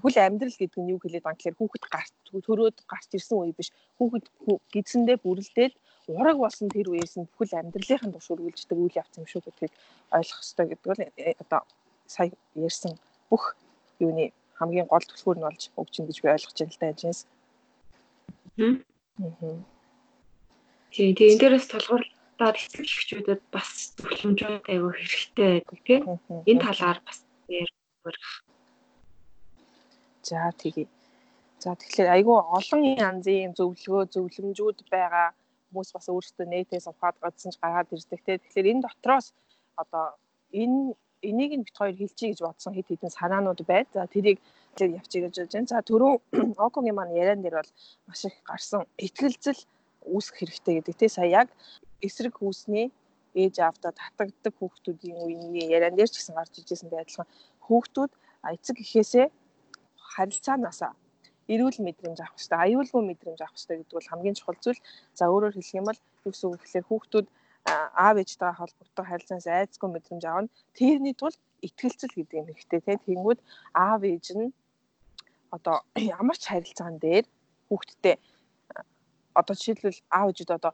бүхэл 0.00 0.24
амьдрал 0.24 0.56
гэдэг 0.56 0.80
нь 0.80 0.90
юу 0.92 1.00
хэлээд 1.04 1.24
байгаа 1.24 1.36
гэхээр 1.36 1.58
хүүхэд 1.60 1.84
гарт 1.92 2.14
төрөөд 2.32 2.76
гарч 2.88 3.10
ирсэн 3.12 3.36
үе 3.44 3.52
биш. 3.52 3.68
Хүүхэд 4.00 4.24
гидсэндээ 4.72 5.16
бүрлдээд 5.20 5.74
ураг 6.18 6.36
болсон 6.40 6.68
тэр 6.74 6.86
үеэс 6.90 7.14
нь 7.18 7.28
бүхэл 7.30 7.58
амьдралын 7.60 8.12
турш 8.12 8.28
үргэлждэг 8.32 8.78
үйл 8.78 8.98
явц 9.02 9.14
юм 9.18 9.26
шүү 9.30 9.42
гэдгийг 9.44 9.72
ойлгох 10.16 10.40
хэрэгтэй 10.40 10.66
гэдэг 10.68 10.88
бол 10.90 11.02
э, 11.04 11.06
одоо 11.42 11.60
сая 12.06 12.30
ярьсан 12.54 12.92
бүх 13.30 13.44
юуны 14.04 14.24
хамгийн 14.58 14.90
гол 14.90 15.04
түлхүүр 15.06 15.38
нь 15.38 15.46
болж 15.46 15.62
өгч 15.80 15.94
ин 15.98 16.06
гэж 16.08 16.18
би 16.22 16.28
ойлгож 16.34 16.56
байна 16.58 16.74
л 16.74 16.80
да 16.80 16.86
ажинс. 16.92 17.20
Тийм 18.56 18.72
тийм 21.16 21.28
энэ 21.32 21.40
дээрээс 21.40 21.66
толгуур 21.72 22.02
одоо 22.34 22.50
эцэг 22.56 22.84
эхчүүдэд 22.84 23.42
бас 23.54 23.70
зөвлөмжүүд 23.96 24.64
аягүй 24.72 24.92
хэрэгтэй 24.96 25.50
байдаг 25.60 25.80
тийм 25.86 26.02
энэ 26.50 26.64
талаар 26.66 26.98
бас 27.06 27.18
ярих. 27.48 28.28
За 30.28 30.40
тэгье. 30.60 30.86
За 31.62 31.70
тэгэхээр 31.76 32.14
айгүй 32.16 32.38
олон 32.58 32.82
янзын 33.08 33.52
зөвлөгөө 33.58 34.02
зөвлөмжүүд 34.14 34.78
байгаа 34.92 35.28
хүмүүс 35.70 35.90
бас 35.94 36.06
өөрсдөө 36.10 36.46
нэтээс 36.50 36.86
ухаад 36.90 37.16
гадсан 37.22 37.54
ч 37.54 37.56
гаргаад 37.62 37.94
ирдэг 37.94 38.20
тийм 38.26 38.38
тэгэхээр 38.42 38.70
энэ 38.72 38.84
дотроос 38.84 39.26
одоо 39.78 40.18
энэ 40.52 40.98
энийг 41.22 41.52
нь 41.56 41.64
бит 41.66 41.76
хоёр 41.76 41.96
хэлчихье 41.96 42.32
гэж 42.32 42.40
бодсон 42.42 42.74
хэд 42.74 42.88
хэдэн 42.90 43.12
санаанууд 43.12 43.60
байд. 43.70 43.88
За 43.94 44.06
тэрийг 44.06 44.38
явчих 44.78 45.22
гэж 45.24 45.52
байна. 45.52 45.68
За 45.68 45.80
түрүү 45.84 46.12
Окогийн 46.66 46.96
маань 46.96 47.14
яриан 47.14 47.42
дээр 47.42 47.60
бол 47.60 47.72
маш 48.08 48.24
их 48.24 48.36
гарсан 48.44 48.86
ихтгэлцэл 48.96 49.60
үүсэх 50.08 50.36
хэрэгтэй 50.40 50.74
гэдэг 50.80 50.94
тийм 50.96 51.12
сая 51.12 51.28
яг 51.28 51.48
эсрэг 52.00 52.34
хүүсний 52.40 52.88
ээж 53.36 53.60
аавдаа 53.60 53.92
татагддаг 53.92 54.54
хүүхдүүдийн 54.56 55.16
үеийн 55.20 55.70
яриан 55.76 55.94
дээр 55.96 56.08
ч 56.08 56.16
гэсэн 56.18 56.34
гарч 56.34 56.52
ижсэнтэй 56.56 57.00
адилхан 57.00 57.28
хүүхдүүд 57.68 58.12
эцэг 58.54 58.76
эхээсээ 58.80 59.26
харилцаанаас 60.12 60.80
эрүүл 61.52 61.78
мэдрэмж 61.86 62.18
авах 62.22 62.36
хэрэгтэй, 62.38 62.60
аюулгүй 62.64 63.02
мэдрэмж 63.10 63.40
авах 63.42 63.54
хэрэгтэй 63.58 63.76
гэдэг 63.78 63.96
бол 63.96 64.10
хамгийн 64.10 64.38
чухал 64.38 64.58
зүйл. 64.62 64.80
За 65.18 65.24
өөрөөр 65.32 65.54
хэлэх 65.56 65.78
юм 65.78 65.86
бол 65.88 66.00
юу 66.24 66.32
гэсэн 66.32 66.48
үг 66.50 66.62
гэхээр 66.62 66.86
хүүхдүүд 66.88 67.26
аав 67.66 68.16
ээжтэйгээ 68.22 68.58
холбогдох 68.58 69.06
харилцаанаас 69.10 69.46
айцгүй 69.46 69.88
мэдрэмж 69.90 70.24
авна. 70.24 70.52
Тэрний 70.78 71.14
тулд 71.18 71.38
итгэлцэл 71.66 72.16
гэдэг 72.16 72.36
юм 72.40 72.46
хэрэгтэй 72.48 72.80
тийм. 72.80 72.98
Тэнгүүд 73.06 73.40
аав 73.74 74.00
ээж 74.06 74.26
нь 74.38 74.48
одоо 75.50 75.76
ямар 76.20 76.36
ч 76.38 76.44
харилцаан 76.48 76.96
дээр 77.04 77.26
хүүхдтэй 77.68 78.16
одоо 79.34 79.54
жишээлбэл 79.54 80.00
аав 80.10 80.28
ээжүүд 80.30 80.50
одоо 80.58 80.72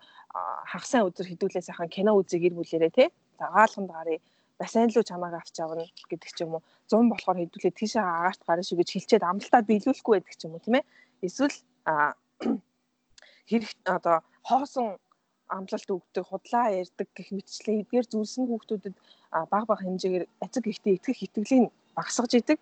хагасаа 0.70 1.08
өдөр 1.08 1.26
хідүүлээ 1.28 1.64
сайхан 1.66 1.90
кино 1.92 2.12
үзье 2.16 2.38
гэр 2.40 2.54
бүлэрээ 2.56 2.92
тий. 2.94 3.08
За 3.38 3.50
гаалханд 3.52 3.90
гарыг 3.90 4.22
бассейн 4.58 4.90
руу 4.94 5.04
чамааг 5.04 5.34
авч 5.36 5.54
явна 5.64 5.84
гэдэг 6.10 6.30
ч 6.36 6.38
юм 6.44 6.56
уу 6.56 6.62
100 6.88 7.12
болохоор 7.12 7.38
хэдүүлээ 7.40 7.74
тийшээ 7.76 8.04
агаарт 8.04 8.40
гарна 8.46 8.64
шиг 8.64 8.78
гэж 8.80 8.88
хэлчихэд 8.92 9.24
амралтаа 9.28 9.62
биелүүлэхгүй 9.68 10.14
байдаг 10.16 10.34
ч 10.36 10.42
юм 10.46 10.52
уу 10.54 10.64
тийм 10.64 10.76
ээ 10.78 10.84
эсвэл 11.26 11.56
хэрэг 13.50 13.70
одоо 13.96 14.16
хоосон 14.48 14.88
амлалт 15.48 15.88
өгдөг 15.96 16.24
худлаа 16.26 16.66
ярьдаг 16.82 17.08
гэх 17.14 17.28
мэтчлэн 17.36 17.80
эдгээр 17.82 18.06
зүйлс 18.10 18.34
нь 18.38 18.48
хүүхдүүдэд 18.50 18.94
баг 19.52 19.64
баг 19.70 19.80
хэмжээгээр 19.82 20.24
эцэг 20.44 20.64
ихтэй 20.72 20.94
итгэх 20.98 21.20
итгэлийн 21.26 21.66
багасгаж 21.96 22.32
идэг. 22.34 22.58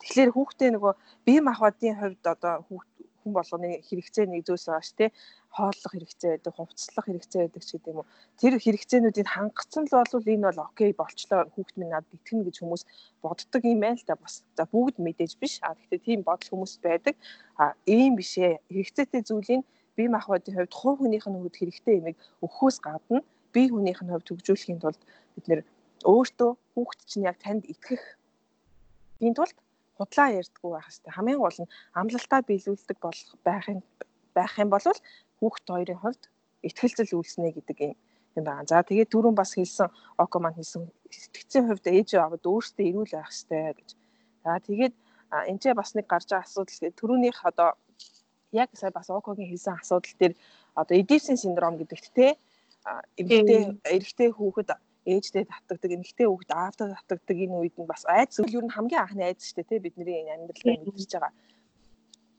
Тэгэхээр 0.00 0.30
хүүхдээ 0.32 0.70
нөгөө 0.72 0.92
бие 1.26 1.40
махбодын 1.44 1.96
хувьд 2.00 2.24
одоо 2.34 2.54
хүүхд 2.66 2.93
хүн 3.24 3.32
болгоны 3.32 3.80
хэрэгцээ 3.88 4.28
нэг 4.28 4.44
зүйлс 4.44 4.68
шүү 4.68 4.96
дээ 5.00 5.10
хооллох 5.54 5.92
хэрэгцээ 5.94 6.30
байдаг, 6.34 6.52
хувцаслах 6.54 7.06
хэрэгцээ 7.06 7.40
байдаг 7.46 7.62
ч 7.62 7.70
гэдэм 7.78 7.96
үү. 8.02 8.06
Тэр 8.42 8.54
хэрэгцээнүүдийг 8.58 9.28
хангацсан 9.30 9.84
л 9.86 9.94
бол 9.94 10.32
энэ 10.34 10.46
бол 10.50 10.60
окей 10.66 10.90
болчлоо 10.92 11.40
хүүхд 11.54 11.74
минь 11.78 11.94
надад 11.94 12.10
итгэнэ 12.10 12.46
гэж 12.50 12.56
хүмүүс 12.58 12.82
боддог 13.22 13.62
юм 13.62 13.78
байна 13.80 13.98
л 14.02 14.08
да 14.10 14.18
бас. 14.18 14.42
За 14.58 14.66
бүгд 14.66 14.98
мэдээж 14.98 15.32
биш. 15.38 15.62
А 15.62 15.78
гэхдээ 15.78 16.00
тийм 16.02 16.20
бодол 16.26 16.50
хүмүүс 16.50 16.74
байдаг. 16.82 17.14
А 17.54 17.78
ийм 17.86 18.18
биш 18.18 18.34
ээ. 18.34 18.58
Хэрэгцээтэй 18.66 19.22
зүйлийг 19.22 19.62
бие 19.94 20.08
махбодын 20.10 20.54
хувьд 20.58 20.74
хувь 20.74 20.98
хүнийх 20.98 21.26
нь 21.30 21.38
хөвд 21.38 21.54
хэрэгтэй 21.54 21.94
юмыг 22.02 22.16
өгөхөөс 22.42 22.78
гадна 22.82 23.22
бие 23.54 23.70
хүнийх 23.70 24.02
нь 24.02 24.10
хувьд 24.10 24.26
хөгжүүлэхийн 24.26 24.82
тулд 24.82 25.00
бид 25.38 25.46
нэр 25.46 25.60
өөртөө 26.02 26.50
хүүхд 26.74 27.00
чинь 27.06 27.26
яг 27.30 27.38
танд 27.38 27.62
итгэх 27.70 28.02
энэ 29.22 29.38
тулд 29.38 29.56
худлаа 29.98 30.28
ярьдггүй 30.40 30.70
байх 30.72 30.86
хэрэгтэй. 30.86 31.12
Хамгийн 31.14 31.40
гол 31.40 31.58
нь 31.62 31.72
амлалтаа 31.98 32.40
биелүүлдэг 32.48 32.98
болох 33.02 33.30
байхын 33.46 33.80
байх 34.36 34.52
юм 34.62 34.68
бол 34.74 34.86
хүүхд 35.38 35.64
хоёрын 35.70 36.00
хувьд 36.02 36.22
ихтгэлцэл 36.66 37.16
үйлснэ 37.16 37.48
гэдэг 37.54 37.78
юм 37.86 37.94
юм 38.36 38.44
байна. 38.44 38.66
За 38.66 38.82
тэгээд 38.82 39.12
түрүүн 39.14 39.36
бас 39.38 39.54
хэлсэн 39.54 39.88
Око 40.18 40.38
маань 40.40 40.58
хэлсэн 40.58 40.90
сэтгцийн 41.10 41.64
хувьд 41.70 41.86
ээж 41.86 42.18
аваад 42.18 42.42
өөртөө 42.42 42.84
эрүүл 42.90 43.14
байх 43.14 43.30
хэрэгтэй 43.30 43.72
гэж. 43.78 43.88
За 44.44 44.58
тэгээд 44.58 44.94
энэ 45.50 45.60
ч 45.62 45.64
бас 45.74 45.94
нэг 45.94 46.06
гарч 46.10 46.28
байгаа 46.30 46.46
асуудал 46.46 46.74
гэдэг 46.74 46.98
түрүүнийх 46.98 47.38
одоо 47.46 47.70
яг 48.52 48.70
сая 48.74 48.90
бас 48.90 49.10
Окогийн 49.10 49.50
хэлсэн 49.50 49.78
асуудал 49.78 50.14
дээр 50.18 50.34
одоо 50.74 50.94
Эдипсийн 50.98 51.38
синдром 51.38 51.78
гэдэгт 51.78 52.14
те 52.14 52.36
эмэгтэй 53.18 53.78
эрэгтэй 53.96 54.30
хүүхэд 54.34 54.70
ээжтэй 55.12 55.44
татдаг, 55.44 55.90
эмэгтэй 55.96 56.26
хүүхэд 56.28 56.52
аавтай 56.52 56.86
татдаг 57.08 57.38
энэ 57.44 57.56
үед 57.60 57.76
нь 57.76 57.90
бас 57.90 58.02
айдас 58.08 58.40
үл 58.40 58.56
ер 58.58 58.64
нь 58.64 58.74
хамгийн 58.76 59.02
анхны 59.04 59.22
айдас 59.24 59.46
шүү 59.52 59.56
дээ 59.60 59.70
те 59.70 59.84
бидний 59.84 60.32
амьдралаа 60.32 60.76
мэдэрч 60.80 61.12
байгаа 61.12 61.32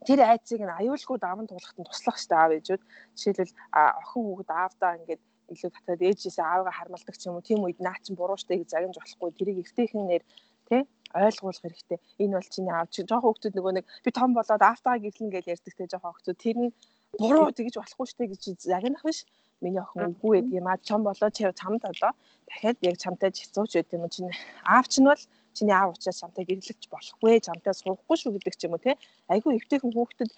тэр 0.05 0.21
айцыг 0.21 0.61
нь 0.61 0.77
аюулгүй 0.79 1.17
даван 1.17 1.49
туулахад 1.49 1.79
нь 1.81 1.87
туслах 1.89 2.17
хэрэгтэй 2.17 2.37
аав 2.37 2.51
ээжүүд. 2.57 2.81
Жишээлбэл 3.17 3.53
охин 3.73 4.23
хүүхэд 4.25 4.49
аавдаа 4.53 4.91
ингээд 5.01 5.21
илүү 5.53 5.69
татаад 5.73 6.01
ээжээсээ 6.05 6.45
аавгаа 6.45 6.73
хармалдаг 6.77 7.15
ч 7.17 7.23
юм 7.25 7.35
уу. 7.37 7.47
Тийм 7.47 7.65
үед 7.65 7.79
наа 7.81 7.97
чин 8.05 8.13
буруу 8.13 8.37
штэ 8.37 8.61
гэж 8.61 8.69
загинж 8.69 8.95
болохгүй. 9.01 9.29
Тэрийг 9.33 9.57
эвтэйхэн 9.65 10.05
нэр 10.05 10.23
тий 10.69 10.81
ойлгуулах 11.13 11.63
хэрэгтэй. 11.65 11.99
Энэ 12.21 12.37
бол 12.37 12.49
чиний 12.53 12.73
аав 12.73 12.87
чи 12.93 13.01
жоохон 13.01 13.25
хүүхдүүд 13.25 13.55
нөгөө 13.57 13.73
нэг 13.81 13.85
би 14.05 14.09
том 14.13 14.29
болоод 14.37 14.61
аавтайгаа 14.61 15.03
гэрлэн 15.03 15.29
гэж 15.33 15.45
ярьдаг 15.53 15.73
те 15.73 15.83
жоохон 15.89 16.11
хүүхдүүд 16.13 16.37
тэр 16.43 16.57
нь 16.61 16.73
буруу 17.17 17.49
тэгж 17.49 17.73
болохгүй 17.81 18.07
штэ 18.09 18.23
гэж 18.29 18.43
загинах 18.61 19.03
биш. 19.05 19.19
Миний 19.65 19.81
охин 19.81 20.13
үгүй 20.13 20.33
гэдэг 20.37 20.59
юм 20.59 20.67
а 20.69 20.77
чом 20.87 21.01
болоод 21.07 21.33
чи 21.33 21.43
чамд 21.61 21.81
одоо 21.91 22.11
дахиад 22.47 22.77
яг 22.89 22.95
чамтай 23.03 23.29
хэцүүч 23.33 23.71
байд 23.75 23.95
юм 23.97 24.05
чинь 24.13 24.29
аав 24.73 24.85
чинь 24.93 25.09
бол 25.09 25.23
чиний 25.57 25.75
аав 25.75 25.89
учраас 25.93 26.21
чамтай 26.21 26.43
гэрлэгч 26.45 26.83
болохгүй 26.93 27.41
чамтай 27.47 27.73
сурахгүй 27.73 28.17
шүү 28.19 28.33
гэдэг 28.35 28.53
ч 28.59 28.61
юм 28.67 28.75
уу 28.75 28.85
те 28.85 28.93
айгүй 29.33 29.57
эвтэйхэн 29.57 29.95
хүүхдэд 29.95 30.31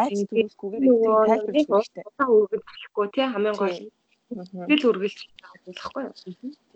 айц 0.00 0.18
төрүүлэхгүйгээр 0.28 0.84
эвтэйхэн 0.84 1.28
тайлбарлах 1.28 1.88
хэрэгтэй. 1.88 2.04
өгöd 2.42 2.62
болохгүй 2.68 3.06
те 3.14 3.22
хамгийн 3.32 3.56
гол 3.60 3.78
Тэгэл 4.28 4.88
үргэлж 4.92 5.20
болохгүй. 5.64 6.04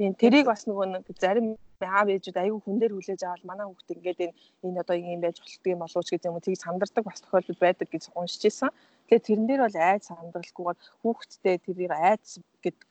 Тийм 0.01 0.13
тэрийг 0.17 0.49
бас 0.49 0.65
нөгөө 0.65 0.87
нэг 0.89 1.05
зарим 1.21 1.61
аав 1.85 2.09
ээжүүд 2.09 2.41
айгүй 2.41 2.61
хүн 2.65 2.81
дээр 2.81 2.97
хүлээж 2.97 3.21
аваад 3.29 3.45
манай 3.45 3.67
хүүхд 3.69 3.93
ингээд 3.93 4.21
энэ 4.65 4.81
одоо 4.81 4.97
юм 4.97 5.21
байж 5.21 5.37
болтго 5.37 5.69
юм 5.69 5.83
болооч 5.85 6.09
гэдэг 6.09 6.29
юм 6.33 6.37
уу 6.41 6.45
тийг 6.45 6.57
сандардаг 6.57 7.05
бас 7.05 7.21
тохиолдол 7.21 7.61
байдаг 7.61 7.89
гэж 7.93 8.05
уншиж 8.17 8.43
исэн. 8.49 8.73
Тэгэхээр 9.13 9.29
тэрэн 9.29 9.45
дээр 9.45 9.63
бол 9.69 9.77
айц 9.77 10.09
сандралгүйгээр 10.09 10.79
хүүхдтэй 11.05 11.57
тэрийг 11.61 11.93
айц 11.93 12.41
гэдэг 12.65 12.89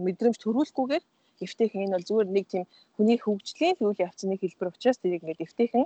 мэдрэмж 0.00 0.40
төрүүлэхгүйгээр 0.40 1.04
эвтэйхэн 1.44 1.84
энэ 1.84 1.94
бол 2.00 2.08
зүгээр 2.08 2.28
нэг 2.32 2.46
тийм 2.48 2.64
хүний 2.96 3.18
хөгжлийн 3.20 3.76
үйл 3.84 4.00
явцны 4.00 4.40
хэлбэр 4.40 4.72
учраас 4.72 4.96
тэрийг 5.04 5.20
ингээд 5.20 5.44
эвтэйхэн 5.44 5.84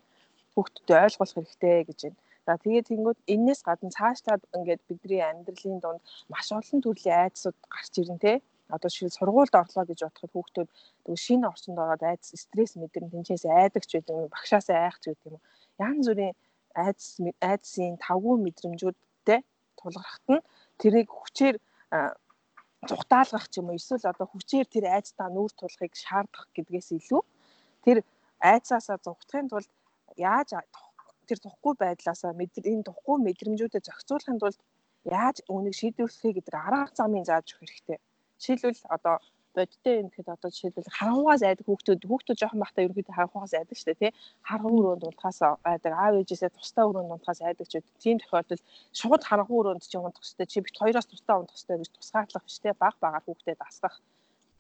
хүүхдэд 0.55 0.89
ойлгуулах 0.95 1.35
хэрэгтэй 1.35 1.91
гэж 1.91 1.99
байна. 2.07 2.19
За 2.47 2.53
тэгээд 2.63 2.87
тэнгууд 2.87 3.19
энээс 3.35 3.61
гадна 3.67 3.91
цаашдаа 3.91 4.39
ингээд 4.55 4.83
бидний 4.87 5.23
амьдралын 5.27 5.83
дунд 5.83 6.03
маш 6.31 6.47
олон 6.55 6.79
төрлийн 6.79 7.19
айдсууд 7.27 7.59
гарч 7.67 7.93
ирнэ 7.99 8.23
те. 8.23 8.33
Одоо 8.71 8.91
шил 8.95 9.11
сургуульд 9.11 9.59
орлоо 9.59 9.85
гэж 9.91 9.99
бодоход 10.07 10.33
хүүхдүүд 10.39 10.71
шинэ 11.19 11.51
орчинд 11.51 11.83
ороод 11.83 12.03
айдас 12.07 12.31
стресс 12.31 12.79
мэдэрнэ 12.79 13.11
тэнцээс 13.11 13.43
айдагч 13.51 13.91
гэдэг 13.91 14.15
юм 14.23 14.31
багшаас 14.31 14.71
айх 14.71 15.03
ч 15.03 15.11
гэдэг 15.11 15.35
юм. 15.35 15.43
Янз 15.83 16.07
бүрийн 16.07 16.35
айдас 16.79 17.19
айдасын 17.43 17.99
тавгүй 17.99 18.39
мэдрэмжүүдтэй 18.39 19.43
тулгархад 19.85 20.27
нь 20.33 20.47
тэрийг 20.81 21.09
хүчээр 21.13 21.57
зүгтаалгах 22.89 23.47
ч 23.53 23.61
юм 23.61 23.69
уу 23.69 23.79
эсвэл 23.79 24.11
одоо 24.13 24.27
хүчээр 24.31 24.67
тэр 24.75 24.85
айцтаа 24.97 25.29
нүүр 25.33 25.53
тулахыг 25.57 25.93
шаардах 26.05 26.49
гэдгээс 26.57 26.89
илүү 26.99 27.23
тэр 27.85 27.99
айцаасаа 28.53 28.99
зүгтахын 29.07 29.49
тулд 29.53 29.71
яаж 30.17 30.51
тэр 31.29 31.39
тухгүй 31.41 31.75
байдлаасаа 31.81 32.33
энэ 32.73 32.87
тухгүй 32.89 33.17
мэдрэмжүүдэд 33.25 33.87
зохицуулахын 33.89 34.41
тулд 34.41 34.61
яаж 35.05 35.37
үүнийг 35.53 35.75
шийдвэрлэхээ 35.81 36.33
гэдэг 36.37 36.55
арга 36.55 36.93
замын 36.99 37.25
зааж 37.29 37.47
өгөх 37.53 37.61
хэрэгтэй. 37.69 37.99
Жишээлбэл 38.41 38.83
одоо 38.97 39.17
бодиттой 39.57 39.95
юм. 40.03 40.09
Гэхэд 40.11 40.29
одоо 40.35 40.51
жишээлбэл 40.51 40.97
харанхугаас 40.99 41.43
айдаг 41.47 41.67
хүүхдүүд 41.67 42.03
хүүхдүүд 42.09 42.41
жоохон 42.41 42.63
бахта 42.63 42.85
ерөөхдөө 42.85 43.15
харанхугаас 43.17 43.55
айдаг 43.55 43.77
шүү 43.79 43.89
дээ 43.89 44.03
тий. 44.03 44.13
Харанхуй 44.49 44.81
өрөөнд 44.81 45.07
унтахаас 45.09 45.41
айдаг. 45.63 45.93
Аав 45.95 46.15
ээжээсээ 46.21 46.51
тустай 46.55 46.85
өрөөнд 46.91 47.15
унтахаас 47.15 47.41
айдаг 47.47 47.67
ч 47.71 47.75
тийм 48.03 48.17
тохиолдолд 48.19 48.63
шууд 48.99 49.23
харанхуй 49.25 49.59
өрөөнд 49.63 49.83
чи 49.87 49.97
унтах 49.99 50.23
хэрэгтэй 50.23 50.49
чи 50.53 50.59
бит 50.65 50.77
хоёроос 50.81 51.07
тустай 51.09 51.37
унтах 51.39 51.57
хэрэгтэй 51.57 51.79
гэж 51.81 51.91
тусгаатлах 51.95 52.45
биш 52.45 52.59
тий. 52.59 52.73
Баг 52.75 52.95
багаар 53.01 53.25
хүүхдэд 53.25 53.59
дасгах 53.63 53.97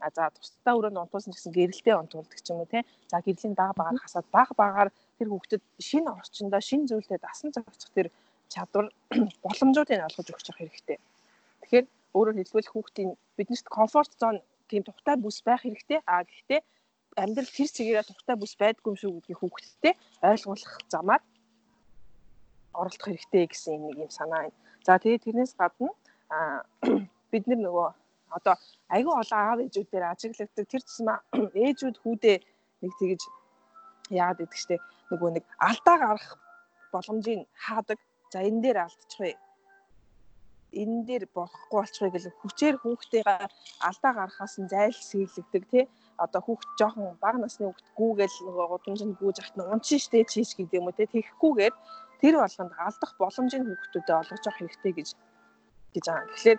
а 0.05 0.11
за 0.13 0.29
тустай 0.37 0.75
өрөөнд 0.77 1.01
унтуулсан 1.01 1.33
гэсэн 1.33 1.53
гэрэлтэй 1.57 1.95
унтуулдаг 1.97 2.41
ч 2.45 2.49
юм 2.53 2.61
уу 2.61 2.69
тий. 2.69 2.83
За 3.11 3.19
гэрлийн 3.25 3.55
даг 3.57 3.73
багаар 3.79 3.99
хасаад 4.05 4.27
баг 4.37 4.51
багаар 4.57 4.89
тэр 5.19 5.29
хүүхдэд 5.33 5.63
шинэ 5.81 6.11
орчиндөө 6.13 6.61
шинэ 6.61 6.89
зүйлтэй 6.91 7.19
дасан 7.23 7.51
зохицох 7.55 7.91
тэр 7.97 8.09
чадвар 8.53 8.87
боломжуудыг 9.45 10.01
олгож 10.05 10.29
өгч 10.29 10.47
явах 10.51 10.61
хэрэгтэй. 10.61 10.99
Тэгэхээр 11.63 11.87
өөрөөр 12.17 12.37
хэлбэл 12.39 12.73
хүүхдийн 12.73 13.11
биднэрт 13.37 13.67
комфорт 13.77 14.13
зон 14.21 14.37
тийм 14.69 14.83
тухтай 14.85 15.17
бүс 15.17 15.39
байх 15.47 15.63
хэрэгтэй. 15.63 16.01
А 16.07 16.25
гэхдээ 16.25 16.61
амьдрал 17.17 17.51
тэр 17.57 17.71
чигээрээ 17.71 18.07
тухтай 18.09 18.37
бүс 18.37 18.55
байдгүй 18.59 18.91
юм 18.93 18.99
шүү 18.99 19.13
гэдгийг 19.15 19.39
хүүхдтэй 19.41 19.95
ойлгуулах 20.23 20.75
замаар 20.93 21.23
оролдох 22.75 23.07
хэрэгтэй 23.07 23.45
гэсэн 23.47 23.79
нэг 23.87 23.97
юм 24.05 24.11
санаа 24.11 24.41
байна. 24.49 24.59
За 24.87 24.99
тэгээд 24.99 25.25
тэрнээс 25.25 25.55
гадна 25.55 25.91
бид 27.33 27.45
нар 27.47 27.61
нөгөө 27.63 27.89
одоо 28.37 28.55
айгүй 28.95 29.15
олон 29.15 29.41
аав 29.41 29.59
ээжүүдээр 29.65 30.05
ажиглагддаг 30.11 30.67
тэр 30.67 30.83
тусмаа 30.83 31.19
ээжүүд 31.67 31.97
хүүдээ 32.03 32.37
нэг 32.83 32.93
тэгж 32.99 33.23
яагаад 34.11 34.39
гэдэг 34.43 34.59
чтэй 34.59 34.81
нөгөө 35.11 35.31
нэг 35.39 35.45
алдаа 35.69 35.97
гарах 36.03 36.29
боломжийг 36.93 37.47
хаадаг. 37.55 37.99
За 38.33 38.43
энэ 38.43 38.63
дээр 38.63 38.79
алдчихвээ 38.83 39.35
энэ 40.83 41.07
дээр 41.09 41.25
болохгүй 41.37 41.79
болчихвол 41.81 42.15
гэл 42.15 42.39
хүчээр 42.43 42.77
хүүхдтэйгээ 42.83 43.39
алдаа 43.89 44.13
гарахаас 44.19 44.55
нь 44.61 44.71
зайлсхийлэгдэг 44.73 45.65
тий 45.73 45.85
одоо 46.25 46.41
хүүхд 46.45 46.69
жоохон 46.79 47.17
бага 47.25 47.39
насны 47.43 47.67
хүүхд 47.67 47.87
гүүгээл 47.99 48.37
нөгөө 48.47 48.67
гудамжинд 48.71 49.19
гүүж 49.21 49.37
ахт 49.41 49.55
нь 49.57 49.67
унчин 49.75 50.01
штэ 50.05 50.25
чийс 50.33 50.51
гэдэг 50.55 50.79
юм 50.79 50.89
уу 50.89 50.97
тий 50.99 51.09
тэгэхгүйгээр 51.11 51.75
тэр 52.21 52.35
болгонд 52.43 52.73
алдах 52.87 53.13
боломжийг 53.21 53.65
хүүхдүүдэд 53.67 54.19
олгож 54.21 54.45
авах 54.47 54.59
хэрэгтэй 54.59 54.93
гэж 54.99 55.09
гэж 55.95 56.05
байгаа. 56.11 56.27
Тэгэхээр 56.35 56.59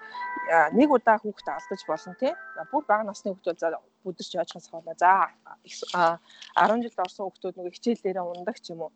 нэг 0.80 0.90
удаа 0.96 1.18
хүүхд 1.20 1.48
алдаж 1.52 1.82
болно 1.88 2.16
тий. 2.20 2.34
Бүр 2.72 2.84
бага 2.88 3.04
насны 3.04 3.32
хүүхд 3.32 3.48
бол 3.52 3.60
за 3.60 3.80
бүдэрч 4.04 4.32
яажхаас 4.40 4.68
хоолоо. 4.72 4.96
За 4.96 5.12
10 6.56 6.84
жилд 6.84 7.00
орсон 7.04 7.24
хүүхдүүд 7.28 7.56
нөгөө 7.58 7.76
хичээл 7.76 8.04
дээрээ 8.04 8.24
ундаг 8.24 8.58
ч 8.64 8.72
юм 8.72 8.88
уу 8.88 8.92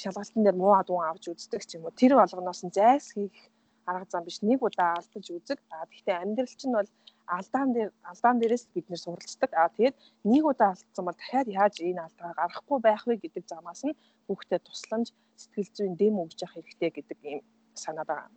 шалгалтын 0.00 0.44
дээр 0.44 0.56
муу 0.60 0.74
адуун 0.76 1.04
авч 1.04 1.24
үздэг 1.32 1.62
ч 1.68 1.76
юм 1.76 1.84
уу 1.84 1.94
тэр 2.00 2.12
болгоноос 2.16 2.60
нь 2.64 2.74
зайлсхийх 2.76 3.32
арга 3.90 4.06
зам 4.10 4.24
биш 4.24 4.38
нэг 4.42 4.60
удаа 4.62 4.90
алдаж 4.98 5.26
үзэг. 5.36 5.58
А 5.74 5.86
гэхдээ 5.90 6.16
амьдрал 6.22 6.54
чинь 6.60 6.76
бол 6.78 6.90
алдаан 7.36 7.70
дээр 7.74 7.90
алдаан 8.10 8.38
дээрээс 8.38 8.64
бид 8.74 8.86
нэр 8.88 9.00
суралцдаг. 9.02 9.50
А 9.54 9.68
тэгээд 9.74 9.96
нэг 10.32 10.44
удаа 10.50 10.70
алдсан 10.72 11.04
бол 11.04 11.18
дахиад 11.18 11.48
яаж 11.60 11.74
энэ 11.88 12.04
алдаа 12.06 12.30
гаргахгүй 12.38 12.78
байх 12.82 13.02
вэ 13.06 13.14
гэдэг 13.22 13.44
замаас 13.50 13.82
нь 13.86 13.98
хүүхдэд 14.26 14.62
тусламж 14.66 15.08
сэтгэл 15.40 15.74
зүйн 15.76 15.94
дэм 16.00 16.14
өгж 16.22 16.38
явах 16.44 16.54
хэрэгтэй 16.56 16.90
гэдэг 16.94 17.18
ийм 17.30 17.40
санаа 17.82 18.06
байна. 18.10 18.30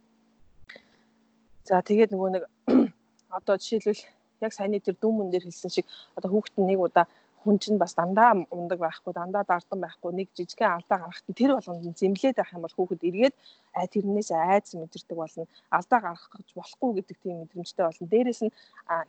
За 1.68 1.82
тэгээд 1.90 2.14
нөгөө 2.14 2.30
нэг 2.34 2.44
одоо 3.38 3.56
жишээлбэл 3.62 4.04
Яг 4.44 4.52
саяны 4.52 4.80
тэр 4.84 5.00
дүүмэн 5.00 5.32
дээр 5.32 5.48
хэлсэн 5.48 5.72
шиг 5.72 5.88
одоо 6.20 6.30
хүүхэд 6.32 6.60
нэг 6.60 6.80
удаа 6.84 7.08
хүн 7.44 7.60
чинь 7.60 7.78
бас 7.78 7.94
дандаа 8.00 8.32
ундаг 8.58 8.80
байхгүй 8.80 9.14
дандаа 9.14 9.44
дардан 9.44 9.80
байхгүй 9.84 10.12
нэг 10.16 10.28
жижигхэн 10.38 10.76
алдаа 10.80 10.98
гаргахт 11.00 11.28
нь 11.30 11.40
тэр 11.40 11.52
болгонд 11.56 12.00
зэмлээд 12.00 12.38
байх 12.40 12.54
юм 12.56 12.64
бол 12.64 12.76
хүүхэд 12.76 13.04
эргээд 13.10 13.36
тэрнээс 13.94 14.30
айц 14.32 14.68
мэдэрдэг 14.80 15.18
болно. 15.18 15.46
Алдаа 15.78 16.00
гаргах 16.00 16.32
гэж 16.32 16.50
болохгүй 16.56 16.90
гэдэг 16.98 17.18
тийм 17.24 17.36
мэдрэмжтэй 17.44 17.84
болно. 17.86 18.08
Дээрэс 18.08 18.42
нь 18.46 18.56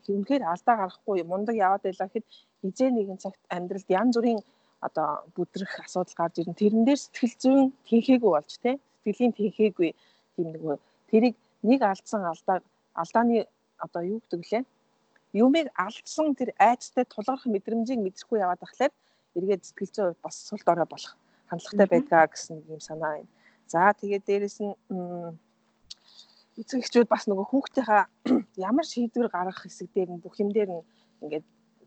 хэрэнхээр 0.05 0.43
алдаа 0.43 0.75
гаргахгүй 0.83 1.23
мундаг 1.23 1.57
яваад 1.67 1.83
байлаа 1.87 2.09
гэхэд 2.11 2.27
хизээ 2.63 2.91
нэгэн 2.91 3.19
цагт 3.23 3.43
амьдралд 3.55 3.89
янз 3.89 4.15
бүрийн 4.19 4.41
одоо 4.87 5.09
бүдрэх 5.37 5.73
асуудал 5.87 6.19
гарч 6.19 6.35
ирнэ. 6.43 6.61
Тэрэн 6.61 6.85
дээр 6.85 7.01
сэтгэл 7.01 7.37
зүйн 7.43 7.67
тэнхээгүй 7.89 8.31
болж 8.35 8.53
тий 8.61 8.77
сэтгэлийн 9.05 9.33
тэнхээгүй 9.39 9.91
тийм 10.35 10.49
нэг 10.53 10.63
тэрийг 11.11 11.35
нэг 11.63 11.81
алдсан 11.83 12.23
алдаа 12.25 12.59
алдааны 13.03 13.47
одоо 13.79 14.03
юу 14.03 14.19
гэдэг 14.21 14.43
лээ 14.51 14.63
юмыг 15.35 15.67
алдсан 15.75 16.35
тэр 16.39 16.55
айцтай 16.59 17.05
тулгарх 17.05 17.45
мэдрэмжийг 17.51 17.99
мэдрэхгүй 17.99 18.39
яваад 18.39 18.63
тахлаар 18.63 18.93
эргээд 19.35 19.67
сэтгэл 19.67 19.93
зүйн 19.95 20.07
хувьд 20.15 20.23
бас 20.23 20.37
сул 20.49 20.63
дорой 20.63 20.87
болох 20.87 21.15
хандлагатай 21.51 21.89
байдгаа 21.91 22.27
гэсэн 22.31 22.57
юм 22.71 22.81
санаа 22.81 23.19
байна. 23.19 23.31
За 23.67 23.93
тэгээд 23.99 24.25
дээрэс 24.27 24.59
нь 24.63 24.75
эцэг 26.61 26.81
эхчүүд 26.87 27.09
бас 27.11 27.27
нөгөө 27.27 27.47
хүүхдийнхаа 27.51 28.03
ямар 28.69 28.87
шийдвэр 28.87 29.29
гаргах 29.35 29.67
хэсэг 29.67 29.91
дээр 29.91 30.11
нь 30.15 30.23
бүх 30.23 30.39
юм 30.39 30.55
дээр 30.55 30.71
нь 30.71 30.87
ингээд 31.23 31.45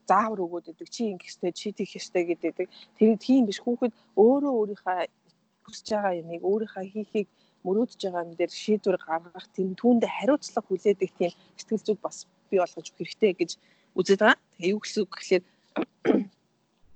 заавар 0.09 0.39
өгөөд 0.43 0.71
идэг 0.75 0.89
чи 0.91 1.11
ингэх 1.11 1.31
ёстой 1.31 1.51
чи 1.55 1.71
тийх 1.71 1.91
ёстой 1.95 2.23
гэдэг. 2.27 2.67
Тэр 2.99 3.15
тийм 3.15 3.47
биш 3.47 3.59
хүүхэд 3.63 3.95
өөрөө 4.19 4.53
өөрийнхөө 4.59 4.99
хүсэж 5.63 5.87
байгаа 5.95 6.19
юмыг 6.19 6.41
өөрийнхөө 6.43 6.83
хийхийг 6.91 7.27
мөрөөдөж 7.63 7.99
байгаа 8.03 8.23
юм 8.27 8.33
дээр 8.35 8.51
шийдвэр 8.51 8.97
гаргах 9.07 9.47
тийм 9.55 9.75
түүндээ 9.79 10.11
хариуцлага 10.17 10.67
хүлээдэг 10.67 11.11
тийм 11.19 11.31
сэтгэл 11.59 11.85
зүг 11.87 11.99
бас 12.03 12.17
бий 12.49 12.59
болгож 12.59 12.87
өгөх 12.89 12.97
хэрэгтэй 12.97 13.33
гэж 13.37 13.51
үзэж 13.97 14.17
байгаа. 14.19 14.39
Тэгээ 14.57 14.73
юу 14.73 14.81
гэсэн 14.81 15.01
үг 15.03 15.11
гэхээр 15.17 15.43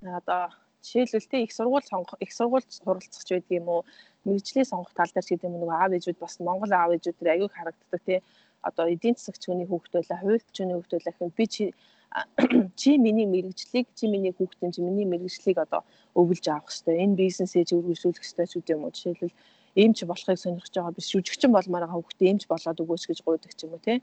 одоо 0.18 0.42
жишээлбэл 0.82 1.30
те 1.30 1.42
их 1.42 1.52
сургууль 1.52 1.86
сонгох 1.86 2.14
их 2.20 2.32
сургуульд 2.32 2.70
суралцах 2.70 3.24
ч 3.24 3.30
байдаг 3.34 3.54
юм 3.58 3.68
уу? 3.68 3.82
Мэрэгжлийн 4.24 4.66
сонгох 4.66 4.94
тал 4.94 5.10
дээр 5.10 5.26
ч 5.26 5.28
гэдэг 5.34 5.48
юм 5.50 5.58
нөгөө 5.62 5.78
аав 5.78 5.92
ээжүүд 5.94 6.18
бас 6.18 6.34
Монгол 6.42 6.72
аав 6.74 6.90
ээжүүд 6.94 7.16
төр 7.18 7.28
аягүй 7.30 7.50
харагддаг 7.50 8.02
те. 8.06 8.22
Одоо 8.62 8.86
эдийн 8.90 9.14
засагч 9.14 9.42
хүний 9.46 9.66
хүүхд 9.66 9.92
байла 9.94 10.16
хуульч 10.22 10.54
хүний 10.54 10.76
хүүхд 10.78 10.92
байла 10.94 11.10
гэхэд 11.10 11.38
би 11.38 11.46
чи 11.54 11.64
чи 12.80 12.90
миний 12.98 13.26
мэрэгжлийг 13.26 13.86
чи 13.98 14.04
миний 14.06 14.34
хүүхдийн 14.34 14.72
чи 14.74 14.80
миний 14.82 15.06
мэрэгжлийг 15.06 15.58
одоо 15.58 15.82
өвлж 16.14 16.44
авах 16.50 16.70
хэрэгтэй. 16.70 17.02
Энэ 17.02 17.18
бизнесээ 17.18 17.64
чи 17.66 17.74
үргэлжлүүлэх 17.78 18.22
хэрэгтэй 18.22 18.46
ч 18.46 18.54
үгүй 18.58 18.74
юм 18.74 18.84
уу? 18.84 18.94
Жишээлбэл 18.94 19.34
эмч 19.82 19.98
болохыг 20.04 20.38
сонирхож 20.38 20.74
байгаа 20.76 20.94
биш. 20.94 21.08
Жүжигчин 21.10 21.50
болмоор 21.54 21.84
байгаа 21.88 21.98
хүүхдээ 21.98 22.30
эмч 22.30 22.44
болоод 22.50 22.82
өгөөч 22.82 23.02
гэж 23.08 23.18
гуйдаг 23.24 23.52
ч 23.56 23.60
юм 23.64 23.74
уу 23.74 23.82
те 23.82 24.02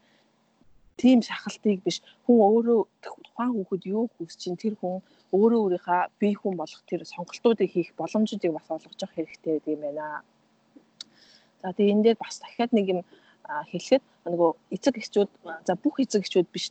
тийм 1.00 1.18
шахалтыг 1.24 1.80
биш 1.86 1.98
хүн 2.24 2.38
өөрөө 2.44 2.80
тухайн 3.04 3.52
хүүхэд 3.56 3.82
юу 3.88 4.04
хүсэж 4.14 4.38
чинь 4.42 4.60
тэр 4.60 4.74
хүн 4.80 5.00
өөрөө 5.32 5.60
өөрийнхөө 5.64 6.00
бие 6.20 6.36
хүн 6.36 6.54
болох 6.60 6.82
тэр 6.90 7.02
сонголтуудыг 7.08 7.68
хийх 7.72 7.90
боломжуудыг 8.00 8.52
бас 8.52 8.66
олгож 8.68 9.00
явах 9.00 9.16
хэрэгтэй 9.16 9.52
гэдэг 9.56 9.74
юм 9.74 9.82
байна. 9.86 10.20
За 11.62 11.72
тэгээ 11.72 11.92
энэ 11.94 12.04
дээр 12.04 12.18
бас 12.20 12.36
дахиад 12.42 12.72
нэг 12.76 12.86
юм 12.92 13.00
хэлэхэд 13.70 14.04
нөгөө 14.28 14.50
эцэг 14.76 14.94
эхчүүд 15.00 15.30
за 15.66 15.72
бүх 15.82 15.96
эцэг 16.04 16.20
эхчүүд 16.24 16.48
биш 16.52 16.66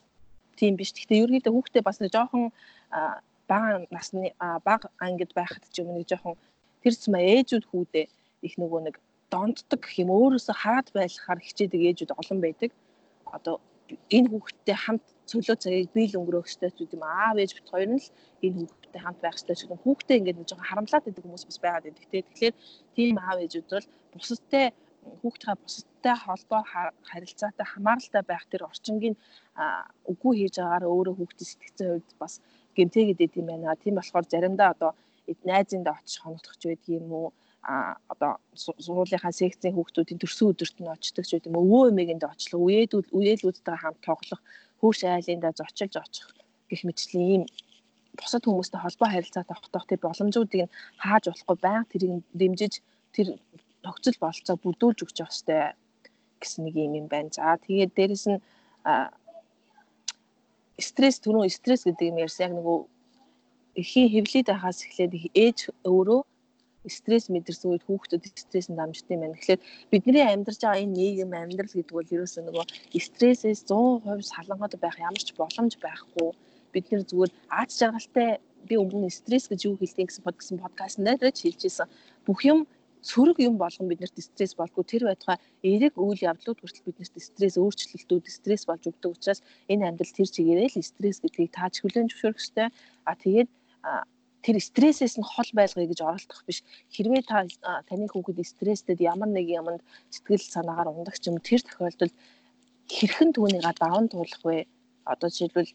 тийм 0.59 0.77
биш. 0.77 0.93
Гэхдээ 0.93 1.21
ерөнхийдөө 1.23 1.53
хүүхдээ 1.55 1.83
бас 1.85 1.97
нэг 1.99 2.11
жоохон 2.13 2.53
бага 3.49 3.87
насны 3.89 4.33
бага 4.37 4.87
ангид 5.01 5.31
байхад 5.33 5.63
ч 5.73 5.81
юм 5.81 5.95
нэг 5.97 6.05
жоохон 6.05 6.37
тэр 6.83 6.93
цэма 6.93 7.19
ээжүүд 7.19 7.65
хүүдээ 7.71 8.05
их 8.45 8.53
нөгөө 8.61 8.79
нэг 8.87 8.95
донддог 9.33 9.79
гэх 9.81 10.01
юм 10.03 10.09
өөрөөсөө 10.13 10.55
хараад 10.57 10.87
байлахаар 10.93 11.39
хичээдэг 11.41 11.81
ээжүүд 11.89 12.11
олон 12.19 12.39
байдаг. 12.41 12.71
Одоо 13.29 13.55
энэ 14.15 14.29
хүүхдтэй 14.29 14.77
хамт 14.83 15.05
цөлөө 15.29 15.57
цагийг 15.63 15.89
биел 15.93 16.19
өнгөрөөх 16.19 16.49
ёстой 16.49 16.71
ч 16.73 16.77
гэдэм 16.81 17.03
аав 17.05 17.37
ээж 17.37 17.51
бит 17.57 17.67
хоёр 17.69 17.89
нь 17.93 18.01
л 18.01 18.09
энэ 18.45 18.57
хүүхдтэй 18.69 19.01
хамт 19.03 19.19
байх 19.21 19.37
ёстой 19.39 19.55
ч 19.55 19.61
гэдэм 19.63 19.81
хүүхдтэй 19.83 20.17
ингээд 20.19 20.37
нэг 20.39 20.47
жоохон 20.49 20.69
харамлаад 20.69 21.05
байдаг 21.05 21.23
хүмүүс 21.25 21.45
бас 21.47 21.59
байгаад 21.63 21.85
байдаг. 21.85 22.05
Те 22.11 22.17
тэгэхээр 22.25 22.55
тийм 22.95 23.15
аав 23.21 23.37
ээжүүд 23.43 23.67
бол 23.69 23.87
бусадтай 24.13 24.65
хүүхдийнхээ 25.21 25.57
бусадтай 25.63 26.15
холбоо 26.25 26.61
харилцаатай 27.09 27.65
хамааралтай 27.69 28.23
байх 28.27 28.43
тэр 28.51 28.61
орчингийн 28.69 29.15
үгүй 30.11 30.33
хийж 30.37 30.55
байгаагаар 30.57 30.85
өөрөө 30.93 31.15
хүүхдийн 31.17 31.49
сэтгцэн 31.51 31.87
хувьд 31.89 32.11
бас 32.21 32.33
гэмтээгээд 32.77 33.25
идэм 33.25 33.45
байна. 33.49 33.81
Тийм 33.83 33.95
болохоор 33.97 34.25
заримдаа 34.29 34.69
одоо 34.75 34.91
найзындаа 35.49 35.95
очиж 35.99 36.15
хоногдох 36.19 36.55
ч 36.59 36.63
байдаг 36.67 36.89
юм 36.99 37.07
уу 37.19 37.29
одоо 37.63 38.39
сургуулийнхаа 38.55 39.33
секцийн 39.35 39.75
хүүхдүүдийн 39.75 40.19
төрсөн 40.19 40.51
өдөрт 40.51 40.77
нь 40.79 40.93
очдог 40.95 41.25
ч 41.27 41.31
гэдэм 41.35 41.59
өвөө 41.59 41.91
эмээгэнд 41.91 42.23
очлоо 42.23 42.61
үеэдүүд 42.63 43.07
үеэлүүдтэйгээ 43.11 43.81
хамт 43.83 43.99
тоглох 44.07 44.41
хөөш 44.79 44.99
айлындаа 45.03 45.53
зочилж 45.59 45.93
очих 45.99 46.27
гэх 46.71 46.81
мэтчлийн 46.87 47.29
ийм 47.35 47.43
бусад 48.19 48.43
хүмүүстэй 48.47 48.79
холбоо 48.81 49.09
харилцаатай 49.11 49.55
тогтоох 49.55 49.85
тэр 49.87 49.99
боломжуудыг 50.03 50.61
нь 50.65 50.73
хааж 51.03 51.23
болохгүй 51.27 51.57
байнга 51.59 51.91
тэрийг 51.91 52.23
дэмжиж 52.39 52.73
тэр 53.15 53.27
нөхцөл 53.83 54.17
болцоо 54.23 54.55
бүрдүүлж 54.63 54.99
өгч 55.03 55.17
явах 55.19 55.35
хэрэгтэй 55.35 55.61
гэсэн 56.39 56.61
нэг 56.65 56.75
юм 56.79 56.93
юм 56.99 57.07
байна. 57.11 57.29
За 57.35 57.59
тэгээд 57.59 57.91
дээрэс 57.95 58.25
нь 58.31 58.39
стресс 60.79 61.19
түрүүн 61.19 61.51
стресс 61.51 61.83
гэдэг 61.83 62.07
юм 62.11 62.21
ярьсан. 62.23 62.43
Яг 62.47 62.53
нөгөө 62.55 62.77
эхийн 63.81 64.09
хэвлээд 64.13 64.47
байхаас 64.51 64.79
эхлээд 64.87 65.13
ээж 65.35 65.57
өөрөө 65.83 66.21
стресс 66.89 67.29
мэдэрсэн 67.29 67.69
үед 67.71 67.83
хүүхдүүд 67.85 68.23
стресс 68.35 68.67
нь 68.69 68.77
дамждаг 68.79 69.13
юм 69.15 69.21
байна. 69.23 69.37
Тэгэхээр 69.37 69.61
бидний 69.91 70.25
амьдарч 70.25 70.59
байгаа 70.61 70.83
энэ 70.83 70.97
нийгэм 70.97 71.31
амьдрал 71.33 71.73
гэдэг 71.73 71.95
бол 71.95 72.13
ерөөсөө 72.15 72.43
нөгөө 72.45 72.65
стрессээс 72.97 73.61
100% 73.69 74.25
салангууд 74.33 74.73
байх 74.81 74.97
ямар 74.99 75.23
ч 75.23 75.29
боломж 75.37 75.73
байхгүй. 75.79 76.29
Бид 76.73 76.85
нэр 76.89 77.03
зүгээр 77.09 77.31
аз 77.49 77.71
жаргалтай 77.79 78.29
би 78.67 78.75
өмнө 78.75 79.09
стресс 79.09 79.47
гэж 79.47 79.69
юу 79.69 79.75
хэлдэг 79.79 80.09
гэсэн 80.09 80.23
подкаст 80.25 80.57
подкаст 80.59 80.97
дээр 80.99 81.31
хэлжсэн. 81.31 81.87
Бүх 82.27 82.39
юм 82.45 82.67
сөрөг 83.01 83.39
юм 83.39 83.55
болгон 83.57 83.87
биднэрт 83.87 84.19
стресс 84.19 84.53
болгүй 84.59 84.83
тэр 84.83 85.03
байтугай 85.07 85.37
эерэг 85.63 85.95
үйл 85.95 86.19
явдлууд 86.19 86.59
хүртэл 86.59 86.87
биднэрт 86.87 87.15
стресс 87.15 87.55
өөрчлөлтүүд 87.55 88.25
стресс 88.27 88.67
болж 88.67 88.83
өгдөг 88.91 89.15
учраас 89.15 89.39
энэ 89.71 89.87
амьдрал 89.87 90.11
тэр 90.11 90.27
чигээрээ 90.27 90.69
л 90.75 90.83
стресс 90.83 91.23
гэдгийг 91.23 91.55
тааж 91.55 91.79
хүлээн 91.79 92.11
зөвшөөрөх 92.11 92.39
хэрэгтэй. 92.39 92.67
А 93.07 93.11
тэгээд 93.15 93.49
тэр 94.43 94.55
стрессээс 94.59 95.15
нь 95.19 95.29
хол 95.31 95.49
байлгая 95.53 95.87
гэж 95.89 95.99
оролдох 96.01 96.41
биш. 96.47 96.63
Хэрвээ 96.95 97.23
та 97.27 97.47
таны 97.89 98.05
хүүхэд 98.07 98.39
стресстэд 98.53 98.99
ямар 99.03 99.29
нэг 99.31 99.47
юмд 99.59 99.81
сэтгэл 100.13 100.43
санаагаар 100.55 100.89
ундаг 100.91 101.15
ч 101.19 101.27
юм 101.27 101.37
тэр 101.43 101.61
тохиолдолд 101.63 102.15
хэрхэн 102.87 103.29
түүнийг 103.35 103.65
даван 103.79 104.07
туулах 104.07 104.43
вэ? 104.47 104.67
Одоо 105.03 105.27
жишээлбэл 105.29 105.71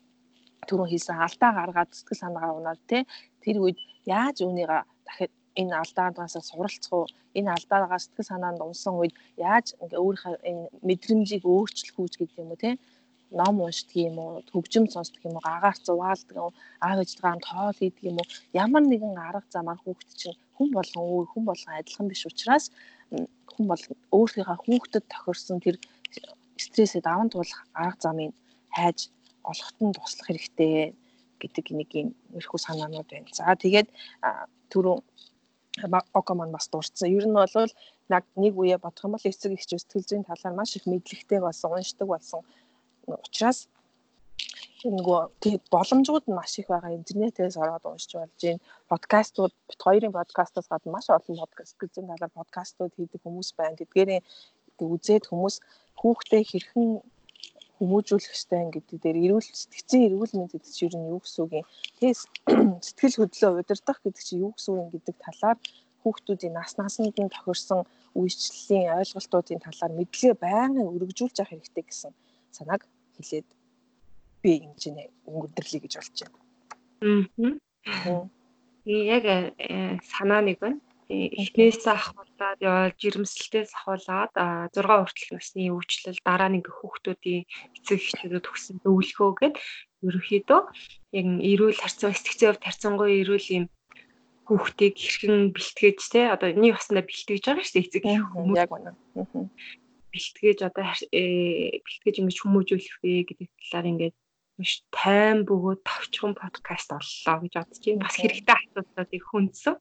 түрүүн 0.68 0.90
хийсэн 0.90 1.16
алдаа 1.20 1.50
гаргаад 1.58 1.90
сэтгэл 1.92 2.22
санаагаа 2.24 2.56
унаад 2.56 2.80
те 2.88 2.98
тэр 3.44 3.56
үед 3.64 3.78
яаж 4.08 4.40
үүнийг 4.40 4.70
дахиад 5.06 5.32
энэ 5.60 5.74
алдаагаас 5.82 6.34
суралцах 6.48 6.92
уу 6.92 7.06
энэ 7.38 7.50
алдаагаа 7.56 8.00
сэтгэл 8.00 8.30
санаанд 8.32 8.60
унсан 8.64 8.94
үед 8.98 9.14
яаж 9.36 9.66
ингээ 9.82 10.00
өөрийнхөө 10.04 10.34
энэ 10.50 10.64
мэдрэмжийг 10.88 11.44
өөрчлөх 11.44 11.96
үү 12.00 12.08
гэдэг 12.10 12.40
юм 12.42 12.50
уу 12.52 12.62
те 12.64 12.70
ном 13.30 13.60
уншдаг 13.60 13.96
юм 13.96 14.16
уу, 14.18 14.42
хөгжим 14.52 14.86
сонсдог 14.90 15.22
юм 15.24 15.36
уу, 15.36 15.44
агаар 15.44 15.76
зугаалдаг 15.86 16.36
юм 16.36 16.44
уу, 16.48 16.52
аав 16.80 16.98
ээжтэйгээ 17.02 17.48
хоол 17.50 17.78
идэх 17.80 18.04
юм 18.10 18.16
уу, 18.20 18.28
ямар 18.52 18.82
нэгэн 18.84 19.14
арга 19.28 19.50
замаар 19.54 19.80
хүүхэд 19.82 20.10
чинь 20.20 20.38
хүн 20.56 20.68
болгон 20.76 21.04
өөр, 21.04 21.26
хүн 21.32 21.44
болгон 21.48 21.74
адилхан 21.74 22.08
биш 22.08 22.22
учраас 22.26 22.70
хүн 23.52 23.66
бол 23.70 23.82
өөрийнхөө 24.16 24.58
хүүхдэд 24.62 25.04
тохирсон 25.12 25.58
тэр 25.64 25.76
стрессээ 26.64 27.02
даван 27.02 27.28
туулах 27.30 27.60
арга 27.74 28.02
замыг 28.06 28.32
хайж 28.76 28.98
олоход 29.50 29.78
нь 29.82 29.96
туслах 29.96 30.26
хэрэгтэй 30.28 30.94
гэдэг 31.40 31.66
нэг 31.78 31.90
юм 32.00 32.08
өрхөө 32.38 32.60
санаанууд 32.66 33.08
байна. 33.10 33.30
За 33.34 33.54
тэгээд 33.64 33.88
түрүү 34.72 34.96
Окомон 36.14 36.52
бас 36.54 36.68
дурдсан. 36.70 37.10
Ер 37.10 37.26
нь 37.26 37.34
бол 37.34 37.50
нэг 38.38 38.54
үе 38.54 38.78
бодох 38.78 39.04
юм 39.04 39.14
бол 39.14 39.28
эцэг 39.28 39.52
эхчүүд 39.58 39.82
сэтгэл 39.82 40.08
зүйн 40.08 40.24
талаар 40.28 40.54
маш 40.54 40.76
их 40.76 40.86
мэдлэгтэй 40.86 41.40
болсон, 41.42 41.74
уншдаг 41.74 42.06
болсон 42.08 42.40
учраас 43.06 43.68
нөгөө 44.84 45.20
тийм 45.40 45.56
боломжууд 45.72 46.24
нь 46.28 46.36
маш 46.36 46.52
их 46.60 46.68
байгаа 46.68 46.92
интернетээс 46.92 47.56
ороод 47.56 47.84
уншиж 47.88 48.12
болж 48.20 48.32
байна. 48.42 48.60
Подкастууд 48.92 49.52
бит 49.68 49.80
хоёрын 49.86 50.12
подкастаас 50.12 50.68
гадна 50.68 50.92
маш 50.92 51.06
олон 51.08 51.36
подкаст 51.40 51.74
гэсэн 51.80 52.04
талаар 52.10 52.32
подкастууд 52.38 52.92
хийдэг 52.96 53.20
хүмүүс 53.24 53.56
байна. 53.56 53.80
Тэдгээрийн 53.80 54.22
үзээд 54.80 55.24
хүмүүс 55.30 55.56
хүүхдээ 56.00 56.42
хэрхэн 56.50 56.88
хүмүүжүүлэх 57.78 58.34
ёстой 58.36 58.60
гэдэг 58.70 58.98
дээр 59.02 59.18
эрүүл 59.24 59.48
сэтгцэн 59.60 60.00
эрүүл 60.06 60.32
мэнд 60.36 60.52
гэдэг 60.52 60.72
чинь 60.76 60.88
ер 60.88 60.94
нь 60.98 61.10
юу 61.10 61.20
гэсэн 61.22 61.40
үг 61.44 61.52
юм. 61.58 61.66
Тэгээс 61.98 62.20
сэтгэл 62.86 63.18
хөдлөө 63.18 63.50
удирдах 63.60 63.98
гэдэг 64.02 64.22
чинь 64.24 64.42
юу 64.44 64.52
гэсэн 64.54 64.72
үг 64.78 64.90
гэдэг 64.94 65.16
талаар 65.26 65.58
хүүхдүүдийн 66.02 66.54
нас 66.54 66.72
насанд 66.78 67.16
нь 67.18 67.34
тохирсон 67.34 67.82
үйлчлэлийн 68.14 68.94
ойлголтуудын 69.00 69.64
талаар 69.64 69.92
мэдлэгээ 69.98 70.34
байнга 70.38 70.82
өргөжүүлж 70.86 71.36
авах 71.40 71.50
хэрэгтэй 71.50 71.84
гэсэн 71.88 72.12
санааг 72.54 72.82
хэлээд 73.16 73.48
би 74.42 74.50
ингэж 74.64 74.82
нэ 74.92 75.04
өнгөрдөрлөе 75.28 75.80
гэж 75.82 75.92
болж 75.96 76.18
байна. 76.22 76.38
Аа. 77.86 78.28
Яг 78.84 79.24
э, 79.26 79.98
санаа 80.12 80.40
нэг 80.44 80.58
байна. 80.60 80.80
эхнээс 81.08 81.84
ахуулаад 81.84 82.58
яваад 82.64 82.96
жирэмслэлтээс 82.96 83.76
ахуулаад 83.76 84.32
6 84.72 84.88
хүртэлх 84.88 85.30
насны 85.36 85.68
өвчлөл 85.68 86.16
дараа 86.24 86.48
нэг 86.48 86.64
хүүхдүүдийн 86.64 87.44
эцэг 87.76 88.00
эхчнүүдэд 88.00 88.48
өгсөн 88.48 88.76
зөвлөгөө 88.80 89.30
гээд 89.36 89.56
ерөнхийдөө 90.00 90.60
яг 91.20 91.26
эрүүл 91.44 91.76
харьцан 91.76 92.16
сэтгцэн 92.16 92.48
хувьд 92.56 92.64
харьцангуй 92.64 93.10
эрүүл 93.20 93.48
юм 93.52 93.64
хүүхдийг 94.48 94.94
хэрхэн 94.96 95.52
бэлтгэж 95.52 96.00
те 96.12 96.20
одоо 96.32 96.48
нэг 96.52 96.72
баснаа 96.76 97.04
бэлтгэж 97.04 97.42
байгаа 97.44 97.64
шүү 97.64 97.76
дээ 97.76 97.84
эцэг 97.84 98.04
хүмүүс 98.32 98.60
яг 98.60 98.70
үнэ. 98.72 98.92
Бэлтгэж 100.14 100.58
одоо 100.62 100.86
э, 101.10 101.82
бэлтгэж 101.82 102.14
ингэж 102.22 102.38
хүмүүжүүлэх 102.38 102.96
вэ 103.02 103.26
гэдэг 103.26 103.48
талаар 103.50 103.90
ингээд 103.90 104.16
маш 104.54 104.72
тайм 104.94 105.42
бөгөөд 105.42 105.82
тавчхан 105.82 106.38
подкаст 106.38 106.94
оллоо 106.94 107.36
гэж 107.42 107.52
бодож 107.58 107.82
байна. 107.82 108.06
Бас 108.06 108.16
хэрэгтэй 108.22 108.54
асуудлуудыг 108.54 109.22
хүндсэн 109.26 109.74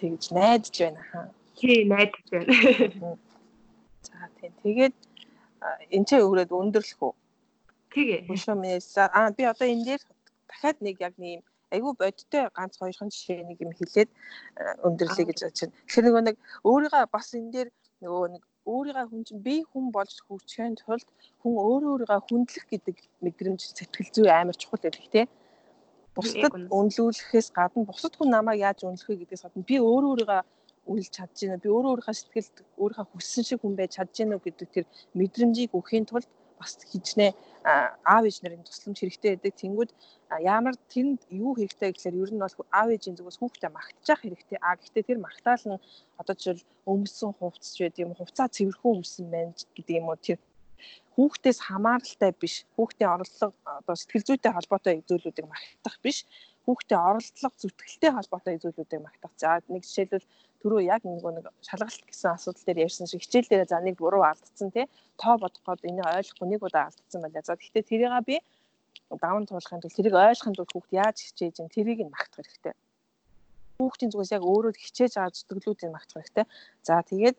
тэгж 0.00 0.24
найдаж 0.32 0.76
байна 0.80 1.00
хаа. 1.12 1.28
Тий, 1.56 1.84
найдаж 1.84 2.26
байна. 2.32 2.48
За 4.00 4.24
тийм. 4.40 4.52
Тэгээд 4.64 4.96
энэ 5.92 6.06
ч 6.08 6.10
өөрөөд 6.16 6.50
өндөрлөх 6.56 7.00
үү? 7.04 7.14
Тэгээ. 7.92 8.20
Бушмээс 8.28 8.96
аа 8.96 9.28
би 9.36 9.44
одоо 9.44 9.68
энэ 9.68 9.84
дээр 9.84 10.02
дахиад 10.48 10.78
нэг 10.80 10.96
яг 11.04 11.14
нэг 11.20 11.44
айгүй 11.72 11.92
бодтой 11.92 12.48
ганц 12.56 12.80
хоёрхан 12.80 13.12
жишээ 13.12 13.44
нэг 13.44 13.60
юм 13.60 13.72
хэлээд 13.76 14.10
өндөрлөе 14.86 15.24
гэж 15.28 15.38
бодож 15.44 15.60
байна. 15.60 15.76
Тэгэхээр 15.84 16.06
нөгөө 16.08 16.22
нэг 16.24 16.36
өөрийгөө 16.64 17.04
бас 17.12 17.28
энэ 17.36 17.52
дээр 17.52 17.68
нөгөө 18.00 18.26
нэг 18.32 18.42
өөрийгөө 18.74 19.06
хүн 19.10 19.22
чинь 19.26 19.42
би 19.46 19.56
хүн 19.70 19.84
болж 19.96 20.14
хөгжихийн 20.26 20.74
тулд 20.80 21.08
хүн 21.40 21.54
өөрөө 21.66 21.90
өөрийгөө 21.94 22.20
хүндлэх 22.26 22.64
гэдэг 22.72 22.96
мэдрэмж 23.24 23.60
сэтгэл 23.78 24.10
зүй 24.14 24.28
амар 24.30 24.56
чухал 24.58 24.82
гэдэг 24.82 25.06
тийм 25.14 25.28
бусдад 26.16 26.52
үнэлүүлэхээс 26.78 27.48
гадна 27.58 27.88
бусад 27.88 28.14
хүн 28.16 28.30
намайг 28.32 28.60
яаж 28.66 28.78
үнэлэх 28.82 29.08
вэ 29.08 29.16
гэдгээс 29.20 29.44
гадна 29.44 29.68
би 29.70 29.76
өөрөө 29.78 30.10
өөрийгөө 30.12 30.42
үнэлж 30.90 31.10
чадж 31.16 31.36
байна. 31.44 31.62
Би 31.62 31.68
өөрөө 31.68 31.90
өөрийнхөө 31.92 32.16
сэтгэлд 32.16 32.56
өөрийнхөө 32.80 33.06
хүссэн 33.10 33.44
шиг 33.44 33.60
хүн 33.60 33.74
байж 33.76 33.90
чадж 33.98 34.14
байна 34.18 34.38
гэдэг 34.40 34.68
тэр 34.74 34.84
мэдрэмжийг 35.18 35.70
өгөхийн 35.76 36.06
тулд 36.08 36.28
бас 36.60 36.72
хичнээн 36.90 37.34
аав 38.04 38.24
ээж 38.28 38.36
нарын 38.40 38.64
тусламж 38.66 38.98
хэрэгтэй 39.00 39.30
байдаг. 39.36 39.54
Тэнгүүд 39.60 39.90
ямар 40.42 40.74
тэнд 40.92 41.20
юу 41.30 41.52
хэрэгтэй 41.54 41.90
гэхээр 41.92 42.20
ер 42.22 42.30
нь 42.32 42.42
бол 42.42 42.56
аав 42.70 42.88
ээжийн 42.94 43.16
зүгээс 43.16 43.38
хүүхдээ 43.40 43.70
магтчих 43.74 44.20
хэрэгтэй. 44.22 44.58
А 44.62 44.76
гэхдээ 44.78 45.04
тэр 45.08 45.18
магтаал 45.22 45.64
нь 45.66 45.82
одоо 46.20 46.34
жишээл 46.34 46.62
өмсөн 46.86 47.30
хувцс 47.38 47.74
ч 47.74 47.76
байд 47.84 47.96
юм 48.04 48.12
хувцаа 48.14 48.46
цэвэрхэн 48.56 48.94
өмсөн 48.96 49.26
байна 49.34 49.52
гэдэг 49.74 49.94
юм 50.00 50.08
уу 50.08 50.18
тэр 50.18 50.38
хүүхдээс 51.14 51.58
хамааралтай 51.68 52.32
биш 52.36 52.54
хүүхдийн 52.76 53.10
орлого 53.14 53.54
одоо 53.64 53.94
сэтгэл 53.96 54.26
зүйтэй 54.28 54.52
холбоотой 54.52 54.94
зүйлүүдийг 55.08 55.46
магтах 55.48 55.96
биш 56.04 56.18
хүүхдийн 56.64 57.00
орлого 57.00 57.56
зүтгэлтэй 57.62 58.10
холбоотой 58.14 58.56
зүйлүүдийг 58.62 59.00
магтах. 59.02 59.32
За 59.40 59.62
нэг 59.72 59.82
жишээлбэл 59.88 60.26
түрүү 60.62 60.80
яг 60.86 61.02
нэг 61.04 61.22
нэг 61.22 61.46
шалгалт 61.62 62.02
гэсэн 62.08 62.30
асуудал 62.36 62.64
дээр 62.66 62.84
ярьсан 62.86 63.06
шиг 63.06 63.22
хичээл 63.24 63.50
дээр 63.50 63.68
за 63.68 63.80
нэг 63.80 63.96
буруу 64.00 64.24
алдсан 64.24 64.70
тий 64.70 64.86
тоо 65.20 65.34
бодох 65.40 65.62
гээд 65.64 65.88
энийг 65.88 66.06
ойлгохгүй 66.06 66.46
нэг 66.48 66.62
удаа 66.62 66.88
алдсан 66.88 67.20
байлаа. 67.22 67.42
За 67.44 67.56
гэхдээ 67.56 67.84
тэрийг 67.84 68.12
би 68.24 68.36
даван 69.22 69.46
туулахын 69.46 69.80
тулд 69.80 69.96
тэрийг 69.96 70.14
ойлгохын 70.14 70.56
тулд 70.56 70.72
хүүхд 70.72 70.92
яаж 70.92 71.16
хичээж 71.22 71.56
ин 71.62 71.68
тэрийг 71.70 72.00
нь 72.02 72.12
магтах 72.12 72.42
хэрэгтэй. 72.42 72.74
Хүүхдийн 73.78 74.10
зүгээс 74.12 74.34
яг 74.36 74.42
өөрөө 74.42 74.72
хичээж 74.74 75.12
байгаа 75.16 75.36
зүтгэлүүдийг 75.36 75.92
магтах 75.92 76.16
хэрэгтэй. 76.24 76.46
За 76.82 76.94
тэгээд 77.04 77.36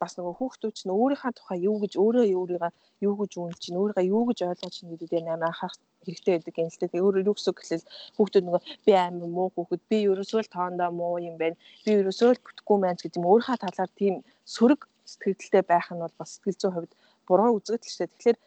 бас 0.00 0.12
нөгөө 0.16 0.34
хүүхдүүд 0.38 0.74
чинь 0.78 0.94
өөрийнхөө 0.94 1.32
тухай 1.36 1.58
юу 1.68 1.76
гэж 1.82 1.92
өөрөө 1.96 2.24
өөрийгөө 2.40 2.70
юу 3.06 3.14
гэж 3.20 3.32
үнэлж 3.40 3.60
чинь 3.64 3.78
өөрийгөө 3.80 4.06
юу 4.06 4.22
гэж 4.28 4.38
ойлгож 4.46 4.74
чинь 4.76 4.90
гэдэг 4.92 5.08
дээр 5.10 5.26
амар 5.32 5.50
анхаарах 5.50 5.78
хэрэгтэй 6.04 6.32
байдаг 6.36 6.54
юм 6.58 6.68
л 6.70 6.78
дээ. 6.80 7.04
Өөрөөр 7.06 7.28
юу 7.30 7.36
гэсэн 7.36 7.54
гэхэл 7.56 7.86
хүүхдүүд 8.16 8.44
нөгөө 8.46 8.62
би 8.86 8.92
амар 8.94 9.30
муу 9.36 9.48
хүүхэд 9.54 9.82
би 9.90 9.98
ерөөсөө 10.10 10.40
л 10.44 10.54
тоондоо 10.54 10.90
муу 10.94 11.16
юм 11.28 11.36
байна. 11.40 11.56
Би 11.84 11.90
ерөөсөө 12.00 12.30
л 12.34 12.44
бүтэхгүй 12.44 12.76
маань 12.80 13.00
гэдэг 13.00 13.18
юм 13.20 13.30
өөрийнхөө 13.30 13.58
талаар 13.64 13.90
тийм 14.00 14.14
сөрөг 14.54 14.80
сэтгэлдээ 15.06 15.64
байх 15.66 15.88
нь 15.92 16.02
бол 16.02 16.14
бас 16.18 16.30
сэтгэл 16.38 16.60
зүйн 16.60 16.74
хувьд 16.74 16.92
буруу 17.26 17.58
үзэгдэл 17.58 17.94
шүү 17.94 18.06
дээ. 18.06 18.14
Тэгэхээр 18.14 18.38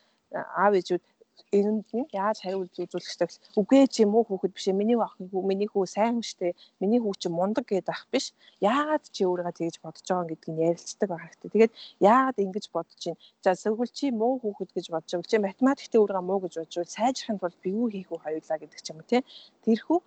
аав 0.63 0.73
ээжүүд 0.79 1.03
эрэнд 1.51 1.87
нь? 1.95 2.07
Яаж 2.13 2.37
хариулт 2.43 2.73
үзүүлэх 2.75 3.09
ёстой 3.11 3.27
гэвэл 3.27 3.59
үгүй 3.59 3.81
чи 3.87 4.03
муу 4.05 4.23
хүүхэд 4.27 4.53
биш 4.55 4.67
ээ. 4.69 4.79
Миний 4.79 4.97
ах 4.99 5.15
миний 5.19 5.69
хүү 5.69 5.85
сайн 5.87 6.21
штэ 6.21 6.53
миний 6.81 6.99
хүү 7.01 7.13
чи 7.21 7.27
мундаг 7.29 7.65
гэдэг 7.67 7.89
ах 7.89 8.05
биш. 8.11 8.35
Яагаад 8.61 9.03
чи 9.11 9.21
өөрийгөө 9.25 9.55
тэгж 9.57 9.75
бодож 9.83 10.05
байгаа 10.07 10.29
гэдгийг 10.29 10.57
ярилцдаг 10.69 11.09
байх 11.09 11.23
хэрэгтэй. 11.25 11.49
Тэгээд 11.53 11.73
яагаад 11.99 12.37
ингэж 12.43 12.65
бодож 12.75 12.97
чинь 12.99 13.19
за 13.43 13.51
зөвхөн 13.55 13.89
чи 13.97 14.05
муу 14.11 14.39
хүүхэд 14.41 14.71
гэж 14.75 14.85
бодож 14.93 15.11
байгаа. 15.13 15.31
Чи 15.31 15.37
математиктэй 15.39 15.99
өөрийгөө 15.99 16.25
муу 16.27 16.39
гэж 16.43 16.53
бодож 16.59 16.75
байвал 16.75 16.95
сайжрахын 16.97 17.39
тулд 17.39 17.57
би 17.63 17.69
юу 17.73 17.87
хийх 17.89 18.09
вэ 18.11 18.17
хоёулаа 18.23 18.57
гэдэг 18.59 18.79
ч 18.81 18.87
юм 18.91 18.99
уу 18.99 19.09
тий? 19.09 19.21
Тэрхүү 19.65 19.99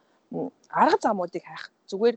арга 0.70 0.99
замуудыг 1.01 1.45
хайх. 1.45 1.68
Зүгээр 1.91 2.16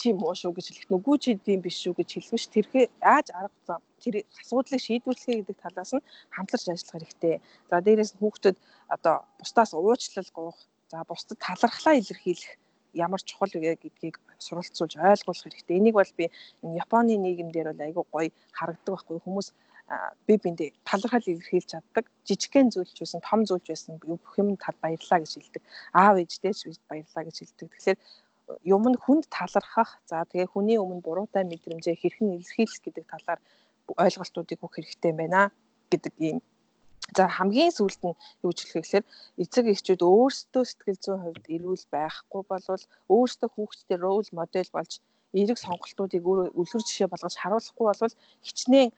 чи 0.00 0.12
муу 0.16 0.32
шүү 0.32 0.52
гэж 0.56 0.66
хэлэх 0.72 0.88
нүгүү 0.88 1.16
чи 1.20 1.30
тийм 1.36 1.60
биш 1.60 1.76
шүү 1.84 1.94
гэж 2.00 2.08
хэлэх 2.16 2.32
биш 2.32 2.46
тэрхээ 2.48 2.86
яаж 3.04 3.28
арга 3.36 3.60
зам 3.68 3.80
тэр 4.00 4.24
асуудлыг 4.40 4.80
шийдвэрлэхээ 4.80 5.36
гэдэг 5.44 5.58
талаас 5.60 5.92
нь 5.92 6.06
хамтарч 6.32 6.64
ажиллах 6.72 6.94
хэрэгтэй. 6.96 7.34
За 7.68 7.76
дээрээс 7.84 8.12
нь 8.16 8.20
хүүхдэд 8.24 8.56
одоо 8.88 9.16
бусдаас 9.38 9.70
уучлал 9.76 10.30
гуйх, 10.32 10.58
за 10.88 11.04
бусдад 11.04 11.38
талархлаа 11.44 11.94
илэрхийлэх 12.00 12.52
ямар 12.94 13.20
чухал 13.20 13.52
вэ 13.52 13.76
гэдгийг 13.76 14.16
суралцуулж 14.40 14.96
ойлгуулах 14.96 15.44
хэрэгтэй. 15.44 15.76
Энийг 15.76 15.94
бол 16.00 16.12
би 16.16 16.32
Японы 16.64 17.14
нийгэмдэр 17.20 17.68
бол 17.70 17.84
айгүй 17.84 18.04
гоё 18.08 18.30
харагддаг 18.56 18.92
байхгүй 18.96 19.20
хүмүүс 19.20 19.48
би 20.26 20.34
биндээ 20.38 20.70
талархал 20.88 21.26
илэрхийлж 21.26 21.68
чаддаг. 21.70 22.04
Жижигхэн 22.26 22.70
зүйлч 22.70 22.96
байсан, 23.02 23.20
том 23.20 23.40
зүйлч 23.44 23.66
байсан 23.68 23.98
бүх 23.98 24.38
юм 24.38 24.56
тал 24.56 24.78
баярлаа 24.82 25.18
гэж 25.20 25.32
хэлдэг. 25.34 25.62
Аав 25.92 26.16
ээжтэй 26.22 26.54
ч 26.54 26.78
баярлаа 26.90 27.24
гэж 27.26 27.36
хэлдэг. 27.42 27.68
Тэгэхээр 27.74 27.98
юм 28.74 28.84
нь 28.90 29.00
хүнд 29.04 29.24
талархах 29.36 29.90
за 30.10 30.24
тэгээ 30.30 30.52
хүний 30.52 30.78
өмнө 30.82 31.04
буруутай 31.06 31.44
мэдрэмжээ 31.48 31.96
хэрхэн 31.98 32.28
илэрхийлэх 32.36 32.80
гэдэг 32.84 33.04
талаар 33.12 33.40
ойлголтуудыг 34.04 34.58
өгөх 34.60 34.74
хэрэгтэй 34.76 35.12
байна 35.20 35.40
гэдэг 35.90 36.14
ийм 36.28 36.38
За 37.16 37.26
хамгийн 37.36 37.72
сүүлд 37.74 38.00
нь 38.06 38.18
юу 38.46 38.52
ч 38.54 38.58
хэлэх 38.62 38.86
гэхээр 38.86 39.04
эцэг 39.42 39.64
эхчүүд 39.72 40.02
өөрсдөө 40.06 40.64
сэтгэл 40.66 41.02
зүйн 41.04 41.20
хувьд 41.22 41.44
эрүүл 41.54 41.84
байхгүй 41.94 42.42
болвол 42.50 42.84
өөрсдөө 43.14 43.48
хүүхдтэй 43.52 43.98
рол 43.98 44.28
модель 44.38 44.70
болж 44.76 44.92
эерэг 45.38 45.58
сонголтуудыг 45.58 46.22
үлгэр 46.60 46.82
жишээ 46.86 47.08
болгож 47.10 47.34
харуулахгүй 47.38 47.86
болвол 47.88 48.14
хичнээн 48.46 48.90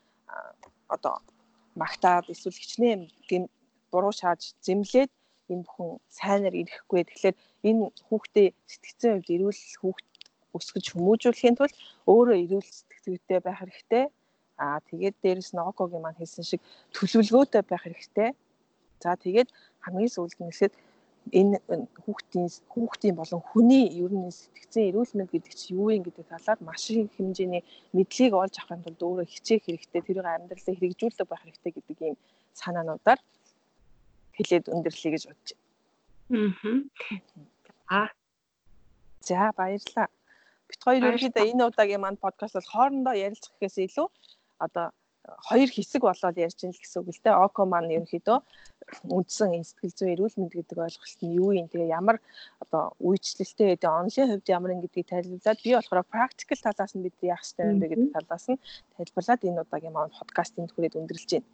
одоо 0.95 1.15
магтаад 1.81 2.27
эсвэл 2.33 2.61
хичнээн 2.61 3.01
буруу 3.93 4.13
шааж 4.21 4.43
зэмлээд 4.67 5.11
энэ 5.53 5.65
бүхэн 5.67 5.91
сайнаар 6.19 6.55
ирэхгүй. 6.61 7.01
Тэгэхээр 7.09 7.37
энэ 7.69 7.83
хүүхдээ 8.09 8.49
сэтгцэн 8.73 9.11
хувьд 9.15 9.35
эрүүл 9.35 9.61
хүүхд 9.81 10.07
өсгөж 10.57 10.85
хүмүүжүүлэхийн 10.93 11.57
тулд 11.57 11.75
өөрөө 12.13 12.37
эрүүл 12.45 12.69
сэтгэцгээтэй 12.77 13.41
байх 13.45 13.59
хэрэгтэй. 13.61 14.05
Аа 14.65 14.79
тэгээд 14.89 15.17
дээрэс 15.23 15.51
нь 15.53 15.65
Окогийн 15.71 16.05
маань 16.05 16.19
хэлсэн 16.21 16.45
шиг 16.45 16.61
төлөвлөгөөтэй 16.95 17.63
байх 17.65 17.83
хэрэгтэй. 17.85 18.31
За 19.03 19.17
тэгээд 19.25 19.49
хамгийн 19.85 20.15
сүүлд 20.15 20.39
нь 20.39 20.51
гэхэд 20.53 20.75
энэ 21.31 21.57
хүүхдийн 22.03 22.49
хүүхдийн 22.73 23.17
болон 23.17 23.43
хүний 23.51 23.87
ер 24.03 24.13
нь 24.13 24.31
сэтгцэн 24.31 24.89
эрүүл 24.91 25.13
мэнд 25.15 25.31
гэдэг 25.33 25.55
чинь 25.55 25.79
юу 25.79 25.89
юм 25.95 26.03
гэдэг 26.05 26.27
талаар 26.29 26.59
маш 26.67 26.91
их 26.91 27.15
хэмжээний 27.17 27.63
мэдлийг 27.97 28.33
олж 28.35 28.55
авахын 28.59 28.83
тулд 28.85 29.01
өөрөө 29.07 29.27
хичээх 29.31 29.63
хэрэгтэй, 29.65 30.03
тэрийг 30.03 30.27
амьдралаа 30.27 30.75
хэрэгжүүлдэг 30.77 31.27
байх 31.31 31.43
хэрэгтэй 31.47 31.73
гэдэг 31.75 31.99
ийм 32.03 32.17
санаануудаар 32.61 33.21
хэлээд 34.37 34.65
өндөрлөе 34.75 35.11
гэж 35.15 35.25
бодож 35.29 35.51
байна. 35.53 35.63
Аа. 37.89 38.09
За 39.21 39.53
баярлалаа. 39.57 40.09
Бит 40.69 40.81
хоёр 40.85 41.03
ерөөдөө 41.13 41.45
энэ 41.53 41.67
удаагийн 41.69 42.03
маань 42.03 42.25
подкаст 42.25 42.57
бол 42.57 42.73
хоорондоо 42.73 43.15
ярилцах 43.27 43.53
гэхээс 43.61 43.79
илүү 43.87 44.09
одоо 44.67 44.87
хоёр 45.49 45.71
хэсэг 45.71 46.03
болоод 46.03 46.37
ярьж 46.47 46.59
ийн 46.63 46.73
л 46.75 46.83
гэсэн 46.83 46.99
үг 47.01 47.09
л 47.15 47.23
дээ. 47.23 47.43
Око 47.47 47.63
маань 47.69 47.95
ерөнхийдөө 47.95 48.39
үндсэн 49.17 49.63
сэтгэл 49.63 49.97
зүйн 49.97 50.13
эрүүл 50.15 50.37
мэнд 50.39 50.55
гэдэг 50.57 50.79
ойлголт 50.83 51.21
нь 51.23 51.37
юу 51.39 51.51
юм 51.61 51.69
тэгээ 51.71 51.95
ямар 52.01 52.17
одоо 52.63 52.83
үйлчлэлтэй 53.07 53.69
гэдэг 53.79 53.91
онлын 54.01 54.31
хувьд 54.31 54.49
ямар 54.57 54.75
юм 54.75 54.83
гэдгийг 54.83 55.07
тайлбарлаад 55.13 55.61
би 55.63 55.71
болохоор 55.79 56.03
практикал 56.15 56.61
талаас 56.67 56.93
нь 56.95 57.05
бид 57.07 57.17
яах 57.23 57.45
ёстой 57.47 57.71
юм 57.71 57.79
бэ 57.79 57.87
гэдэг 57.93 58.11
талаас 58.17 58.47
нь 58.51 58.63
тайлбарлаад 58.97 59.47
энэ 59.47 59.63
удаагийн 59.63 59.95
маань 59.95 60.17
подкастын 60.19 60.67
түрээд 60.67 60.99
өндөрлж 60.99 61.31
байна. 61.31 61.49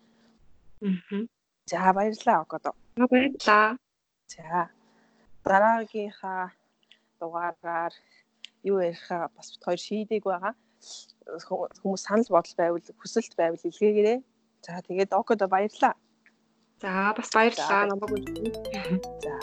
Аа. 0.89 1.29
За 1.71 1.93
баярлалаа 1.93 2.43
Окодо. 2.43 2.71
Баярлалаа. 2.97 3.77
За 4.33 4.71
дараагийнхаа 5.45 6.53
дугаараар 7.21 7.93
юу 8.65 8.81
ярихаа 8.81 9.29
бас 9.37 9.53
бит 9.53 9.63
хоёр 9.65 9.81
шийдэг 9.87 10.23
байгаа. 10.25 10.55
Хүмүүс 11.83 12.03
санал 12.09 12.33
бодол 12.33 12.57
байвал 12.57 12.87
хүсэлт 13.01 13.35
байвал 13.37 13.67
илгээгээрэй. 13.69 14.19
За 14.65 14.81
тэгээд 14.89 15.13
Окодо 15.21 15.45
баярлалаа. 15.49 15.95
За 16.81 17.13
бас 17.17 17.29
баярлалаа 17.37 17.85
намайг 17.91 18.13
үзсэн. 18.17 18.97
За 19.25 19.35